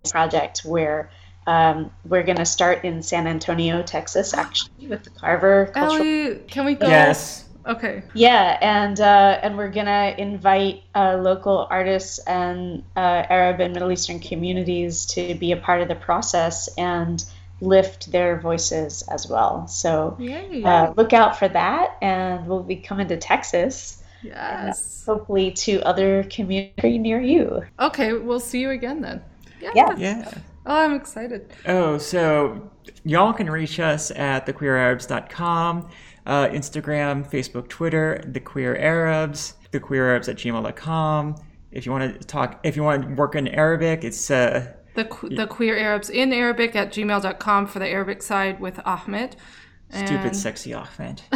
project 0.10 0.62
where 0.64 1.10
um, 1.50 1.92
we're 2.06 2.22
going 2.22 2.38
to 2.38 2.46
start 2.46 2.86
in 2.86 3.02
San 3.02 3.26
Antonio, 3.26 3.82
Texas, 3.82 4.36
actually, 4.36 4.88
with 4.88 5.04
the 5.04 5.10
Carver 5.10 5.72
Cultural 5.74 6.06
Ellie, 6.06 6.36
can 6.48 6.64
we 6.64 6.76
go? 6.76 6.88
Yes. 6.88 7.46
Okay. 7.66 8.04
yeah, 8.14 8.58
and 8.62 9.00
uh, 9.00 9.40
and 9.44 9.58
we're 9.58 9.70
gonna 9.70 10.16
invite 10.18 10.84
uh, 10.96 11.18
local 11.18 11.68
artists 11.70 12.20
and 12.20 12.84
uh, 12.96 13.26
Arab 13.30 13.60
and 13.60 13.74
Middle 13.74 13.92
Eastern 13.92 14.20
communities 14.20 15.06
to 15.08 15.36
be 15.36 15.52
a 15.52 15.58
part 15.58 15.82
of 15.82 15.88
the 15.88 15.96
process 15.96 16.70
and 16.78 17.24
lift 17.62 18.12
their 18.12 18.40
voices 18.40 19.04
as 19.12 19.28
well. 19.28 19.68
So 19.68 20.16
Yay. 20.20 20.64
uh, 20.64 20.94
look 20.96 21.14
out 21.14 21.38
for 21.38 21.48
that, 21.48 21.98
and 22.02 22.48
we'll 22.48 22.64
be 22.64 22.78
coming 22.78 23.08
to 23.10 23.18
Texas, 23.18 24.02
yes. 24.24 25.04
hopefully 25.06 25.52
to 25.52 25.82
other 25.82 26.24
community 26.24 26.98
near 26.98 27.20
you. 27.20 27.64
Okay, 27.80 28.14
we'll 28.14 28.40
see 28.40 28.62
you 28.62 28.70
again 28.70 29.02
then. 29.02 29.22
Yeah. 29.62 29.72
Yeah. 29.76 29.96
Yeah. 29.98 30.32
Oh, 30.66 30.76
I'm 30.76 30.94
excited. 30.94 31.54
Oh, 31.66 31.98
so 31.98 32.70
y'all 33.04 33.34
can 33.34 33.50
reach 33.50 33.80
us 33.80 34.12
at 34.12 34.46
thequeerarabs.com, 34.46 35.90
uh, 36.26 36.48
Instagram, 36.48 37.30
Facebook, 37.30 37.70
Twitter, 37.70 38.24
The 38.28 38.40
Queer 38.40 38.76
Arabs, 38.76 39.56
thequeerarabs 39.72 40.28
at 40.30 40.36
gmail.com. 40.38 41.36
If 41.72 41.86
you 41.86 41.92
want 41.92 42.20
to 42.20 42.28
talk, 42.28 42.60
if 42.64 42.76
you 42.76 42.84
want 42.84 43.04
to 43.08 43.14
work 43.16 43.36
in 43.36 43.48
Arabic, 43.48 44.04
it's 44.04 44.30
uh, 44.32 44.74
The, 44.96 45.06
que- 45.06 45.36
the 45.36 45.46
queer 45.48 45.78
Arabs 45.78 46.10
in 46.10 46.34
Arabic 46.34 46.76
at 46.76 46.92
gmail.com 46.92 47.68
for 47.68 47.80
the 47.80 47.88
Arabic 47.88 48.22
side 48.24 48.60
with 48.60 48.80
Ahmed. 48.86 49.36
stupid, 49.92 50.12
And- 50.26 50.36
sexy 50.38 50.74
Ahmed. 50.74 51.22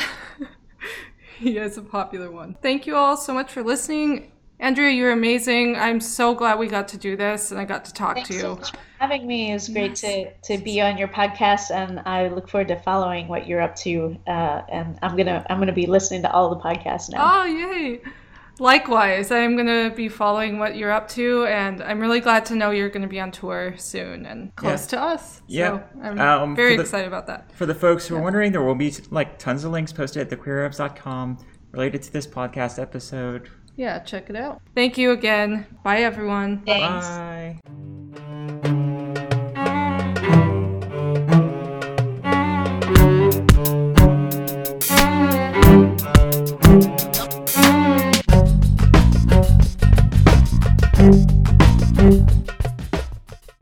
He 1.39 1.57
is 1.57 1.77
a 1.77 1.81
popular 1.81 2.31
one. 2.31 2.55
Thank 2.61 2.87
you 2.87 2.95
all 2.95 3.17
so 3.17 3.33
much 3.33 3.51
for 3.51 3.63
listening. 3.63 4.31
Andrea, 4.63 4.91
you're 4.91 5.11
amazing. 5.11 5.75
I'm 5.75 5.99
so 5.99 6.33
glad 6.33 6.57
we 6.57 6.67
got 6.67 6.87
to 6.89 6.97
do 6.97 7.17
this 7.17 7.51
and 7.51 7.59
I 7.59 7.65
got 7.65 7.83
to 7.85 7.93
talk 7.93 8.15
Thanks 8.15 8.29
to 8.29 8.39
so 8.39 8.49
you. 8.51 8.55
much 8.55 8.71
for 8.71 8.77
having 8.99 9.27
me. 9.27 9.51
It 9.51 9.55
was 9.55 9.67
great 9.67 9.95
to, 9.97 10.31
to 10.33 10.57
be 10.57 10.79
on 10.79 10.97
your 10.97 11.09
podcast, 11.09 11.69
and 11.69 11.99
I 12.05 12.29
look 12.29 12.47
forward 12.47 12.69
to 12.69 12.79
following 12.79 13.27
what 13.27 13.45
you're 13.45 13.59
up 13.59 13.75
to. 13.77 14.17
Uh, 14.25 14.61
and 14.71 14.97
I'm 15.01 15.17
gonna 15.17 15.45
I'm 15.49 15.59
gonna 15.59 15.73
be 15.73 15.85
listening 15.85 16.21
to 16.21 16.31
all 16.31 16.49
the 16.55 16.61
podcasts 16.61 17.09
now. 17.11 17.41
Oh, 17.41 17.43
yay. 17.43 18.01
Likewise, 18.59 19.31
I'm 19.31 19.55
going 19.55 19.65
to 19.89 19.93
be 19.95 20.07
following 20.07 20.59
what 20.59 20.75
you're 20.77 20.91
up 20.91 21.07
to, 21.09 21.43
and 21.47 21.81
I'm 21.81 21.99
really 21.99 22.19
glad 22.19 22.45
to 22.45 22.55
know 22.55 22.69
you're 22.69 22.87
going 22.89 23.01
to 23.01 23.07
be 23.07 23.19
on 23.19 23.31
tour 23.31 23.73
soon 23.77 24.27
and 24.27 24.55
close 24.55 24.83
Yeah. 24.83 24.99
to 24.99 25.01
us. 25.05 25.41
Yeah. 25.47 25.67
So 25.79 25.83
I'm 26.03 26.19
Um, 26.21 26.55
very 26.55 26.75
the- 26.75 26.83
excited 26.83 27.07
about 27.07 27.25
that. 27.27 27.51
For 27.53 27.65
the 27.65 27.73
folks 27.73 28.05
who 28.07 28.15
are 28.15 28.21
wondering, 28.21 28.51
there 28.51 28.61
will 28.61 28.75
be 28.75 28.93
like 29.09 29.39
tons 29.39 29.63
of 29.63 29.71
links 29.71 29.91
posted 29.91 30.31
at 30.31 30.39
thequeerarabs.com 30.39 31.39
related 31.71 32.03
to 32.03 32.13
this 32.13 32.27
podcast 32.27 32.79
episode 32.79 33.49
yeah, 33.75 33.99
check 33.99 34.29
it 34.29 34.35
out. 34.35 34.61
Thank 34.75 34.97
you 34.97 35.11
again. 35.11 35.65
Bye, 35.83 36.01
everyone. 36.01 36.63
Thanks. 36.65 37.07
Bye. 37.07 37.59